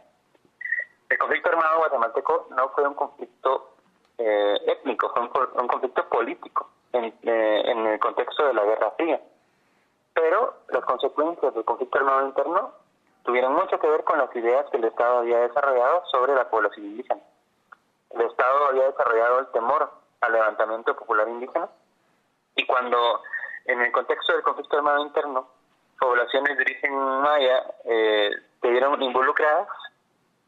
El 1.10 1.18
conflicto 1.20 1.50
armado 1.50 1.80
guatemalteco 1.80 2.48
no 2.50 2.70
fue 2.70 2.88
un 2.88 2.96
conflicto 2.96 3.76
eh, 4.18 4.58
étnico, 4.66 5.10
fue 5.12 5.22
un, 5.22 5.68
conflicto 5.68 6.10
político 6.10 6.70
en, 6.94 7.06
eh, 7.06 7.64
en 7.66 7.86
el 7.86 8.00
contexto 8.00 8.48
de 8.48 8.54
la 8.54 8.64
Guerra 8.64 8.92
Fría. 8.92 9.22
Pero 10.14 10.56
las 10.70 10.84
consecuencias 10.86 11.54
del 11.54 11.66
conflicto 11.66 12.00
armado 12.00 12.26
interno 12.26 12.72
tuvieron 13.26 13.54
mucho 13.54 13.80
que 13.80 13.90
ver 13.90 14.04
con 14.04 14.20
las 14.20 14.34
ideas 14.36 14.66
que 14.72 14.78
el 14.78 14.86
Estado 14.86 15.20
había 15.20 15.40
desarrollado 15.40 16.04
sobre 16.12 16.36
la 16.36 16.50
población 16.50 16.86
indígena. 16.86 17.22
El 18.12 18.22
Estado 18.22 18.68
había 18.70 18.86
desarrollado 18.86 19.40
el 19.40 19.48
temor 19.48 19.92
al 20.22 20.32
levantamiento 20.32 20.96
popular 20.96 21.28
indígena 21.28 21.68
y 22.56 22.66
cuando 22.66 23.22
en 23.66 23.82
el 23.82 23.92
contexto 23.92 24.34
del 24.34 24.44
conflicto 24.44 24.78
armado 24.78 25.06
interno 25.06 25.50
poblaciones 26.00 26.56
de 26.58 26.64
origen 26.64 26.94
maya 26.94 27.64
eh, 27.86 28.32
se 28.62 28.70
vieron 28.70 29.02
involucradas, 29.02 29.68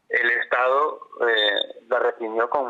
el 0.08 0.30
Estado 0.30 1.00
eh, 1.20 1.82
la 1.88 1.98
reprimió 1.98 2.48
con 2.48 2.66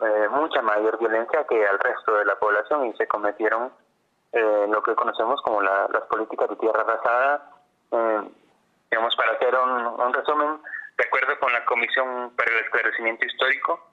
eh, 0.00 0.28
mucha 0.30 0.60
mayor 0.62 0.98
violencia 0.98 1.46
que 1.48 1.66
al 1.66 1.78
resto 1.78 2.16
de 2.16 2.24
la 2.24 2.38
población 2.38 2.86
y 2.86 2.92
se 2.94 3.06
cometieron 3.06 3.70
eh, 4.32 4.66
lo 4.68 4.82
que 4.82 4.94
conocemos 4.94 5.40
como 5.42 5.62
las 5.62 6.02
políticas 6.08 6.48
de 6.50 6.56
tierra 6.56 6.80
arrasada. 6.80 7.50
Eh, 8.90 8.96
digamos, 8.96 9.14
para 9.16 9.32
hacer 9.32 9.54
un, 9.54 10.12
resumen, 10.12 10.60
de 10.98 11.04
acuerdo 11.04 11.38
con 11.38 11.52
la 11.52 11.64
Comisión 11.64 12.34
para 12.36 12.50
el 12.52 12.64
Esclarecimiento 12.64 13.24
Histórico, 13.24 13.86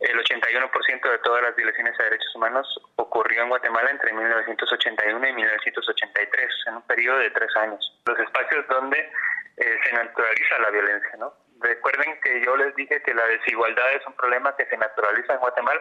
el 0.00 0.18
81% 0.18 1.10
de 1.10 1.18
todas 1.18 1.42
las 1.42 1.54
violaciones 1.54 1.98
a 2.00 2.02
derechos 2.02 2.34
humanos 2.34 2.66
ocurrió 2.96 3.42
en 3.42 3.48
Guatemala 3.48 3.90
entre 3.90 4.12
1981 4.12 5.28
y 5.28 5.32
1983, 5.32 6.50
en 6.66 6.74
un 6.74 6.82
periodo 6.82 7.18
de 7.18 7.30
tres 7.30 7.56
años. 7.56 8.00
Los 8.04 8.18
espacios 8.18 8.66
donde 8.68 9.12
se 9.56 9.92
naturaliza 9.92 10.58
la 10.58 10.70
violencia, 10.70 11.16
¿no? 11.18 11.32
Recuerden 11.60 12.20
que 12.20 12.44
yo 12.44 12.56
les 12.56 12.74
dije 12.74 13.00
que 13.02 13.14
la 13.14 13.24
desigualdad 13.26 13.92
es 13.94 14.04
un 14.06 14.14
problema 14.14 14.56
que 14.56 14.66
se 14.66 14.76
naturaliza 14.76 15.34
en 15.34 15.40
Guatemala. 15.40 15.80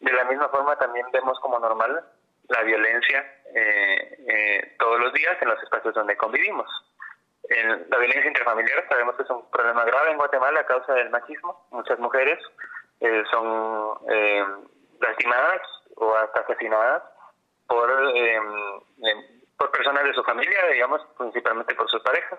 De 0.00 0.12
la 0.12 0.24
misma 0.24 0.48
forma 0.48 0.76
también 0.76 1.06
vemos 1.12 1.38
como 1.40 1.58
normal 1.58 2.02
la 2.48 2.62
violencia 2.62 3.24
eh, 3.54 4.16
eh, 4.28 4.76
todos 4.78 4.98
los 4.98 5.12
días 5.12 5.36
en 5.40 5.48
los 5.48 5.62
espacios 5.62 5.94
donde 5.94 6.16
convivimos. 6.16 6.68
En 7.50 7.68
la 7.90 7.98
violencia 7.98 8.28
intrafamiliar 8.28 8.86
sabemos 8.88 9.16
que 9.16 9.24
es 9.24 9.30
un 9.30 9.50
problema 9.50 9.84
grave 9.84 10.12
en 10.12 10.18
Guatemala 10.18 10.60
a 10.60 10.66
causa 10.66 10.94
del 10.94 11.10
machismo. 11.10 11.66
Muchas 11.70 11.98
mujeres 11.98 12.38
eh, 13.00 13.24
son 13.28 13.98
lastimadas 15.00 15.60
o 15.96 16.14
hasta 16.14 16.40
asesinadas 16.40 17.02
por, 17.66 17.90
por 19.58 19.70
personas 19.72 20.04
de 20.04 20.14
su 20.14 20.22
familia, 20.22 20.64
digamos, 20.72 21.02
principalmente 21.18 21.74
por 21.74 21.90
sus 21.90 22.00
parejas. 22.02 22.38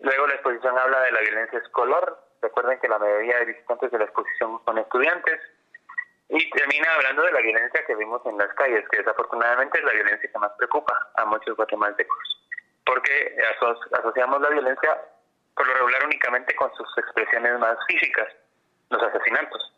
Luego 0.00 0.26
la 0.26 0.34
exposición 0.34 0.78
habla 0.78 1.00
de 1.00 1.12
la 1.12 1.20
violencia 1.20 1.58
escolar. 1.60 2.14
Recuerden 2.42 2.78
que 2.80 2.88
la 2.88 2.98
mayoría 2.98 3.38
de 3.38 3.46
visitantes 3.46 3.90
de 3.90 3.98
la 3.98 4.04
exposición 4.04 4.60
son 4.64 4.78
estudiantes. 4.78 5.40
Y 6.28 6.50
termina 6.50 6.94
hablando 6.94 7.22
de 7.22 7.32
la 7.32 7.40
violencia 7.40 7.84
que 7.86 7.94
vimos 7.94 8.20
en 8.26 8.36
las 8.36 8.52
calles, 8.54 8.86
que 8.90 8.98
desafortunadamente 8.98 9.78
es 9.78 9.84
la 9.84 9.92
violencia 9.92 10.30
que 10.30 10.38
más 10.38 10.52
preocupa 10.58 10.94
a 11.16 11.24
muchos 11.24 11.56
guatemaltecos. 11.56 12.37
Porque 12.88 13.36
asociamos 13.92 14.40
la 14.40 14.48
violencia 14.48 14.98
por 15.54 15.66
lo 15.66 15.74
regular 15.74 16.06
únicamente 16.06 16.56
con 16.56 16.72
sus 16.74 16.88
expresiones 16.96 17.58
más 17.58 17.76
físicas, 17.86 18.28
los 18.88 19.02
asesinatos. 19.02 19.74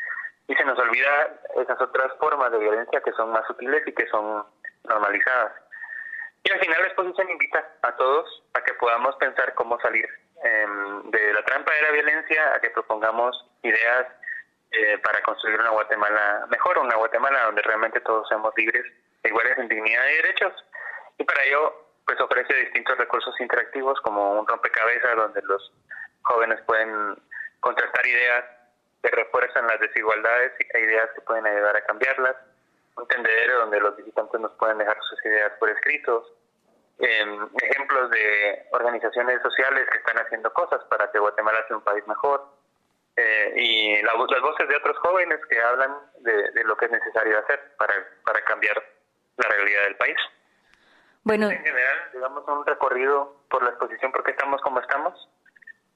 Y 0.47 0.55
se 0.55 0.65
nos 0.65 0.79
olvida 0.79 1.41
esas 1.57 1.81
otras 1.81 2.13
formas 2.19 2.53
de 2.53 2.59
violencia 2.59 3.01
que 3.01 3.11
son 3.13 3.33
más 3.33 3.45
sutiles 3.49 3.83
y 3.85 3.93
que 3.93 4.07
son 4.07 4.47
normalizadas. 4.85 5.53
Y 6.45 6.53
al 6.53 6.61
final 6.61 6.83
la 6.83 6.87
exposición 6.87 7.31
invita 7.31 7.67
a 7.83 7.97
todos 7.97 8.45
a 8.55 8.63
que 8.63 8.75
podamos 8.75 9.17
pensar 9.17 9.55
cómo 9.55 9.81
salir 9.81 10.09
em, 10.45 11.11
de 11.11 11.33
la 11.33 11.45
trampa 11.45 11.73
de 11.75 11.83
la 11.83 11.91
violencia, 11.91 12.55
a 12.55 12.61
que 12.61 12.71
propongamos 12.71 13.45
ideas 13.63 14.07
eh, 14.71 14.99
para 14.99 15.21
construir 15.23 15.59
una 15.59 15.71
Guatemala 15.71 16.47
mejor, 16.49 16.79
una 16.79 16.95
Guatemala 16.95 17.47
donde 17.47 17.63
realmente 17.63 18.01
todos 18.03 18.29
seamos 18.29 18.55
libres, 18.57 18.87
iguales 19.25 19.59
en 19.59 19.69
dignidad 19.69 20.07
y 20.07 20.23
derechos. 20.23 20.53
Y 21.19 21.25
para 21.25 21.43
ello, 21.43 21.90
pues 22.11 22.21
ofrece 22.23 22.53
distintos 22.55 22.99
recursos 22.99 23.33
interactivos 23.41 24.01
como 24.01 24.33
un 24.41 24.45
rompecabezas 24.45 25.15
donde 25.15 25.41
los 25.43 25.73
jóvenes 26.23 26.61
pueden 26.67 27.17
contrastar 27.61 28.05
ideas 28.05 28.45
que 29.01 29.11
refuerzan 29.11 29.69
las 29.69 29.79
desigualdades 29.79 30.51
y 30.59 30.79
ideas 30.79 31.09
que 31.15 31.21
pueden 31.21 31.47
ayudar 31.47 31.77
a 31.77 31.85
cambiarlas. 31.85 32.35
Un 32.97 33.07
tendedero 33.07 33.61
donde 33.61 33.79
los 33.79 33.97
visitantes 33.97 34.41
nos 34.41 34.51
pueden 34.55 34.79
dejar 34.79 34.99
sus 35.09 35.25
ideas 35.25 35.53
por 35.61 35.71
escritos, 35.71 36.33
em, 36.99 37.49
ejemplos 37.63 38.11
de 38.11 38.67
organizaciones 38.73 39.41
sociales 39.43 39.87
que 39.89 39.99
están 39.99 40.19
haciendo 40.19 40.53
cosas 40.53 40.83
para 40.87 41.13
que 41.13 41.21
Guatemala 41.21 41.65
sea 41.69 41.77
un 41.77 41.85
país 41.85 42.05
mejor, 42.09 42.45
eh, 43.15 43.53
y 43.55 44.03
las 44.03 44.17
voces 44.17 44.69
de 44.69 44.77
otros 44.77 44.99
jóvenes 44.99 45.39
que 45.49 45.63
hablan 45.63 45.97
de, 46.19 46.65
lo 46.65 46.77
que 46.77 46.87
es 46.87 46.91
necesario 46.91 47.39
hacer 47.39 47.61
para, 47.79 47.95
para 48.25 48.43
cambiar 48.43 48.83
la 49.37 49.49
realidad 49.49 49.85
del 49.85 49.97
país. 49.97 50.17
Bueno. 51.25 51.51
En 51.51 51.63
general, 51.63 51.99
digamos, 52.13 52.45
un 52.49 52.67
recorrido 52.67 53.37
por 53.51 53.63
la 53.63 53.71
exposición 53.71 54.13
porque 54.13 54.33
estamos 54.33 54.61
como 54.63 54.81
estamos. 54.81 55.29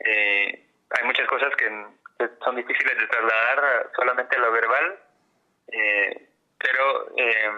Eh, 0.00 0.66
hay 0.90 1.04
muchas 1.04 1.26
cosas 1.28 1.52
que, 1.56 1.86
son 2.44 2.56
difíciles 2.56 2.96
de 2.96 3.06
trasladar 3.08 3.90
solamente 3.96 4.36
a 4.36 4.40
lo 4.40 4.52
verbal. 4.52 4.98
Eh, 5.68 6.28
pero 6.58 7.16
eh, 7.16 7.50